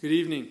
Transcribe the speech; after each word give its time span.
Good 0.00 0.12
evening. 0.12 0.50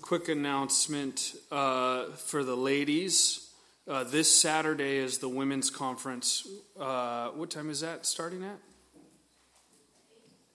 Quick 0.00 0.30
announcement 0.30 1.34
uh, 1.52 2.06
for 2.12 2.42
the 2.42 2.56
ladies. 2.56 3.50
Uh, 3.86 4.02
this 4.02 4.34
Saturday 4.34 4.96
is 4.96 5.18
the 5.18 5.28
women's 5.28 5.68
conference. 5.68 6.48
Uh, 6.80 7.28
what 7.28 7.50
time 7.50 7.68
is 7.68 7.80
that 7.80 8.06
starting 8.06 8.42
at? 8.44 8.56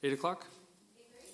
Eight 0.02 0.14
o'clock. 0.14 0.48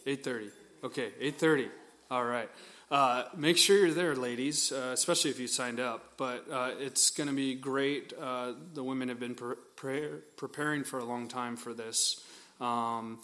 Eight 0.06 0.26
thirty. 0.26 0.50
Okay, 0.84 1.12
eight 1.22 1.40
thirty. 1.40 1.70
All 2.10 2.26
right. 2.26 2.50
Uh, 2.90 3.24
make 3.38 3.58
sure 3.58 3.78
you're 3.78 3.94
there, 3.94 4.14
ladies, 4.14 4.74
uh, 4.74 4.92
especially 4.92 5.32
if 5.32 5.40
you 5.40 5.48
signed 5.48 5.80
up. 5.80 6.18
But 6.18 6.48
uh, 6.52 6.72
it's 6.80 7.12
going 7.12 7.30
to 7.30 7.36
be 7.36 7.56
great. 7.56 8.10
the 8.10 8.84
women 8.84 9.08
have 9.08 9.22
been 9.22 9.36
pre- 9.36 9.56
pre- 9.78 10.10
preparing 10.36 10.84
for 10.84 11.00
a 11.00 11.06
long 11.06 11.30
time 11.30 11.56
for 11.56 11.74
this. 11.74 12.22
Um, 12.60 13.20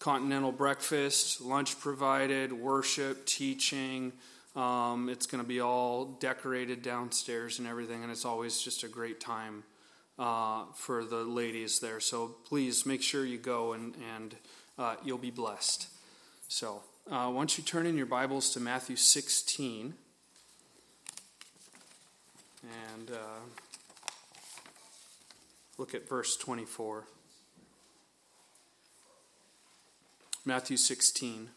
continental 0.00 0.50
breakfast, 0.50 1.42
lunch 1.42 1.78
provided, 1.78 2.52
worship, 2.52 3.26
teaching. 3.26 4.12
Um, 4.56 5.08
it's 5.10 5.26
going 5.26 5.44
to 5.44 5.48
be 5.48 5.60
all 5.60 6.06
decorated 6.06 6.82
downstairs 6.82 7.58
and 7.58 7.68
everything, 7.68 8.02
and 8.02 8.10
it's 8.10 8.24
always 8.24 8.60
just 8.60 8.82
a 8.82 8.88
great 8.88 9.20
time 9.20 9.62
uh, 10.18 10.64
for 10.74 11.04
the 11.04 11.22
ladies 11.22 11.78
there. 11.80 12.00
So 12.00 12.34
please 12.46 12.84
make 12.84 13.02
sure 13.02 13.24
you 13.24 13.38
go 13.38 13.74
and, 13.74 13.94
and 14.16 14.34
uh, 14.78 14.96
you'll 15.04 15.18
be 15.18 15.30
blessed. 15.30 15.88
So 16.48 16.82
uh, 17.10 17.30
once 17.32 17.58
you 17.58 17.62
turn 17.62 17.86
in 17.86 17.96
your 17.96 18.06
Bibles 18.06 18.50
to 18.54 18.60
Matthew 18.60 18.96
16, 18.96 19.94
and 22.62 23.10
uh, 23.10 23.40
look 25.78 25.94
at 25.94 26.08
verse 26.08 26.36
24. 26.36 27.04
Matthew 30.46 30.78
16, 30.78 31.50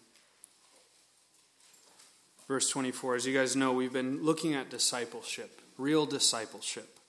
verse 2.50 2.70
24. 2.70 3.16
As 3.16 3.26
you 3.26 3.34
guys 3.34 3.56
know, 3.56 3.72
we've 3.72 3.94
been 3.94 4.22
looking 4.24 4.56
at 4.56 4.70
discipleship, 4.70 5.62
real 5.78 6.06
discipleship. 6.06 7.00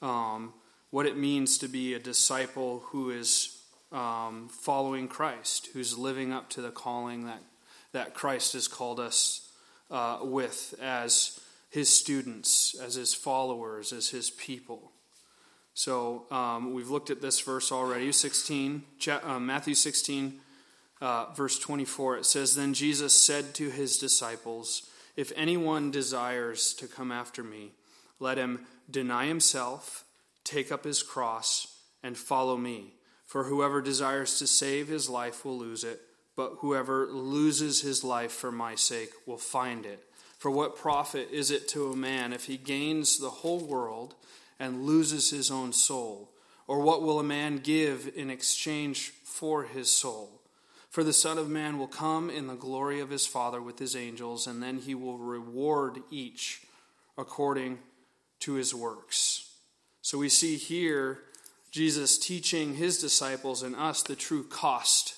Um, 0.00 0.54
what 0.90 1.06
it 1.06 1.16
means 1.16 1.58
to 1.58 1.66
be 1.66 1.94
a 1.94 1.98
disciple 1.98 2.84
who 2.86 3.10
is 3.10 3.60
um, 3.90 4.48
following 4.48 5.08
Christ, 5.08 5.70
who's 5.72 5.98
living 5.98 6.32
up 6.32 6.48
to 6.50 6.62
the 6.62 6.70
calling 6.70 7.26
that, 7.26 7.42
that 7.90 8.14
Christ 8.14 8.52
has 8.52 8.68
called 8.68 9.00
us 9.00 9.50
uh, 9.90 10.20
with 10.22 10.72
as 10.80 11.40
his 11.68 11.88
students, 11.88 12.76
as 12.80 12.94
his 12.94 13.12
followers, 13.12 13.92
as 13.92 14.10
his 14.10 14.30
people. 14.30 14.92
So 15.74 16.26
um, 16.30 16.74
we've 16.74 16.90
looked 16.90 17.10
at 17.10 17.20
this 17.20 17.40
verse 17.40 17.72
already, 17.72 18.12
16, 18.12 18.84
uh, 19.08 19.40
Matthew 19.40 19.74
16, 19.74 20.38
uh, 21.02 21.26
verse 21.34 21.58
24, 21.58 22.18
it 22.18 22.26
says, 22.26 22.54
Then 22.54 22.74
Jesus 22.74 23.20
said 23.20 23.54
to 23.54 23.70
his 23.70 23.98
disciples, 23.98 24.88
If 25.16 25.32
anyone 25.34 25.90
desires 25.90 26.72
to 26.74 26.86
come 26.86 27.10
after 27.10 27.42
me, 27.42 27.72
let 28.20 28.38
him 28.38 28.60
deny 28.88 29.26
himself, 29.26 30.04
take 30.44 30.70
up 30.70 30.84
his 30.84 31.02
cross, 31.02 31.80
and 32.04 32.16
follow 32.16 32.56
me. 32.56 32.94
For 33.26 33.44
whoever 33.44 33.82
desires 33.82 34.38
to 34.38 34.46
save 34.46 34.86
his 34.86 35.10
life 35.10 35.44
will 35.44 35.58
lose 35.58 35.82
it, 35.82 36.02
but 36.36 36.58
whoever 36.60 37.06
loses 37.06 37.80
his 37.80 38.04
life 38.04 38.32
for 38.32 38.52
my 38.52 38.76
sake 38.76 39.10
will 39.26 39.38
find 39.38 39.84
it. 39.84 40.04
For 40.38 40.52
what 40.52 40.76
profit 40.76 41.30
is 41.32 41.50
it 41.50 41.66
to 41.68 41.90
a 41.90 41.96
man 41.96 42.32
if 42.32 42.44
he 42.44 42.56
gains 42.56 43.18
the 43.18 43.30
whole 43.30 43.60
world 43.60 44.14
and 44.60 44.84
loses 44.86 45.30
his 45.30 45.50
own 45.50 45.72
soul? 45.72 46.30
Or 46.68 46.80
what 46.80 47.02
will 47.02 47.18
a 47.18 47.24
man 47.24 47.56
give 47.58 48.08
in 48.14 48.30
exchange 48.30 49.12
for 49.24 49.64
his 49.64 49.90
soul? 49.90 50.41
For 50.92 51.02
the 51.02 51.14
Son 51.14 51.38
of 51.38 51.48
Man 51.48 51.78
will 51.78 51.88
come 51.88 52.28
in 52.28 52.48
the 52.48 52.54
glory 52.54 53.00
of 53.00 53.08
his 53.08 53.26
Father 53.26 53.62
with 53.62 53.78
his 53.78 53.96
angels, 53.96 54.46
and 54.46 54.62
then 54.62 54.76
he 54.76 54.94
will 54.94 55.16
reward 55.16 56.02
each 56.10 56.60
according 57.16 57.78
to 58.40 58.52
his 58.52 58.74
works. 58.74 59.54
So 60.02 60.18
we 60.18 60.28
see 60.28 60.56
here 60.56 61.20
Jesus 61.70 62.18
teaching 62.18 62.74
his 62.74 62.98
disciples 62.98 63.62
and 63.62 63.74
us 63.74 64.02
the 64.02 64.14
true 64.14 64.44
cost 64.44 65.14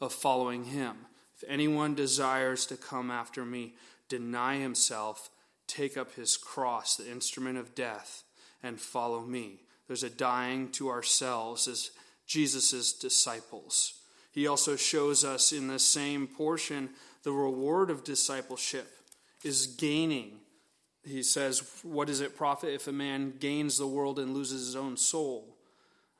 of 0.00 0.12
following 0.12 0.66
him. 0.66 0.94
If 1.36 1.42
anyone 1.48 1.96
desires 1.96 2.64
to 2.66 2.76
come 2.76 3.10
after 3.10 3.44
me, 3.44 3.74
deny 4.08 4.58
himself, 4.58 5.28
take 5.66 5.96
up 5.96 6.14
his 6.14 6.36
cross, 6.36 6.94
the 6.94 7.10
instrument 7.10 7.58
of 7.58 7.74
death, 7.74 8.22
and 8.62 8.80
follow 8.80 9.22
me. 9.22 9.62
There's 9.88 10.04
a 10.04 10.08
dying 10.08 10.70
to 10.72 10.88
ourselves 10.88 11.66
as 11.66 11.90
Jesus' 12.28 12.92
disciples. 12.92 13.94
He 14.36 14.46
also 14.46 14.76
shows 14.76 15.24
us 15.24 15.50
in 15.50 15.66
the 15.66 15.78
same 15.78 16.26
portion 16.26 16.90
the 17.22 17.32
reward 17.32 17.88
of 17.88 18.04
discipleship 18.04 18.86
is 19.42 19.66
gaining. 19.66 20.40
He 21.02 21.22
says, 21.22 21.66
What 21.82 22.08
does 22.08 22.20
it 22.20 22.36
profit 22.36 22.74
if 22.74 22.86
a 22.86 22.92
man 22.92 23.32
gains 23.40 23.78
the 23.78 23.86
world 23.86 24.18
and 24.18 24.34
loses 24.34 24.66
his 24.66 24.76
own 24.76 24.98
soul? 24.98 25.56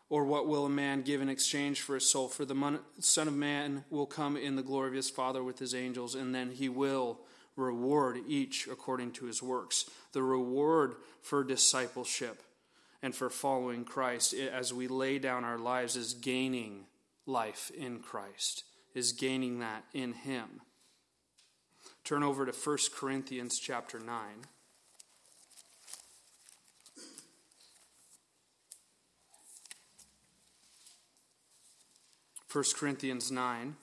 Or 0.09 0.25
what 0.25 0.49
will 0.49 0.65
a 0.65 0.71
man 0.71 1.03
give 1.03 1.21
in 1.21 1.29
exchange 1.29 1.83
for 1.83 1.93
his 1.93 2.11
soul? 2.11 2.29
For 2.29 2.47
the 2.47 2.81
Son 3.01 3.29
of 3.29 3.35
Man 3.35 3.85
will 3.91 4.07
come 4.07 4.39
in 4.39 4.57
the 4.57 4.63
glory 4.63 4.89
of 4.89 4.95
his 4.95 5.11
Father 5.11 5.45
with 5.45 5.59
his 5.59 5.75
angels, 5.75 6.15
and 6.15 6.35
then 6.35 6.53
he 6.53 6.71
will 6.71 7.21
reward 7.55 8.21
each 8.27 8.67
according 8.67 9.11
to 9.13 9.27
his 9.27 9.43
works. 9.43 9.91
The 10.13 10.23
reward 10.23 10.95
for 11.21 11.45
discipleship 11.45 12.43
and 13.03 13.15
for 13.15 13.29
following 13.29 13.85
Christ 13.85 14.33
as 14.33 14.73
we 14.73 14.89
lay 14.89 15.19
down 15.19 15.45
our 15.45 15.59
lives 15.59 15.97
is 15.97 16.15
gaining 16.15 16.87
life 17.27 17.71
in 17.77 17.99
Christ, 17.99 18.65
is 18.95 19.13
gaining 19.13 19.59
that 19.59 19.85
in 19.93 20.13
Him. 20.13 20.63
Turn 22.05 22.23
over 22.23 22.47
to 22.47 22.53
1 22.53 22.79
Corinthians 22.95 23.59
chapter 23.59 23.99
9. 23.99 24.17
First 32.47 32.79
Corinthians 32.79 33.31
9, 33.31 33.77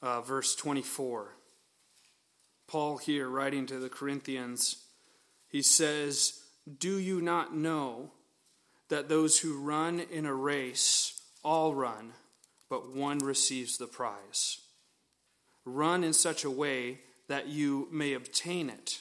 uh, 0.00 0.20
verse 0.20 0.54
24. 0.54 1.34
Paul 2.68 2.98
here 2.98 3.28
writing 3.28 3.66
to 3.66 3.80
the 3.80 3.88
Corinthians, 3.88 4.84
he 5.48 5.62
says, 5.62 6.40
Do 6.78 6.98
you 6.98 7.20
not 7.20 7.52
know 7.52 8.12
that 8.88 9.08
those 9.08 9.38
who 9.40 9.60
run 9.60 10.00
in 10.10 10.26
a 10.26 10.34
race 10.34 11.20
all 11.42 11.74
run, 11.74 12.12
but 12.68 12.94
one 12.94 13.18
receives 13.18 13.78
the 13.78 13.86
prize. 13.86 14.58
Run 15.64 16.04
in 16.04 16.12
such 16.12 16.44
a 16.44 16.50
way 16.50 17.00
that 17.28 17.48
you 17.48 17.88
may 17.90 18.12
obtain 18.12 18.70
it. 18.70 19.00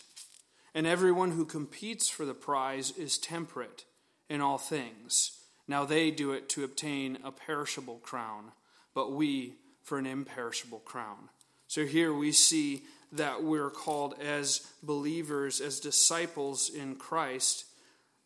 And 0.73 0.85
everyone 0.85 1.31
who 1.31 1.46
competes 1.46 2.09
for 2.09 2.25
the 2.25 2.34
prize 2.34 2.91
is 2.97 3.18
temperate 3.18 3.85
in 4.29 4.41
all 4.41 4.57
things. 4.57 5.40
Now 5.68 5.85
they 5.85 6.12
do 6.12 6.31
it 6.31 6.50
to 6.50 6.63
obtain 6.63 7.17
a 7.23 7.31
perishable 7.31 8.00
crown, 8.00 8.52
but 8.94 9.12
we 9.12 9.53
for 9.84 9.97
an 9.97 10.06
imperishable 10.06 10.79
crown. 10.79 11.29
So 11.67 11.85
here 11.85 12.13
we 12.13 12.31
see 12.31 12.84
that 13.12 13.44
we're 13.44 13.69
called 13.69 14.16
as 14.19 14.67
believers, 14.84 15.62
as 15.62 15.79
disciples 15.79 16.69
in 16.69 16.96
Christ 16.96 17.66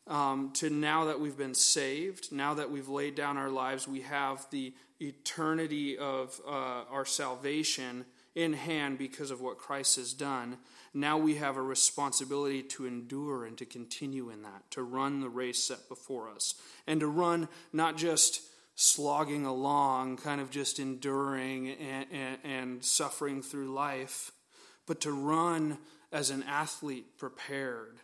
um, 0.10 0.52
to 0.56 0.70
now 0.70 1.06
that 1.06 1.20
we've 1.20 1.38
been 1.38 1.54
saved, 1.54 2.32
now 2.32 2.56
that 2.56 2.72
we've 2.72 2.90
laid 2.90 3.16
down 3.16 3.38
our 3.38 3.50
lives, 3.50 3.88
we 3.88 4.02
have 4.02 4.46
the 4.50 4.74
eternity 5.00 5.98
of 5.98 6.42
uh, 6.46 6.84
our 6.92 7.06
salvation 7.06 8.06
in 8.36 8.54
hand 8.54 8.98
because 8.98 9.32
of 9.32 9.40
what 9.40 9.58
Christ 9.58 9.98
has 9.98 10.14
done. 10.14 10.58
Now 10.94 11.18
we 11.18 11.36
have 11.36 11.58
a 11.58 11.62
responsibility 11.62 12.64
to 12.64 12.88
endure 12.88 13.46
and 13.46 13.58
to 13.60 13.66
continue 13.66 14.32
in 14.32 14.42
that, 14.42 14.72
to 14.72 14.82
run 14.82 15.22
the 15.22 15.30
race 15.30 15.64
set 15.64 15.88
before 15.88 16.30
us, 16.30 16.56
and 16.88 17.00
to 17.00 17.08
run 17.08 17.48
not 17.72 17.96
just 17.96 18.42
slogging 18.76 19.46
along, 19.46 20.18
kind 20.18 20.42
of 20.42 20.50
just 20.50 20.80
enduring 20.80 21.70
and, 21.70 22.06
and, 22.12 22.38
and 22.44 22.84
suffering 22.84 23.44
through 23.44 23.72
life, 23.74 24.32
but 24.88 25.02
to 25.02 25.12
run 25.12 25.78
as 26.12 26.32
an 26.32 26.44
athlete 26.44 27.18
prepared 27.18 28.00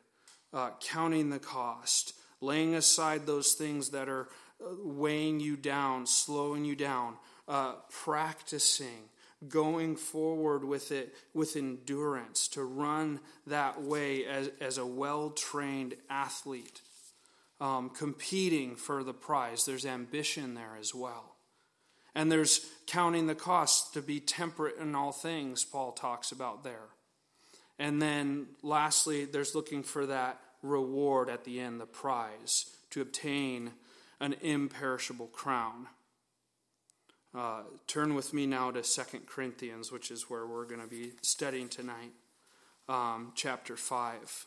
uh, 0.54 0.72
counting 0.80 1.30
the 1.30 1.40
cost, 1.40 2.14
laying 2.42 2.76
aside 2.76 3.26
those 3.26 3.54
things 3.54 3.90
that 3.90 4.10
are 4.10 4.30
uh, 4.62 4.70
weighing 4.84 5.40
you 5.40 5.58
down, 5.58 6.06
slowing 6.06 6.66
you 6.66 6.76
down, 6.76 7.16
uh, 7.48 7.74
practicing, 7.90 9.10
going 9.48 9.96
forward 9.96 10.64
with 10.64 10.92
it 10.92 11.14
with 11.34 11.56
endurance, 11.56 12.48
to 12.48 12.64
run 12.64 13.20
that 13.46 13.82
way 13.82 14.26
as, 14.26 14.50
as 14.62 14.78
a 14.78 14.86
well 14.86 15.30
trained 15.30 15.96
athlete, 16.10 16.82
um, 17.60 17.90
competing 17.90 18.76
for 18.76 19.04
the 19.04 19.14
prize. 19.14 19.66
There's 19.66 19.86
ambition 19.86 20.54
there 20.54 20.78
as 20.80 20.96
well. 20.96 21.36
And 22.16 22.32
there's 22.32 22.66
counting 22.88 23.28
the 23.28 23.36
cost 23.36 23.94
to 23.94 24.02
be 24.02 24.22
temperate 24.22 24.78
in 24.78 24.96
all 24.96 25.12
things, 25.12 25.66
Paul 25.66 25.92
talks 25.92 26.32
about 26.32 26.64
there. 26.64 26.95
And 27.78 28.02
then 28.02 28.48
lastly, 28.64 29.26
there's 29.26 29.56
looking 29.56 29.84
for 29.84 30.06
that 30.06 30.40
reward 30.62 31.30
at 31.30 31.44
the 31.44 31.60
end, 31.60 31.80
the 31.80 31.86
prize, 31.86 32.70
to 32.92 33.02
obtain 33.02 33.72
an 34.20 34.36
imperishable 34.42 35.28
crown. 35.28 35.88
Uh, 37.38 37.64
turn 37.88 38.16
with 38.16 38.34
me 38.34 38.46
now 38.46 38.72
to 38.72 38.84
Second 38.84 39.28
Corinthians, 39.28 39.92
which 39.92 40.10
is 40.10 40.30
where 40.30 40.46
we're 40.46 40.66
going 40.66 40.82
to 40.82 40.88
be 40.88 41.12
studying 41.22 41.68
tonight, 41.68 42.14
um, 42.88 43.34
chapter 43.36 43.76
5. 43.76 44.46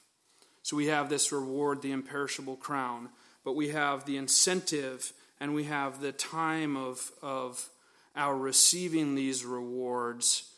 So 0.62 0.76
we 0.76 0.86
have 0.86 1.10
this 1.10 1.30
reward, 1.30 1.82
the 1.82 1.92
imperishable 1.92 2.56
crown, 2.56 3.10
but 3.44 3.56
we 3.56 3.69
have 3.69 4.04
the 4.04 4.16
incentive 4.16 5.12
and 5.40 5.54
we 5.54 5.64
have 5.64 6.00
the 6.00 6.12
time 6.12 6.76
of, 6.76 7.10
of 7.22 7.69
our 8.16 8.36
receiving 8.36 9.14
these 9.14 9.44
rewards 9.44 10.50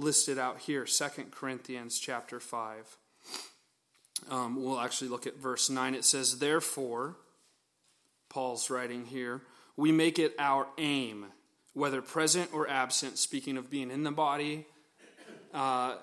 listed 0.00 0.38
out 0.38 0.58
here, 0.58 0.86
Second 0.86 1.30
Corinthians 1.30 1.98
chapter 1.98 2.40
5. 2.40 2.96
Um, 4.30 4.62
we'll 4.62 4.80
actually 4.80 5.08
look 5.08 5.26
at 5.26 5.36
verse 5.36 5.70
9. 5.70 5.94
It 5.94 6.04
says, 6.04 6.38
Therefore, 6.38 7.16
Paul's 8.28 8.70
writing 8.70 9.06
here, 9.06 9.42
we 9.76 9.92
make 9.92 10.18
it 10.18 10.34
our 10.38 10.66
aim 10.78 11.26
whether 11.72 12.02
present 12.02 12.50
or 12.52 12.68
absent, 12.68 13.18
speaking 13.18 13.56
of 13.56 13.70
being 13.70 13.90
in 13.90 14.02
the 14.02 14.10
body, 14.10 14.66
uh, 15.54 15.94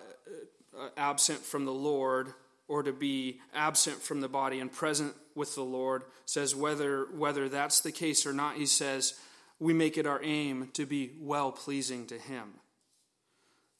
absent 0.95 1.39
from 1.39 1.65
the 1.65 1.73
Lord, 1.73 2.33
or 2.67 2.83
to 2.83 2.93
be 2.93 3.39
absent 3.53 4.01
from 4.01 4.21
the 4.21 4.29
body 4.29 4.59
and 4.59 4.71
present 4.71 5.13
with 5.35 5.55
the 5.55 5.63
Lord, 5.63 6.03
says 6.25 6.55
whether 6.55 7.05
whether 7.15 7.49
that's 7.49 7.81
the 7.81 7.91
case 7.91 8.25
or 8.25 8.33
not, 8.33 8.55
he 8.55 8.65
says, 8.65 9.13
we 9.59 9.73
make 9.73 9.97
it 9.97 10.05
our 10.05 10.21
aim 10.23 10.69
to 10.73 10.85
be 10.85 11.11
well 11.19 11.51
pleasing 11.51 12.05
to 12.07 12.17
him. 12.17 12.53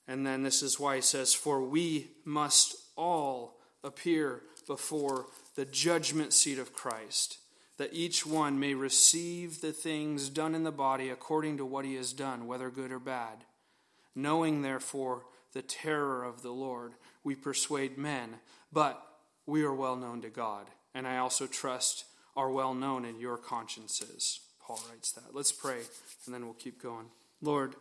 And 0.08 0.26
then 0.26 0.44
this 0.44 0.62
is 0.62 0.80
why 0.80 0.96
he 0.96 1.02
says, 1.02 1.34
For 1.34 1.62
we 1.62 2.08
must 2.24 2.76
all 2.96 3.58
appear 3.84 4.42
before 4.68 5.28
the 5.56 5.66
judgment 5.66 6.34
seat 6.34 6.60
of 6.60 6.74
Christ 6.74 7.40
that 7.78 7.94
each 7.94 8.26
one 8.26 8.60
may 8.60 8.74
receive 8.74 9.62
the 9.62 9.72
things 9.72 10.30
done 10.30 10.56
in 10.56 10.64
the 10.64 10.72
body 10.72 11.10
according 11.10 11.58
to 11.58 11.66
what 11.66 11.86
he 11.86 11.96
has 11.96 12.12
done, 12.12 12.48
whether 12.48 12.70
good 12.70 12.92
or 12.92 13.00
bad. 13.00 13.46
Knowing, 14.16 14.64
therefore, 14.64 15.24
the 15.54 15.62
terror 15.62 16.24
of 16.24 16.42
the 16.42 16.52
Lord, 16.52 16.94
we 17.24 17.36
persuade 17.36 17.98
men, 17.98 18.38
but 18.74 19.02
we 19.46 19.64
are 19.64 19.74
well 19.74 19.96
known 19.96 20.22
to 20.22 20.30
God, 20.30 20.68
and 20.96 21.08
I 21.08 21.18
also 21.18 21.46
trust 21.46 22.06
are 22.36 22.52
well 22.52 22.74
known 22.74 23.06
in 23.06 23.20
your 23.20 23.38
consciences. 23.38 24.40
Paul 24.60 24.80
writes 24.90 25.12
that. 25.14 25.34
Let's 25.34 25.52
pray, 25.52 25.80
and 26.26 26.34
then 26.34 26.46
we'll 26.46 26.54
keep 26.54 26.82
going. 26.82 27.06
Lord, 27.42 27.76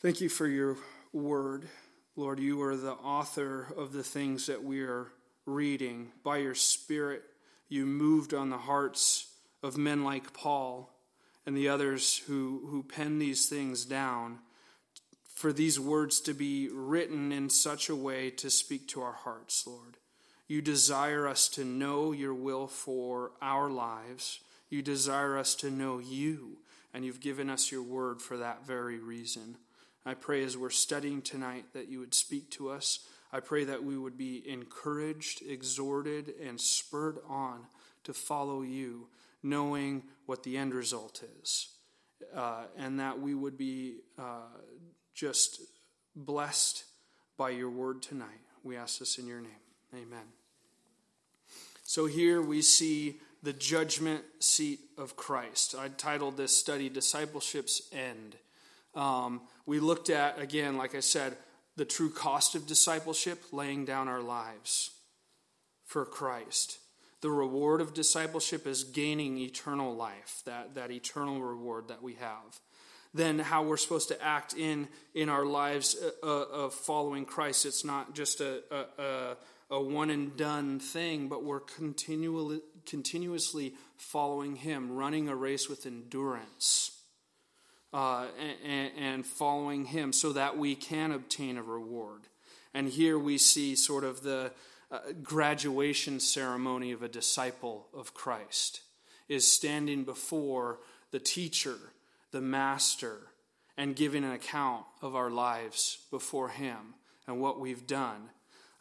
thank 0.00 0.20
you 0.20 0.28
for 0.28 0.46
your 0.46 0.76
word. 1.18 1.68
Lord, 2.16 2.40
you 2.40 2.62
are 2.62 2.76
the 2.76 2.92
author 2.92 3.72
of 3.76 3.92
the 3.92 4.02
things 4.02 4.46
that 4.46 4.64
we 4.64 4.80
are 4.82 5.08
reading. 5.46 6.12
By 6.24 6.38
your 6.38 6.54
Spirit, 6.54 7.22
you 7.68 7.86
moved 7.86 8.34
on 8.34 8.50
the 8.50 8.58
hearts 8.58 9.32
of 9.62 9.76
men 9.76 10.04
like 10.04 10.32
Paul 10.32 10.90
and 11.46 11.56
the 11.56 11.68
others 11.68 12.18
who, 12.26 12.66
who 12.70 12.82
pen 12.82 13.18
these 13.18 13.48
things 13.48 13.84
down 13.84 14.38
for 15.38 15.52
these 15.52 15.78
words 15.78 16.20
to 16.22 16.34
be 16.34 16.68
written 16.72 17.30
in 17.30 17.48
such 17.48 17.88
a 17.88 17.94
way 17.94 18.28
to 18.28 18.50
speak 18.50 18.88
to 18.88 19.00
our 19.02 19.12
hearts, 19.12 19.64
Lord. 19.66 19.96
You 20.48 20.60
desire 20.60 21.28
us 21.28 21.48
to 21.50 21.64
know 21.64 22.10
your 22.10 22.34
will 22.34 22.66
for 22.66 23.30
our 23.40 23.70
lives. 23.70 24.40
You 24.68 24.82
desire 24.82 25.38
us 25.38 25.54
to 25.56 25.70
know 25.70 25.98
you, 25.98 26.58
and 26.92 27.04
you've 27.04 27.20
given 27.20 27.50
us 27.50 27.70
your 27.70 27.82
word 27.82 28.20
for 28.20 28.36
that 28.38 28.66
very 28.66 28.98
reason. 28.98 29.58
I 30.08 30.14
pray 30.14 30.42
as 30.42 30.56
we're 30.56 30.70
studying 30.70 31.22
tonight 31.22 31.66
that 31.74 31.88
you 31.88 32.00
would 32.00 32.14
speak 32.14 32.50
to 32.52 32.70
us 32.70 33.00
I 33.32 33.40
pray 33.40 33.64
that 33.64 33.84
we 33.84 33.96
would 33.98 34.16
be 34.16 34.42
encouraged, 34.48 35.42
exhorted, 35.46 36.32
and 36.42 36.60
spurred 36.60 37.18
on 37.28 37.66
to 38.04 38.14
follow 38.14 38.62
you, 38.62 39.08
knowing 39.42 40.02
what 40.26 40.42
the 40.42 40.56
end 40.56 40.74
result 40.74 41.22
is. 41.42 41.68
Uh, 42.34 42.64
and 42.76 42.98
that 42.98 43.20
we 43.20 43.34
would 43.34 43.56
be 43.56 43.96
uh, 44.18 44.48
just 45.14 45.60
blessed 46.16 46.84
by 47.36 47.50
your 47.50 47.70
word 47.70 48.02
tonight. 48.02 48.40
We 48.64 48.76
ask 48.76 48.98
this 48.98 49.18
in 49.18 49.26
your 49.26 49.40
name. 49.40 49.52
Amen. 49.94 50.24
So 51.84 52.06
here 52.06 52.42
we 52.42 52.60
see 52.62 53.20
the 53.42 53.52
judgment 53.52 54.24
seat 54.40 54.80
of 54.96 55.16
Christ. 55.16 55.74
I 55.78 55.88
titled 55.88 56.36
this 56.36 56.56
study 56.56 56.88
Discipleship's 56.88 57.82
End. 57.92 58.36
Um, 58.94 59.42
we 59.68 59.80
looked 59.80 60.08
at, 60.08 60.40
again, 60.40 60.78
like 60.78 60.94
I 60.94 61.00
said, 61.00 61.36
the 61.76 61.84
true 61.84 62.08
cost 62.08 62.54
of 62.54 62.66
discipleship, 62.66 63.38
laying 63.52 63.84
down 63.84 64.08
our 64.08 64.22
lives 64.22 64.92
for 65.84 66.06
Christ. 66.06 66.78
The 67.20 67.30
reward 67.30 67.82
of 67.82 67.92
discipleship 67.92 68.66
is 68.66 68.82
gaining 68.82 69.36
eternal 69.36 69.94
life, 69.94 70.40
that, 70.46 70.74
that 70.76 70.90
eternal 70.90 71.42
reward 71.42 71.88
that 71.88 72.02
we 72.02 72.14
have. 72.14 72.60
Then, 73.12 73.38
how 73.38 73.62
we're 73.62 73.76
supposed 73.76 74.08
to 74.08 74.22
act 74.24 74.54
in, 74.54 74.88
in 75.14 75.28
our 75.28 75.44
lives 75.44 75.94
uh, 76.02 76.26
uh 76.26 76.46
of 76.46 76.72
following 76.72 77.26
Christ. 77.26 77.66
It's 77.66 77.84
not 77.84 78.14
just 78.14 78.40
a, 78.40 78.62
a, 78.98 79.36
a 79.70 79.82
one 79.82 80.08
and 80.08 80.34
done 80.34 80.80
thing, 80.80 81.28
but 81.28 81.44
we're 81.44 81.60
continually, 81.60 82.62
continuously 82.86 83.74
following 83.98 84.56
Him, 84.56 84.96
running 84.96 85.28
a 85.28 85.36
race 85.36 85.68
with 85.68 85.84
endurance 85.84 86.97
uh, 87.92 88.26
and, 88.64 88.90
and 88.98 89.26
following 89.26 89.86
him 89.86 90.12
so 90.12 90.32
that 90.32 90.58
we 90.58 90.74
can 90.74 91.12
obtain 91.12 91.56
a 91.56 91.62
reward. 91.62 92.22
And 92.74 92.88
here 92.88 93.18
we 93.18 93.38
see 93.38 93.74
sort 93.74 94.04
of 94.04 94.22
the 94.22 94.52
uh, 94.90 94.98
graduation 95.22 96.20
ceremony 96.20 96.92
of 96.92 97.02
a 97.02 97.08
disciple 97.08 97.88
of 97.94 98.14
Christ 98.14 98.82
is 99.28 99.46
standing 99.46 100.04
before 100.04 100.80
the 101.10 101.18
teacher, 101.18 101.76
the 102.30 102.40
master, 102.40 103.28
and 103.76 103.94
giving 103.94 104.24
an 104.24 104.32
account 104.32 104.84
of 105.02 105.14
our 105.14 105.30
lives 105.30 105.98
before 106.10 106.48
him 106.48 106.94
and 107.26 107.40
what 107.40 107.60
we've 107.60 107.86
done. 107.86 108.30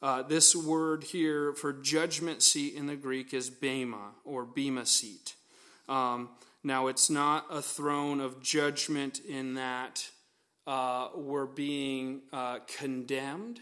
Uh, 0.02 0.22
this 0.22 0.56
word 0.56 1.04
here 1.06 1.54
for 1.54 1.74
judgment 1.74 2.42
seat 2.42 2.76
in 2.76 2.88
the 2.88 2.96
Greek 2.96 3.34
is 3.34 3.50
bema 3.50 4.12
or 4.24 4.46
bema 4.46 4.86
seat. 4.86 5.36
Um, 5.90 6.30
now, 6.68 6.88
it's 6.88 7.10
not 7.10 7.46
a 7.50 7.62
throne 7.62 8.20
of 8.20 8.42
judgment 8.44 9.22
in 9.26 9.54
that 9.54 10.06
uh, 10.68 11.08
we're 11.16 11.46
being 11.46 12.24
uh, 12.34 12.60
condemned, 12.78 13.62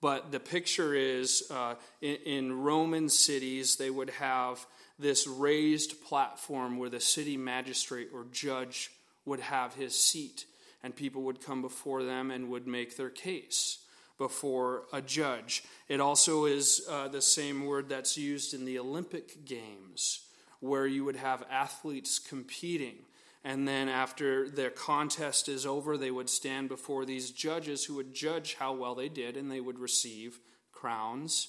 but 0.00 0.32
the 0.32 0.40
picture 0.40 0.94
is 0.94 1.44
uh, 1.50 1.74
in, 2.00 2.16
in 2.24 2.62
Roman 2.62 3.10
cities, 3.10 3.76
they 3.76 3.90
would 3.90 4.08
have 4.08 4.64
this 4.98 5.26
raised 5.26 6.02
platform 6.02 6.78
where 6.78 6.88
the 6.88 6.98
city 6.98 7.36
magistrate 7.36 8.08
or 8.14 8.24
judge 8.32 8.90
would 9.26 9.40
have 9.40 9.74
his 9.74 9.94
seat, 9.94 10.46
and 10.82 10.96
people 10.96 11.24
would 11.24 11.44
come 11.44 11.60
before 11.60 12.04
them 12.04 12.30
and 12.30 12.48
would 12.48 12.66
make 12.66 12.96
their 12.96 13.10
case 13.10 13.80
before 14.16 14.84
a 14.94 15.02
judge. 15.02 15.62
It 15.88 16.00
also 16.00 16.46
is 16.46 16.86
uh, 16.88 17.08
the 17.08 17.20
same 17.20 17.66
word 17.66 17.90
that's 17.90 18.16
used 18.16 18.54
in 18.54 18.64
the 18.64 18.78
Olympic 18.78 19.44
Games 19.44 20.23
where 20.64 20.86
you 20.86 21.04
would 21.04 21.16
have 21.16 21.44
athletes 21.50 22.18
competing. 22.18 22.96
And 23.44 23.68
then 23.68 23.90
after 23.90 24.48
their 24.48 24.70
contest 24.70 25.48
is 25.48 25.66
over, 25.66 25.98
they 25.98 26.10
would 26.10 26.30
stand 26.30 26.70
before 26.70 27.04
these 27.04 27.30
judges 27.30 27.84
who 27.84 27.96
would 27.96 28.14
judge 28.14 28.54
how 28.54 28.72
well 28.72 28.94
they 28.94 29.10
did, 29.10 29.36
and 29.36 29.50
they 29.52 29.60
would 29.60 29.78
receive 29.78 30.38
crowns 30.72 31.48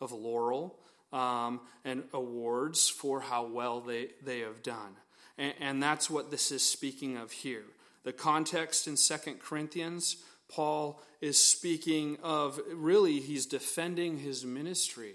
of 0.00 0.12
laurel 0.12 0.78
um, 1.12 1.60
and 1.84 2.04
awards 2.14 2.88
for 2.88 3.20
how 3.20 3.44
well 3.44 3.80
they, 3.80 4.08
they 4.22 4.40
have 4.40 4.62
done. 4.62 4.96
And, 5.36 5.52
and 5.60 5.82
that's 5.82 6.08
what 6.08 6.30
this 6.30 6.50
is 6.50 6.64
speaking 6.64 7.18
of 7.18 7.32
here. 7.32 7.64
The 8.04 8.12
context 8.14 8.88
in 8.88 8.96
Second 8.96 9.40
Corinthians, 9.40 10.16
Paul 10.48 11.02
is 11.20 11.36
speaking 11.38 12.16
of 12.22 12.58
really, 12.72 13.20
he's 13.20 13.44
defending 13.44 14.18
his 14.18 14.44
ministry 14.44 15.14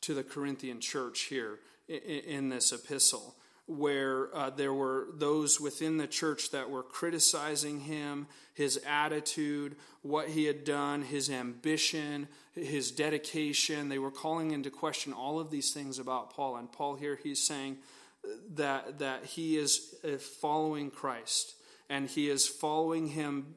to 0.00 0.14
the 0.14 0.24
Corinthian 0.24 0.80
church 0.80 1.22
here 1.22 1.60
in 1.92 2.48
this 2.48 2.72
epistle, 2.72 3.34
where 3.66 4.34
uh, 4.34 4.50
there 4.50 4.72
were 4.72 5.08
those 5.14 5.60
within 5.60 5.96
the 5.96 6.06
church 6.06 6.50
that 6.50 6.70
were 6.70 6.82
criticizing 6.82 7.80
him, 7.80 8.26
his 8.54 8.80
attitude, 8.86 9.76
what 10.02 10.28
he 10.28 10.44
had 10.44 10.64
done, 10.64 11.02
his 11.02 11.30
ambition, 11.30 12.28
his 12.54 12.90
dedication. 12.90 13.88
They 13.88 13.98
were 13.98 14.10
calling 14.10 14.50
into 14.50 14.70
question 14.70 15.12
all 15.12 15.38
of 15.38 15.50
these 15.50 15.72
things 15.72 15.98
about 15.98 16.34
Paul. 16.34 16.56
And 16.56 16.70
Paul 16.70 16.96
here, 16.96 17.18
he's 17.22 17.42
saying 17.42 17.78
that, 18.54 18.98
that 18.98 19.24
he 19.24 19.56
is 19.56 19.94
uh, 20.04 20.18
following 20.18 20.90
Christ 20.90 21.54
and 21.88 22.08
he 22.08 22.30
is 22.30 22.48
following 22.48 23.08
him 23.08 23.54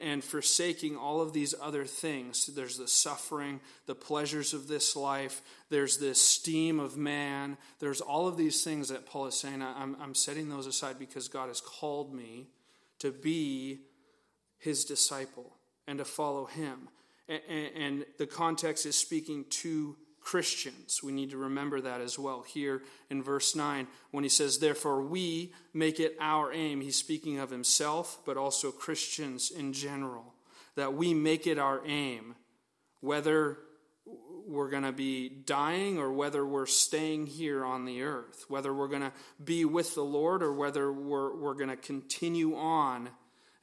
and 0.00 0.22
forsaking 0.22 0.96
all 0.96 1.20
of 1.20 1.32
these 1.32 1.54
other 1.60 1.84
things. 1.84 2.46
There's 2.46 2.78
the 2.78 2.88
suffering, 2.88 3.60
the 3.86 3.94
pleasures 3.94 4.54
of 4.54 4.68
this 4.68 4.96
life, 4.96 5.42
there's 5.70 5.98
the 5.98 6.10
esteem 6.10 6.80
of 6.80 6.96
man, 6.96 7.56
there's 7.78 8.00
all 8.00 8.28
of 8.28 8.36
these 8.36 8.64
things 8.64 8.88
that 8.88 9.06
Paul 9.06 9.26
is 9.26 9.38
saying. 9.38 9.62
I'm, 9.62 9.96
I'm 10.00 10.14
setting 10.14 10.48
those 10.48 10.66
aside 10.66 10.98
because 10.98 11.28
God 11.28 11.48
has 11.48 11.60
called 11.60 12.14
me 12.14 12.48
to 12.98 13.10
be 13.10 13.80
his 14.58 14.84
disciple 14.84 15.56
and 15.86 15.98
to 15.98 16.04
follow 16.04 16.46
him. 16.46 16.88
And, 17.28 17.40
and 17.76 18.06
the 18.18 18.26
context 18.26 18.86
is 18.86 18.96
speaking 18.96 19.44
to 19.50 19.96
Christians. 20.22 21.02
We 21.02 21.12
need 21.12 21.30
to 21.30 21.36
remember 21.36 21.80
that 21.80 22.00
as 22.00 22.18
well 22.18 22.42
here 22.42 22.82
in 23.10 23.22
verse 23.22 23.56
9 23.56 23.86
when 24.10 24.24
he 24.24 24.30
says, 24.30 24.58
Therefore, 24.58 25.02
we 25.02 25.52
make 25.74 26.00
it 26.00 26.16
our 26.20 26.52
aim. 26.52 26.80
He's 26.80 26.96
speaking 26.96 27.38
of 27.38 27.50
himself, 27.50 28.18
but 28.24 28.36
also 28.36 28.70
Christians 28.70 29.50
in 29.50 29.72
general, 29.72 30.34
that 30.76 30.94
we 30.94 31.14
make 31.14 31.46
it 31.46 31.58
our 31.58 31.82
aim, 31.86 32.36
whether 33.00 33.58
we're 34.46 34.70
going 34.70 34.82
to 34.82 34.92
be 34.92 35.28
dying 35.28 35.98
or 35.98 36.12
whether 36.12 36.44
we're 36.44 36.66
staying 36.66 37.26
here 37.26 37.64
on 37.64 37.84
the 37.84 38.02
earth, 38.02 38.44
whether 38.48 38.72
we're 38.72 38.88
going 38.88 39.02
to 39.02 39.12
be 39.42 39.64
with 39.64 39.94
the 39.94 40.02
Lord 40.02 40.42
or 40.42 40.52
whether 40.52 40.92
we're, 40.92 41.34
we're 41.36 41.54
going 41.54 41.70
to 41.70 41.76
continue 41.76 42.56
on 42.56 43.08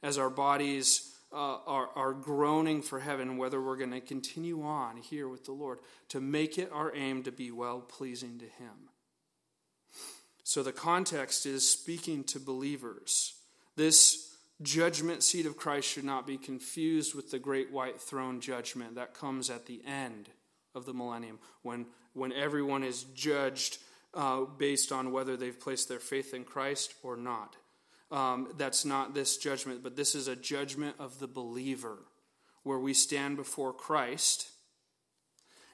as 0.02 0.18
our 0.18 0.30
bodies 0.30 1.14
uh, 1.32 1.58
are, 1.66 1.90
are 1.94 2.12
groaning 2.12 2.82
for 2.82 3.00
heaven, 3.00 3.36
whether 3.36 3.60
we're 3.60 3.76
going 3.76 3.92
to 3.92 4.00
continue 4.00 4.62
on 4.62 4.96
here 4.96 5.28
with 5.28 5.44
the 5.44 5.52
Lord, 5.52 5.78
to 6.08 6.20
make 6.20 6.58
it 6.58 6.70
our 6.72 6.94
aim 6.94 7.22
to 7.22 7.32
be 7.32 7.50
well 7.50 7.80
pleasing 7.80 8.38
to 8.38 8.46
Him. 8.46 8.90
So 10.42 10.62
the 10.62 10.72
context 10.72 11.46
is 11.46 11.68
speaking 11.68 12.24
to 12.24 12.40
believers. 12.40 13.34
This 13.76 14.34
judgment 14.62 15.22
seat 15.22 15.46
of 15.46 15.56
Christ 15.56 15.88
should 15.88 16.04
not 16.04 16.26
be 16.26 16.36
confused 16.36 17.14
with 17.14 17.30
the 17.30 17.38
great 17.38 17.70
white 17.70 18.00
throne 18.00 18.40
judgment 18.40 18.96
that 18.96 19.14
comes 19.14 19.48
at 19.48 19.66
the 19.66 19.80
end 19.86 20.28
of 20.74 20.84
the 20.86 20.92
millennium 20.92 21.38
when, 21.62 21.86
when 22.12 22.32
everyone 22.32 22.82
is 22.82 23.04
judged 23.14 23.78
uh, 24.14 24.40
based 24.40 24.92
on 24.92 25.12
whether 25.12 25.36
they've 25.36 25.58
placed 25.58 25.88
their 25.88 26.00
faith 26.00 26.34
in 26.34 26.44
Christ 26.44 26.94
or 27.02 27.16
not. 27.16 27.56
Um, 28.10 28.48
that's 28.56 28.84
not 28.84 29.14
this 29.14 29.36
judgment, 29.36 29.82
but 29.82 29.96
this 29.96 30.14
is 30.14 30.26
a 30.26 30.34
judgment 30.34 30.96
of 30.98 31.20
the 31.20 31.28
believer 31.28 31.98
where 32.64 32.78
we 32.78 32.92
stand 32.92 33.36
before 33.36 33.72
Christ 33.72 34.48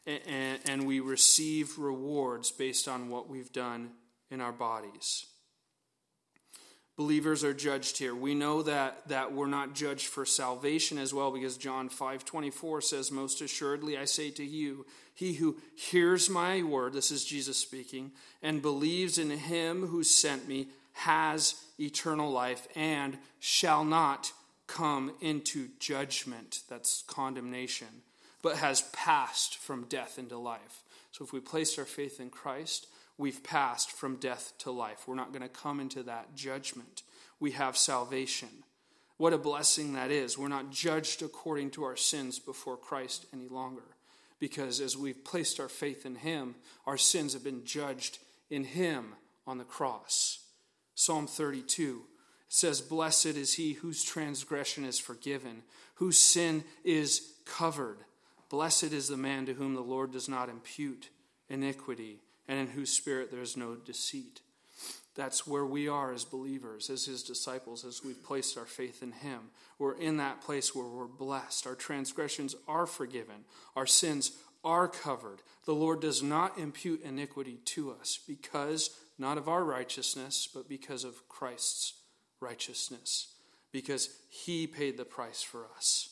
and, 0.07 0.61
and 0.69 0.87
we 0.87 1.01
receive 1.01 1.79
rewards 1.79 2.51
based 2.51 2.89
on 2.89 3.09
what 3.09 3.29
we've 3.29 3.53
done 3.53 3.91
in 4.31 4.41
our 4.41 4.53
bodies 4.53 5.27
believers 6.97 7.45
are 7.45 7.55
judged 7.55 7.99
here. 7.99 8.15
We 8.15 8.35
know 8.35 8.63
that, 8.63 9.07
that 9.09 9.33
we're 9.33 9.47
not 9.47 9.75
judged 9.75 10.07
for 10.07 10.25
salvation 10.25 10.99
as 10.99 11.13
well 11.13 11.31
because 11.31 11.57
John 11.57 11.89
5:24 11.89 12.83
says 12.83 13.13
most 13.13 13.41
assuredly 13.41 13.97
I 13.97 14.07
say 14.07 14.31
to 14.31 14.45
you 14.45 14.87
he 15.15 15.35
who 15.35 15.59
hears 15.75 16.29
my 16.31 16.63
word 16.63 16.95
this 16.95 17.11
is 17.11 17.25
Jesus 17.25 17.59
speaking 17.59 18.13
and 18.43 18.63
believes 18.63 19.19
in 19.19 19.31
him 19.31 19.87
who 19.87 20.03
sent 20.03 20.49
me 20.49 20.69
has 20.97 21.55
eternal 21.79 22.31
life 22.31 22.67
and 22.75 23.19
shall 23.39 23.85
not 23.85 24.33
come 24.67 25.13
into 25.21 25.69
judgment 25.79 26.61
that's 26.69 27.05
condemnation 27.07 28.03
but 28.43 28.57
has 28.57 28.83
passed 28.93 29.57
from 29.57 29.85
death 29.85 30.19
into 30.19 30.37
life. 30.39 30.83
So 31.11 31.25
if 31.25 31.33
we 31.33 31.41
place 31.41 31.79
our 31.79 31.85
faith 31.85 32.21
in 32.21 32.31
Christ 32.31 32.87
we've 33.19 33.43
passed 33.43 33.91
from 33.93 34.17
death 34.17 34.53
to 34.59 34.71
life. 34.71 35.07
We're 35.07 35.15
not 35.15 35.33
going 35.33 35.43
to 35.43 35.49
come 35.49 35.81
into 35.81 36.03
that 36.05 36.35
judgment. 36.35 37.03
We 37.41 37.53
have 37.53 37.77
salvation. 37.77 38.49
What 39.17 39.33
a 39.33 39.39
blessing 39.39 39.95
that 39.95 40.11
is. 40.11 40.37
We're 40.37 40.49
not 40.49 40.71
judged 40.71 41.23
according 41.23 41.71
to 41.73 41.85
our 41.85 41.97
sins 41.97 42.39
before 42.39 42.77
Christ 42.77 43.27
any 43.33 43.49
longer. 43.49 43.83
Because 44.39 44.81
as 44.81 44.97
we've 44.97 45.25
placed 45.25 45.59
our 45.61 45.69
faith 45.69 46.05
in 46.05 46.17
Him, 46.17 46.57
our 46.87 46.99
sins 46.99 47.33
have 47.33 47.43
been 47.45 47.65
judged 47.65 48.19
in 48.51 48.65
Him 48.65 49.15
on 49.47 49.57
the 49.57 49.65
cross. 49.65 50.41
Psalm 50.97 51.27
32 51.27 52.03
says, 52.49 52.81
Blessed 52.81 53.27
is 53.27 53.55
he 53.55 53.75
whose 53.75 54.03
transgression 54.03 54.85
is 54.85 54.99
forgiven, 54.99 55.63
whose 55.97 56.19
sin 56.19 56.65
is 56.85 57.35
covered. 57.45 57.99
Blessed 58.49 58.85
is 58.85 59.07
the 59.07 59.17
man 59.17 59.45
to 59.47 59.53
whom 59.53 59.75
the 59.75 59.83
Lord 59.83 60.11
does 60.11 60.29
not 60.29 60.49
impute 60.49 61.11
iniquity 61.51 62.21
and 62.49 62.59
in 62.59 62.69
whose 62.69 62.91
spirit 62.91 63.31
there 63.31 63.43
is 63.43 63.59
no 63.59 63.75
deceit. 63.75 64.41
That's 65.15 65.47
where 65.47 65.67
we 65.67 65.87
are 65.87 66.13
as 66.13 66.25
believers, 66.25 66.89
as 66.89 67.05
his 67.05 67.23
disciples, 67.23 67.85
as 67.85 68.03
we've 68.03 68.23
placed 68.23 68.57
our 68.57 68.67
faith 68.67 69.03
in 69.03 69.13
him. 69.13 69.51
We're 69.79 69.99
in 69.99 70.17
that 70.17 70.41
place 70.41 70.75
where 70.75 70.87
we're 70.87 71.07
blessed. 71.07 71.67
Our 71.67 71.75
transgressions 71.75 72.55
are 72.67 72.87
forgiven, 72.87 73.45
our 73.75 73.87
sins 73.87 74.33
are 74.65 74.89
covered. 74.89 75.43
The 75.67 75.75
Lord 75.75 76.01
does 76.01 76.23
not 76.23 76.59
impute 76.59 77.03
iniquity 77.03 77.59
to 77.67 77.93
us 77.93 78.19
because 78.27 78.91
not 79.19 79.39
of 79.39 79.49
our 79.49 79.65
righteousness, 79.65 80.49
but 80.53 80.69
because 80.69 81.05
of 81.05 81.29
Christ's 81.29 81.95
righteousness, 82.41 83.35
because 83.73 84.11
he 84.29 84.67
paid 84.67 84.97
the 84.97 85.05
price 85.05 85.43
for 85.43 85.67
us. 85.77 86.11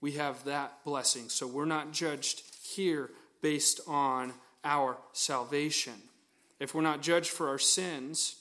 We 0.00 0.12
have 0.12 0.44
that 0.44 0.84
blessing. 0.84 1.28
So 1.28 1.46
we're 1.46 1.64
not 1.64 1.92
judged 1.92 2.42
here 2.62 3.10
based 3.42 3.80
on 3.86 4.34
our 4.64 4.98
salvation. 5.12 5.94
If 6.58 6.74
we're 6.74 6.82
not 6.82 7.02
judged 7.02 7.30
for 7.30 7.48
our 7.48 7.58
sins, 7.58 8.36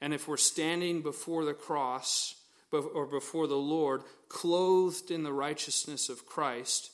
and 0.00 0.12
if 0.12 0.26
we're 0.26 0.36
standing 0.36 1.02
before 1.02 1.44
the 1.44 1.54
cross 1.54 2.34
or 2.72 3.06
before 3.06 3.46
the 3.46 3.56
Lord, 3.56 4.02
clothed 4.28 5.10
in 5.10 5.22
the 5.22 5.32
righteousness 5.32 6.08
of 6.08 6.26
Christ, 6.26 6.90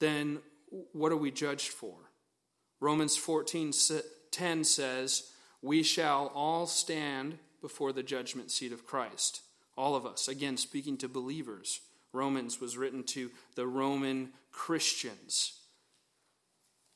then 0.00 0.38
what 0.92 1.12
are 1.12 1.16
we 1.16 1.30
judged 1.30 1.68
for? 1.68 1.94
Romans 2.80 3.16
14 3.16 3.72
10 4.36 4.64
says, 4.64 5.30
We 5.62 5.82
shall 5.82 6.30
all 6.34 6.66
stand 6.66 7.38
before 7.62 7.92
the 7.92 8.02
judgment 8.02 8.50
seat 8.50 8.70
of 8.70 8.86
Christ. 8.86 9.40
All 9.76 9.96
of 9.96 10.04
us. 10.04 10.28
Again, 10.28 10.56
speaking 10.56 10.98
to 10.98 11.08
believers. 11.08 11.80
Romans 12.12 12.60
was 12.60 12.76
written 12.76 13.02
to 13.04 13.30
the 13.54 13.66
Roman 13.66 14.30
Christians. 14.52 15.58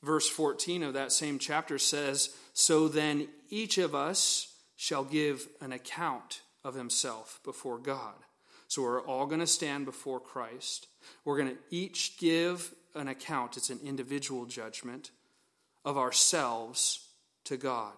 Verse 0.03 0.27
14 0.27 0.83
of 0.83 0.93
that 0.93 1.11
same 1.11 1.39
chapter 1.39 1.77
says, 1.77 2.35
So 2.53 2.87
then 2.87 3.27
each 3.49 3.77
of 3.77 3.93
us 3.93 4.53
shall 4.75 5.03
give 5.03 5.47
an 5.61 5.71
account 5.71 6.41
of 6.63 6.75
himself 6.75 7.39
before 7.43 7.77
God. 7.77 8.13
So 8.67 8.83
we're 8.83 9.05
all 9.05 9.25
going 9.25 9.41
to 9.41 9.47
stand 9.47 9.85
before 9.85 10.19
Christ. 10.19 10.87
We're 11.25 11.37
going 11.37 11.49
to 11.49 11.75
each 11.75 12.17
give 12.17 12.73
an 12.95 13.07
account, 13.07 13.57
it's 13.57 13.69
an 13.69 13.79
individual 13.83 14.45
judgment, 14.45 15.11
of 15.83 15.97
ourselves 15.97 17.07
to 17.45 17.57
God. 17.57 17.93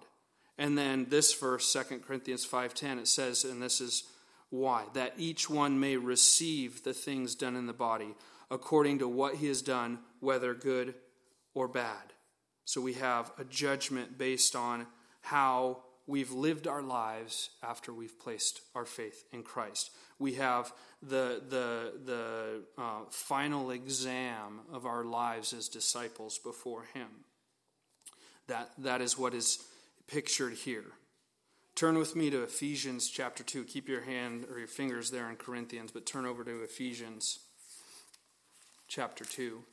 And 0.58 0.78
then 0.78 1.08
this 1.10 1.34
verse, 1.34 1.72
2 1.72 2.00
Corinthians 2.00 2.46
5:10, 2.46 3.00
it 3.00 3.08
says, 3.08 3.44
and 3.44 3.62
this 3.62 3.82
is 3.82 4.04
why, 4.50 4.86
that 4.94 5.14
each 5.18 5.50
one 5.50 5.80
may 5.80 5.98
receive 5.98 6.84
the 6.84 6.94
things 6.94 7.36
done 7.36 7.56
in 7.56 7.66
the 7.66 7.74
body 7.74 8.16
according 8.52 9.00
to 9.00 9.08
what 9.08 9.36
he 9.36 9.48
has 9.48 9.62
done, 9.64 10.00
whether 10.20 10.54
good 10.54 10.94
or 11.56 11.68
bad. 11.68 12.14
So 12.66 12.80
we 12.80 12.94
have 12.94 13.32
a 13.38 13.44
judgment 13.44 14.18
based 14.18 14.56
on 14.56 14.86
how 15.22 15.84
we've 16.06 16.32
lived 16.32 16.68
our 16.68 16.82
lives 16.82 17.50
after 17.62 17.94
we've 17.94 18.20
placed 18.20 18.62
our 18.76 18.86
faith 18.86 19.26
in 19.32 19.44
Christ. 19.44 19.92
We 20.20 20.36
have 20.36 20.72
the, 21.02 21.42
the, 21.50 21.94
the 22.06 22.64
uh, 22.78 23.06
final 23.10 23.72
exam 23.72 24.62
of 24.72 24.86
our 24.86 25.04
lives 25.04 25.54
as 25.54 25.68
disciples 25.68 26.38
before 26.38 26.86
Him. 26.94 27.08
That, 28.48 28.72
that 28.80 29.02
is 29.02 29.18
what 29.18 29.34
is 29.34 29.60
pictured 30.08 30.54
here. 30.54 30.86
Turn 31.76 31.98
with 31.98 32.16
me 32.16 32.30
to 32.30 32.44
Ephesians 32.44 33.10
chapter 33.10 33.44
2. 33.44 33.64
Keep 33.64 33.90
your 33.90 34.02
hand 34.02 34.46
or 34.52 34.60
your 34.60 34.68
fingers 34.68 35.10
there 35.10 35.30
in 35.30 35.38
Corinthians, 35.38 35.92
but 35.92 36.06
turn 36.06 36.26
over 36.26 36.44
to 36.44 36.62
Ephesians 36.62 37.40
chapter 38.88 39.26
2. 39.26 39.64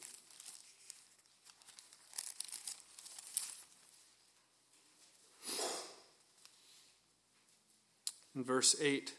In 8.35 8.45
verse 8.45 8.77
8, 8.81 9.12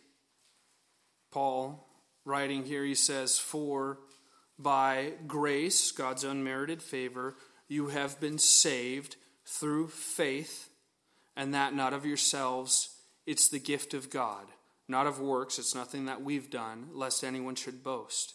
Paul, 1.32 1.88
writing 2.26 2.66
here, 2.66 2.84
he 2.84 2.96
says, 2.96 3.38
For 3.38 4.00
by 4.58 5.14
grace, 5.28 5.92
God's 5.92 6.24
unmerited 6.24 6.82
favor, 6.82 7.36
you 7.68 7.90
have 7.90 8.20
been 8.20 8.40
saved 8.40 9.18
through 9.52 9.90
faith, 9.90 10.70
and 11.36 11.54
that 11.54 11.74
not 11.74 11.94
of 11.94 12.06
yourselves. 12.06 12.90
It's 13.26 13.50
the 13.50 13.60
gift 13.60 13.94
of 13.94 14.10
God, 14.10 14.46
not 14.88 15.08
of 15.08 15.20
works. 15.20 15.60
It's 15.60 15.76
nothing 15.76 16.06
that 16.06 16.22
we've 16.22 16.50
done, 16.50 16.88
lest 16.94 17.24
anyone 17.24 17.56
should 17.56 17.84
boast. 17.84 18.34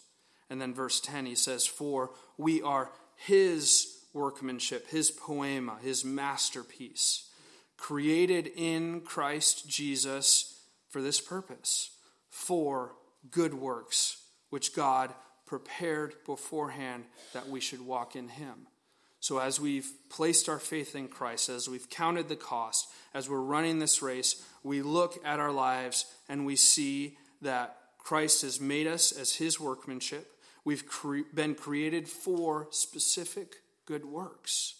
And 0.49 0.61
then 0.61 0.73
verse 0.73 1.01
10, 1.01 1.25
he 1.25 1.35
says, 1.35 1.65
For 1.65 2.11
we 2.37 2.61
are 2.61 2.91
his 3.15 3.97
workmanship, 4.13 4.87
his 4.89 5.11
poema, 5.11 5.77
his 5.81 6.05
masterpiece, 6.05 7.29
created 7.77 8.49
in 8.55 9.01
Christ 9.01 9.67
Jesus 9.67 10.61
for 10.89 11.01
this 11.01 11.19
purpose 11.19 11.91
for 12.29 12.93
good 13.31 13.53
works, 13.53 14.23
which 14.49 14.75
God 14.75 15.13
prepared 15.45 16.13
beforehand 16.25 17.05
that 17.33 17.49
we 17.49 17.59
should 17.59 17.81
walk 17.81 18.15
in 18.15 18.29
Him. 18.29 18.67
So, 19.19 19.39
as 19.39 19.59
we've 19.59 19.89
placed 20.09 20.47
our 20.47 20.59
faith 20.59 20.95
in 20.95 21.07
Christ, 21.07 21.49
as 21.49 21.67
we've 21.67 21.89
counted 21.89 22.29
the 22.29 22.35
cost, 22.35 22.87
as 23.13 23.29
we're 23.29 23.41
running 23.41 23.79
this 23.79 24.01
race, 24.01 24.45
we 24.63 24.81
look 24.81 25.19
at 25.25 25.39
our 25.39 25.51
lives 25.51 26.05
and 26.29 26.45
we 26.45 26.55
see 26.55 27.17
that 27.41 27.77
Christ 27.97 28.43
has 28.43 28.61
made 28.61 28.87
us 28.87 29.11
as 29.11 29.35
His 29.35 29.59
workmanship. 29.59 30.31
We've 30.63 30.85
cre- 30.85 31.21
been 31.33 31.55
created 31.55 32.07
for 32.07 32.67
specific 32.71 33.55
good 33.85 34.05
works. 34.05 34.75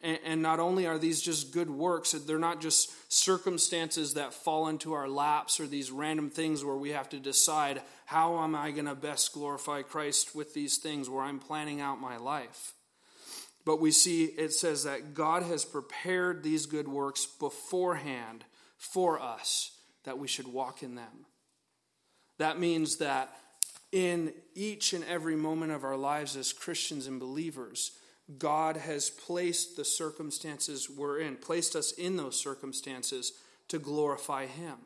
And, 0.00 0.42
not 0.42 0.60
only 0.60 0.86
are 0.86 0.98
these 0.98 1.22
just 1.22 1.50
good 1.50 1.70
works, 1.70 2.12
they're 2.12 2.38
not 2.38 2.60
just 2.60 2.92
circumstances 3.10 4.14
that 4.14 4.34
fall 4.34 4.68
into 4.68 4.92
our 4.92 5.08
laps 5.08 5.58
or 5.58 5.66
these 5.66 5.90
random 5.90 6.28
things 6.28 6.62
where 6.62 6.76
we 6.76 6.90
have 6.90 7.08
to 7.08 7.18
decide 7.18 7.80
how 8.04 8.42
am 8.42 8.54
I 8.54 8.70
going 8.70 8.84
to 8.84 8.94
best 8.94 9.32
glorify 9.32 9.80
Christ 9.80 10.36
with 10.36 10.52
these 10.52 10.76
things 10.76 11.08
where 11.08 11.24
I'm 11.24 11.38
planning 11.38 11.80
out 11.80 12.02
my 12.02 12.18
life. 12.18 12.74
But 13.64 13.80
we 13.80 13.90
see 13.90 14.24
it 14.24 14.52
says 14.52 14.84
that 14.84 15.14
God 15.14 15.42
has 15.44 15.64
prepared 15.64 16.42
these 16.42 16.66
good 16.66 16.88
works 16.88 17.26
beforehand 17.26 18.44
for 18.76 19.20
us 19.20 19.72
that 20.04 20.18
we 20.18 20.28
should 20.28 20.48
walk 20.48 20.82
in 20.82 20.94
them. 20.94 21.26
That 22.38 22.58
means 22.58 22.96
that 22.98 23.34
in 23.90 24.32
each 24.54 24.92
and 24.92 25.04
every 25.04 25.36
moment 25.36 25.72
of 25.72 25.84
our 25.84 25.96
lives 25.96 26.36
as 26.36 26.52
Christians 26.52 27.06
and 27.06 27.20
believers, 27.20 27.92
God 28.38 28.76
has 28.76 29.08
placed 29.08 29.76
the 29.76 29.84
circumstances 29.84 30.90
we're 30.90 31.20
in, 31.20 31.36
placed 31.36 31.76
us 31.76 31.92
in 31.92 32.16
those 32.16 32.38
circumstances 32.38 33.32
to 33.68 33.78
glorify 33.78 34.46
Him. 34.46 34.76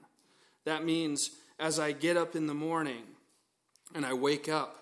That 0.65 0.85
means 0.85 1.31
as 1.59 1.79
I 1.79 1.93
get 1.93 2.17
up 2.17 2.37
in 2.37 2.47
the 2.47 2.55
morning 2.55 3.03
and 3.95 4.05
I 4.05 4.13
wake 4.13 4.49
up, 4.49 4.77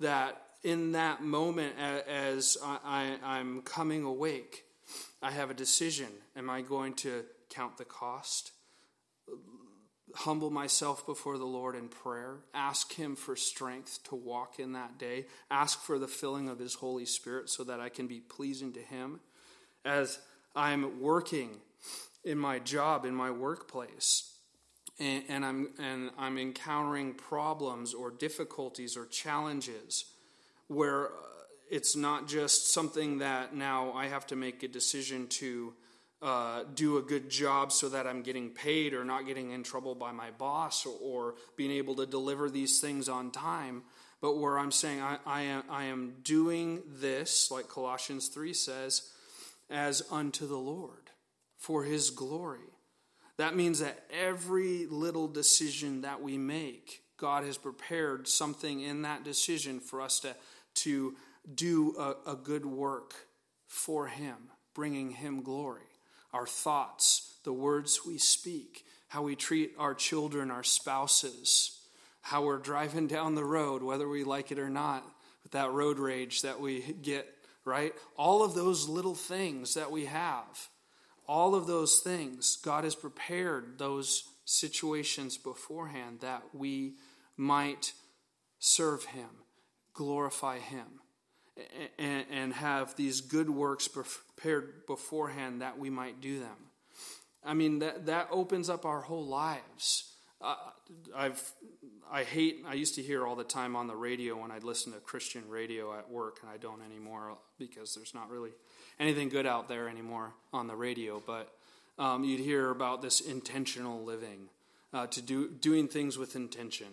that 0.00 0.47
in 0.62 0.92
that 0.92 1.22
moment 1.22 1.74
as 1.78 2.56
I, 2.62 3.16
am 3.22 3.62
coming 3.62 4.04
awake, 4.04 4.64
I 5.22 5.30
have 5.30 5.50
a 5.50 5.54
decision. 5.54 6.08
Am 6.36 6.50
I 6.50 6.62
going 6.62 6.94
to 6.94 7.24
count 7.50 7.76
the 7.78 7.84
cost? 7.84 8.52
humble 10.14 10.50
myself 10.50 11.06
before 11.06 11.38
the 11.38 11.44
Lord 11.44 11.76
in 11.76 11.88
prayer, 11.88 12.38
ask 12.54 12.92
Him 12.94 13.16
for 13.16 13.36
strength 13.36 14.00
to 14.04 14.14
walk 14.14 14.58
in 14.58 14.72
that 14.72 14.98
day, 14.98 15.26
ask 15.50 15.80
for 15.80 15.98
the 15.98 16.08
filling 16.08 16.48
of 16.48 16.58
His 16.58 16.74
Holy 16.74 17.06
Spirit 17.06 17.48
so 17.48 17.64
that 17.64 17.80
I 17.80 17.88
can 17.88 18.06
be 18.06 18.20
pleasing 18.20 18.72
to 18.74 18.80
Him. 18.80 19.20
As 19.84 20.18
I'm 20.56 21.00
working 21.00 21.60
in 22.24 22.38
my 22.38 22.58
job, 22.58 23.04
in 23.04 23.14
my 23.14 23.30
workplace, 23.30 24.34
and, 24.98 25.22
and 25.28 25.44
I'm, 25.44 25.68
and 25.78 26.10
I'm 26.18 26.38
encountering 26.38 27.14
problems 27.14 27.94
or 27.94 28.10
difficulties 28.10 28.96
or 28.96 29.06
challenges 29.06 30.06
where 30.68 31.06
uh, 31.06 31.10
it's 31.70 31.96
not 31.96 32.28
just 32.28 32.72
something 32.72 33.18
that 33.18 33.54
now 33.54 33.92
I 33.92 34.06
have 34.06 34.26
to 34.28 34.36
make 34.36 34.62
a 34.62 34.68
decision 34.68 35.26
to 35.28 35.74
uh, 36.20 36.64
do 36.74 36.98
a 36.98 37.02
good 37.02 37.30
job 37.30 37.72
so 37.72 37.88
that 37.88 38.06
I'm 38.06 38.22
getting 38.22 38.50
paid 38.50 38.92
or 38.92 39.04
not 39.04 39.26
getting 39.26 39.50
in 39.52 39.62
trouble 39.62 39.94
by 39.94 40.12
my 40.12 40.30
boss 40.32 40.84
or, 40.84 40.96
or 41.00 41.34
being 41.56 41.70
able 41.70 41.94
to 41.96 42.06
deliver 42.06 42.50
these 42.50 42.80
things 42.80 43.08
on 43.08 43.30
time, 43.30 43.82
but 44.20 44.38
where 44.38 44.58
I'm 44.58 44.72
saying 44.72 45.00
I, 45.00 45.18
I, 45.24 45.42
am, 45.42 45.62
I 45.70 45.84
am 45.84 46.14
doing 46.22 46.82
this, 46.88 47.50
like 47.50 47.68
Colossians 47.68 48.28
3 48.28 48.52
says, 48.52 49.10
as 49.70 50.02
unto 50.10 50.46
the 50.46 50.56
Lord 50.56 51.10
for 51.56 51.84
his 51.84 52.10
glory. 52.10 52.58
That 53.36 53.54
means 53.54 53.78
that 53.78 54.04
every 54.10 54.86
little 54.86 55.28
decision 55.28 56.00
that 56.00 56.20
we 56.20 56.36
make, 56.36 57.02
God 57.16 57.44
has 57.44 57.56
prepared 57.56 58.26
something 58.26 58.80
in 58.80 59.02
that 59.02 59.22
decision 59.22 59.78
for 59.78 60.00
us 60.00 60.18
to, 60.20 60.34
to 60.82 61.14
do 61.54 61.94
a, 61.98 62.32
a 62.32 62.36
good 62.36 62.66
work 62.66 63.14
for 63.66 64.06
Him, 64.06 64.36
bringing 64.74 65.10
Him 65.10 65.42
glory 65.42 65.82
our 66.32 66.46
thoughts, 66.46 67.34
the 67.44 67.52
words 67.52 68.00
we 68.06 68.18
speak, 68.18 68.84
how 69.08 69.22
we 69.22 69.34
treat 69.34 69.72
our 69.78 69.94
children, 69.94 70.50
our 70.50 70.62
spouses, 70.62 71.80
how 72.20 72.44
we're 72.44 72.58
driving 72.58 73.06
down 73.06 73.34
the 73.34 73.44
road, 73.44 73.82
whether 73.82 74.08
we 74.08 74.24
like 74.24 74.52
it 74.52 74.58
or 74.58 74.68
not, 74.68 75.04
with 75.42 75.52
that 75.52 75.72
road 75.72 75.98
rage 75.98 76.42
that 76.42 76.60
we 76.60 76.80
get, 77.02 77.26
right? 77.64 77.94
All 78.16 78.44
of 78.44 78.54
those 78.54 78.88
little 78.88 79.14
things 79.14 79.74
that 79.74 79.90
we 79.90 80.04
have, 80.06 80.68
all 81.26 81.54
of 81.54 81.66
those 81.66 82.00
things, 82.00 82.56
God 82.56 82.84
has 82.84 82.94
prepared 82.94 83.78
those 83.78 84.24
situations 84.44 85.38
beforehand 85.38 86.20
that 86.20 86.42
we 86.52 86.94
might 87.36 87.92
serve 88.58 89.04
Him, 89.04 89.30
glorify 89.98 90.60
Him 90.60 90.86
and, 91.98 92.52
have 92.52 92.94
these 92.94 93.20
good 93.20 93.50
works 93.50 93.88
prepared 93.88 94.86
beforehand 94.86 95.60
that 95.60 95.76
we 95.76 95.90
might 95.90 96.20
do 96.20 96.38
them. 96.38 96.56
I 97.44 97.54
mean, 97.54 97.80
that, 97.80 98.06
that 98.06 98.28
opens 98.30 98.70
up 98.70 98.84
our 98.84 99.00
whole 99.00 99.26
lives. 99.26 100.12
Uh, 100.40 100.54
I've, 101.16 101.42
I 102.10 102.22
hate, 102.22 102.64
I 102.66 102.74
used 102.74 102.94
to 102.94 103.02
hear 103.02 103.26
all 103.26 103.34
the 103.34 103.44
time 103.44 103.74
on 103.74 103.88
the 103.88 103.96
radio 103.96 104.40
when 104.40 104.52
I'd 104.52 104.62
listen 104.62 104.92
to 104.92 105.00
Christian 105.00 105.42
radio 105.48 105.98
at 105.98 106.08
work, 106.08 106.38
and 106.42 106.50
I 106.50 106.58
don't 106.58 106.80
anymore 106.82 107.36
because 107.58 107.94
there's 107.94 108.14
not 108.14 108.30
really 108.30 108.52
anything 109.00 109.28
good 109.28 109.46
out 109.46 109.68
there 109.68 109.88
anymore 109.88 110.32
on 110.52 110.68
the 110.68 110.76
radio. 110.76 111.20
But 111.24 111.52
um, 111.98 112.22
you'd 112.22 112.40
hear 112.40 112.70
about 112.70 113.02
this 113.02 113.20
intentional 113.20 114.04
living, 114.04 114.48
uh, 114.92 115.08
to 115.08 115.20
do 115.20 115.48
doing 115.48 115.88
things 115.88 116.16
with 116.16 116.36
intention, 116.36 116.86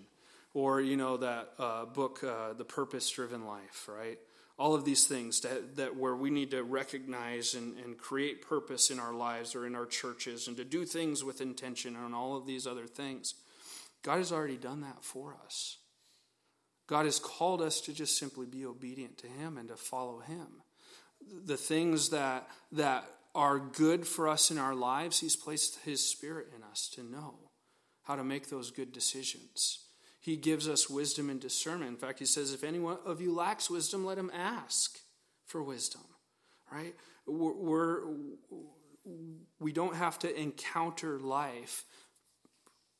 or 0.55 0.81
you 0.81 0.97
know 0.97 1.17
that 1.17 1.51
uh, 1.59 1.85
book, 1.85 2.23
uh, 2.23 2.53
The 2.53 2.65
Purpose 2.65 3.07
Driven 3.11 3.45
Life, 3.45 3.87
right? 3.87 4.17
all 4.57 4.73
of 4.73 4.85
these 4.85 5.05
things 5.05 5.41
that, 5.41 5.75
that 5.75 5.97
where 5.97 6.15
we 6.15 6.29
need 6.29 6.51
to 6.51 6.63
recognize 6.63 7.55
and, 7.55 7.77
and 7.79 7.97
create 7.97 8.41
purpose 8.41 8.89
in 8.89 8.99
our 8.99 9.13
lives 9.13 9.53
or 9.53 9.67
in 9.67 9.75
our 9.75 9.85
churches 9.85 10.47
and 10.47 10.55
to 10.55 10.63
do 10.63 10.85
things 10.85 11.25
with 11.25 11.41
intention 11.41 11.93
and 11.95 12.15
all 12.15 12.37
of 12.37 12.45
these 12.45 12.65
other 12.65 12.85
things 12.85 13.33
god 14.05 14.17
has 14.17 14.31
already 14.31 14.55
done 14.55 14.81
that 14.81 15.03
for 15.03 15.35
us. 15.45 15.77
God 16.87 17.05
has 17.05 17.17
called 17.17 17.63
us 17.63 17.81
to 17.81 17.93
just 17.93 18.17
simply 18.17 18.45
be 18.45 18.65
obedient 18.65 19.17
to 19.17 19.27
him 19.27 19.57
and 19.57 19.69
to 19.69 19.75
follow 19.75 20.19
him. 20.19 20.61
The 21.45 21.57
things 21.57 22.09
that 22.09 22.47
that 22.71 23.09
are 23.33 23.57
good 23.57 24.05
for 24.05 24.29
us 24.29 24.51
in 24.51 24.59
our 24.59 24.75
lives 24.75 25.19
he's 25.19 25.35
placed 25.35 25.79
his 25.79 26.07
spirit 26.07 26.47
in 26.55 26.63
us 26.63 26.87
to 26.93 27.03
know 27.03 27.33
how 28.03 28.15
to 28.15 28.23
make 28.23 28.49
those 28.49 28.69
good 28.69 28.93
decisions 28.93 29.84
he 30.25 30.37
gives 30.37 30.67
us 30.67 30.89
wisdom 30.89 31.29
and 31.29 31.39
discernment. 31.39 31.91
In 31.91 31.97
fact, 31.97 32.17
he 32.17 32.25
says, 32.25 32.51
if 32.51 32.63
anyone 32.63 32.97
of 33.05 33.21
you 33.21 33.31
lacks 33.31 33.69
wisdom, 33.69 34.03
let 34.03 34.17
him 34.17 34.31
ask 34.33 34.97
for 35.45 35.61
wisdom. 35.61 36.01
Right? 36.71 36.95
We're, 37.27 38.01
we 39.59 39.71
do 39.71 39.85
not 39.85 39.95
have 39.97 40.17
to 40.19 40.35
encounter 40.35 41.19
life 41.19 41.83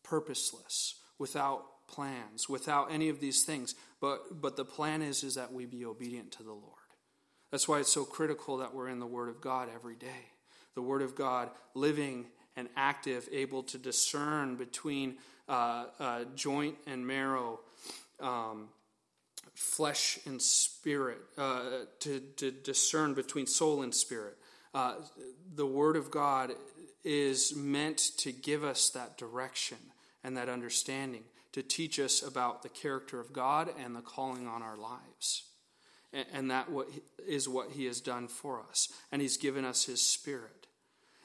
purposeless, 0.04 1.00
without 1.18 1.88
plans, 1.88 2.48
without 2.48 2.92
any 2.92 3.10
of 3.10 3.20
these 3.20 3.44
things. 3.44 3.74
But, 4.00 4.40
but 4.40 4.56
the 4.56 4.64
plan 4.64 5.02
is, 5.02 5.24
is 5.24 5.34
that 5.34 5.52
we 5.52 5.66
be 5.66 5.84
obedient 5.84 6.32
to 6.34 6.44
the 6.44 6.52
Lord. 6.52 6.74
That's 7.50 7.68
why 7.68 7.80
it's 7.80 7.92
so 7.92 8.06
critical 8.06 8.58
that 8.58 8.76
we're 8.76 8.90
in 8.90 9.00
the 9.00 9.08
Word 9.08 9.30
of 9.30 9.42
God 9.42 9.68
every 9.74 9.96
day. 9.96 10.30
The 10.76 10.84
Word 10.84 11.02
of 11.02 11.16
God 11.16 11.50
living 11.74 12.28
and 12.56 12.70
active, 12.76 13.28
able 13.32 13.64
to 13.64 13.78
discern 13.78 14.56
between 14.56 15.16
uh, 15.48 15.86
uh, 16.00 16.24
joint 16.36 16.76
and 16.88 17.06
marrow, 17.06 17.60
um, 18.20 18.70
flesh 19.54 20.20
and 20.26 20.42
spirit, 20.42 21.20
uh, 21.38 21.62
to, 22.00 22.20
to, 22.38 22.52
discern 22.52 23.14
between 23.14 23.46
soul 23.46 23.82
and 23.84 23.94
spirit. 23.94 24.38
Uh, 24.74 24.96
the 25.54 25.66
Word 25.66 25.96
of 25.96 26.12
God 26.12 26.52
is 27.04 27.56
meant 27.56 27.98
to 28.18 28.32
give 28.32 28.64
us 28.64 28.90
that 28.90 29.18
direction 29.18 29.78
and 30.24 30.36
that 30.36 30.50
understanding, 30.50 31.24
to 31.52 31.62
teach 31.62 32.00
us 32.00 32.24
about 32.24 32.64
the 32.64 32.70
character 32.70 33.20
of 33.20 33.32
God 33.32 33.70
and 33.80 33.96
the 33.96 34.02
calling 34.02 34.48
on 34.48 34.64
our 34.64 34.76
lives. 34.76 35.44
And, 36.34 36.50
that 36.50 36.68
is 37.28 37.48
what 37.48 37.72
He 37.72 37.86
has 37.86 38.00
done 38.00 38.28
for 38.28 38.62
us. 38.70 38.92
And 39.12 39.22
He's 39.22 39.38
given 39.38 39.66
us 39.66 39.86
His 39.86 40.02
Spirit. 40.02 40.68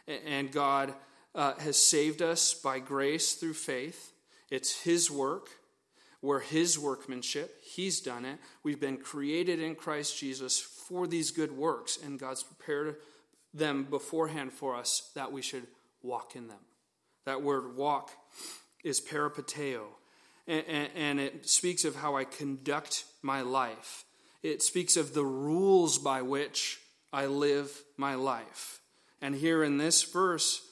And 0.06 0.50
God 0.50 0.92
uh, 1.34 1.54
has 1.54 1.76
saved 1.76 2.22
us 2.22 2.54
by 2.54 2.78
grace 2.78 3.34
through 3.34 3.54
faith. 3.54 4.12
It's 4.50 4.82
His 4.82 5.10
work. 5.10 5.48
We're 6.22 6.40
His 6.40 6.78
workmanship. 6.78 7.58
He's 7.62 8.00
done 8.00 8.24
it. 8.24 8.38
We've 8.62 8.80
been 8.80 8.98
created 8.98 9.60
in 9.60 9.74
Christ 9.74 10.18
Jesus 10.18 10.60
for 10.60 11.06
these 11.06 11.30
good 11.30 11.52
works, 11.52 11.98
and 12.04 12.18
God's 12.18 12.42
prepared 12.42 12.96
them 13.54 13.84
beforehand 13.84 14.52
for 14.52 14.76
us 14.76 15.10
that 15.14 15.32
we 15.32 15.42
should 15.42 15.66
walk 16.02 16.36
in 16.36 16.48
them. 16.48 16.58
That 17.26 17.42
word 17.42 17.76
walk 17.76 18.10
is 18.82 19.00
peripateo, 19.00 19.82
and, 20.46 21.20
it 21.20 21.48
speaks 21.48 21.84
of 21.84 21.96
how 21.96 22.16
I 22.16 22.24
conduct 22.24 23.04
my 23.22 23.42
life. 23.42 24.04
It 24.42 24.62
speaks 24.62 24.96
of 24.96 25.14
the 25.14 25.24
rules 25.24 25.98
by 25.98 26.22
which 26.22 26.80
I 27.12 27.26
live 27.26 27.70
my 27.96 28.14
life. 28.14 28.80
And 29.20 29.34
here 29.34 29.62
in 29.62 29.76
this 29.78 30.02
verse, 30.02 30.62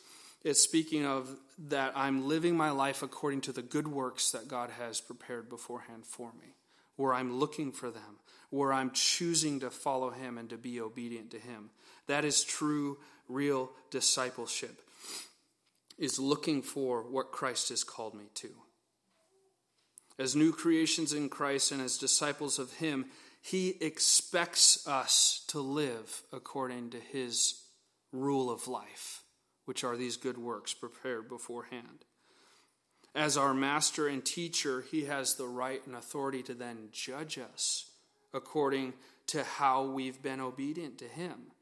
it's 0.43 0.63
speaking 0.63 1.05
of 1.05 1.29
that 1.69 1.93
I'm 1.97 2.29
living 2.29 2.57
my 2.57 2.71
life 2.71 3.03
according 3.03 3.43
to 3.43 3.53
the 3.53 3.63
good 3.63 3.89
works 3.89 4.31
that 4.33 4.49
God 4.49 4.71
has 4.79 5.01
prepared 5.01 5.49
beforehand 5.49 6.07
for 6.07 6.33
me, 6.41 6.55
where 6.97 7.15
I'm 7.15 7.39
looking 7.39 7.73
for 7.73 7.91
them, 7.91 8.21
where 8.51 8.73
I'm 8.73 8.91
choosing 8.93 9.61
to 9.61 9.71
follow 9.71 10.11
Him 10.11 10.39
and 10.39 10.49
to 10.51 10.57
be 10.57 10.81
obedient 10.81 11.31
to 11.33 11.39
Him. 11.39 11.71
That 12.07 12.25
is 12.25 12.45
true, 12.45 12.99
real 13.29 13.71
discipleship, 13.91 14.81
is 15.99 16.19
looking 16.19 16.63
for 16.63 17.03
what 17.03 17.33
Christ 17.33 17.71
has 17.71 17.85
called 17.85 18.15
me 18.15 18.27
to. 18.35 18.49
As 20.19 20.35
new 20.35 20.53
creations 20.53 21.13
in 21.13 21.29
Christ 21.29 21.73
and 21.73 21.83
as 21.83 21.99
disciples 21.99 22.59
of 22.59 22.75
Him, 22.75 23.07
he 23.41 23.77
expects 23.81 24.87
us 24.87 25.45
to 25.49 25.61
live 25.61 26.23
according 26.33 26.91
to 26.91 27.01
his 27.01 27.63
rule 28.13 28.51
of 28.51 28.69
life, 28.69 29.23
which 29.69 29.85
are 29.85 29.99
these 29.99 30.17
good 30.17 30.39
works 30.39 30.73
prepared 30.73 31.29
beforehand. 31.29 32.07
As 33.15 33.37
our 33.37 33.53
master 33.53 34.09
and 34.09 34.25
teacher, 34.25 34.83
he 34.91 35.05
has 35.05 35.35
the 35.35 35.47
right 35.47 35.87
and 35.87 35.95
authority 35.95 36.43
to 36.45 36.55
then 36.55 36.89
judge 36.91 37.39
us 37.39 37.91
according 38.33 38.95
to 39.27 39.45
how 39.45 39.85
we've 39.85 40.23
been 40.23 40.41
obedient 40.41 40.97
to 41.01 41.05
him. 41.05 41.53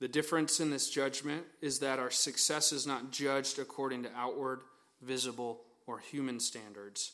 The 0.00 0.08
difference 0.08 0.60
in 0.60 0.70
this 0.70 0.88
judgment 0.88 1.44
is 1.60 1.80
that 1.80 1.98
our 1.98 2.10
success 2.10 2.72
is 2.72 2.86
not 2.86 3.10
judged 3.10 3.58
according 3.58 4.04
to 4.04 4.16
outward, 4.16 4.62
visible, 5.02 5.60
or 5.86 5.98
human 5.98 6.40
standards, 6.40 7.12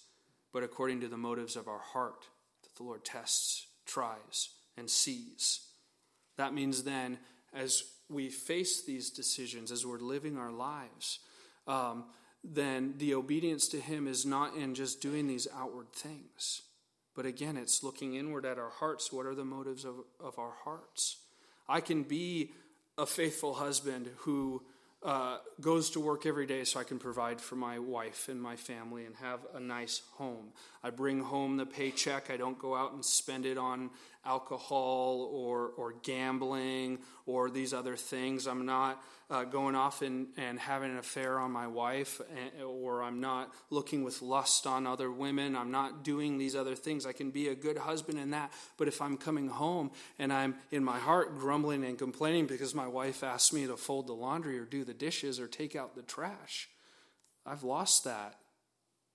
but 0.53 0.62
according 0.62 1.01
to 1.01 1.09
the 1.09 1.16
motives 1.16 1.57
of 1.57 1.66
our 1.66 1.81
heart 1.81 2.29
that 2.62 2.77
the 2.77 2.85
Lord 2.85 3.05
tests, 3.05 3.66
tries, 3.87 4.51
and 4.77 4.88
sees. 4.88 5.66
That 6.37 6.55
means 6.55 6.85
then, 6.85 7.18
as 7.53 7.83
we 8.09 8.31
face 8.31 8.83
these 8.85 9.11
decisions, 9.11 9.71
as 9.71 9.85
we're 9.85 9.99
living 9.99 10.38
our 10.38 10.51
lives, 10.51 11.21
um, 11.66 12.05
then 12.42 12.94
the 12.99 13.14
obedience 13.14 13.68
to 13.68 13.81
Him 13.81 14.07
is 14.07 14.25
not 14.25 14.55
in 14.57 14.75
just 14.75 15.01
doing 15.01 15.27
these 15.27 15.47
outward 15.55 15.92
things. 15.92 16.62
But 17.14 17.27
again, 17.27 17.57
it's 17.57 17.83
looking 17.83 18.14
inward 18.14 18.47
at 18.47 18.59
our 18.59 18.71
hearts. 18.71 19.12
What 19.12 19.27
are 19.27 19.35
the 19.35 19.44
motives 19.44 19.85
of, 19.85 19.97
of 20.21 20.38
our 20.38 20.55
hearts? 20.64 21.18
I 21.68 21.81
can 21.81 22.05
be 22.05 22.53
a 22.97 23.07
faithful 23.07 23.55
husband 23.55 24.09
who 24.18 24.62
uh, 25.03 25.39
goes 25.61 25.91
to 25.91 26.01
work 26.01 26.27
every 26.27 26.47
day 26.47 26.65
so 26.65 26.81
I 26.81 26.85
can 26.85 26.99
provide 26.99 27.41
for 27.41 27.55
my 27.55 27.79
wife 27.79 28.29
and 28.29 28.43
my 28.43 28.57
family 28.57 29.07
and 29.07 29.15
have 29.17 29.41
a 29.55 29.61
nice 29.61 30.03
home. 30.15 30.49
I 30.83 30.91
bring 30.91 31.21
home 31.21 31.57
the 31.57 31.67
paycheck. 31.67 32.31
I 32.31 32.37
don't 32.37 32.59
go 32.59 32.75
out 32.75 32.93
and 32.93 33.05
spend 33.05 33.47
it 33.47 33.59
on 33.59 33.91
alcohol 34.25 35.29
or, 35.33 35.69
or 35.77 35.95
gambling 36.03 36.99
or 37.27 37.49
these 37.49 37.73
other 37.73 37.97
things. 37.97 38.47
I'm 38.47 38.67
not 38.67 39.03
uh, 39.31 39.45
going 39.45 39.75
off 39.75 40.01
and, 40.01 40.29
and 40.37 40.59
having 40.59 40.91
an 40.91 40.97
affair 40.97 41.38
on 41.38 41.51
my 41.51 41.67
wife 41.67 42.21
and, 42.31 42.62
or 42.62 43.03
I'm 43.03 43.21
not 43.21 43.53
looking 43.71 44.03
with 44.03 44.23
lust 44.23 44.67
on 44.67 44.87
other 44.87 45.11
women. 45.11 45.55
I'm 45.55 45.71
not 45.71 46.03
doing 46.03 46.38
these 46.38 46.57
other 46.57 46.75
things. 46.75 47.05
I 47.05 47.12
can 47.12 47.31
be 47.31 47.49
a 47.49 47.55
good 47.55 47.77
husband 47.77 48.19
in 48.19 48.31
that. 48.31 48.53
But 48.79 48.88
if 48.88 49.03
I'm 49.03 49.19
coming 49.19 49.49
home 49.49 49.91
and 50.19 50.33
I'm 50.33 50.55
in 50.71 50.83
my 50.83 50.99
heart 50.99 51.38
grumbling 51.38 51.85
and 51.85 51.99
complaining 51.99 52.47
because 52.47 52.75
my 52.75 52.87
wife 52.87 53.23
asked 53.23 53.53
me 53.53 53.67
to 53.67 53.77
fold 53.77 54.07
the 54.07 54.14
laundry 54.14 54.59
or 54.59 54.64
do 54.64 54.85
the 54.85 54.95
dishes 54.95 55.38
or 55.38 55.47
take 55.47 55.77
out 55.77 55.95
the 55.95 56.03
trash, 56.03 56.69
I've 57.45 57.64
lost 57.64 58.05
that 58.05 58.37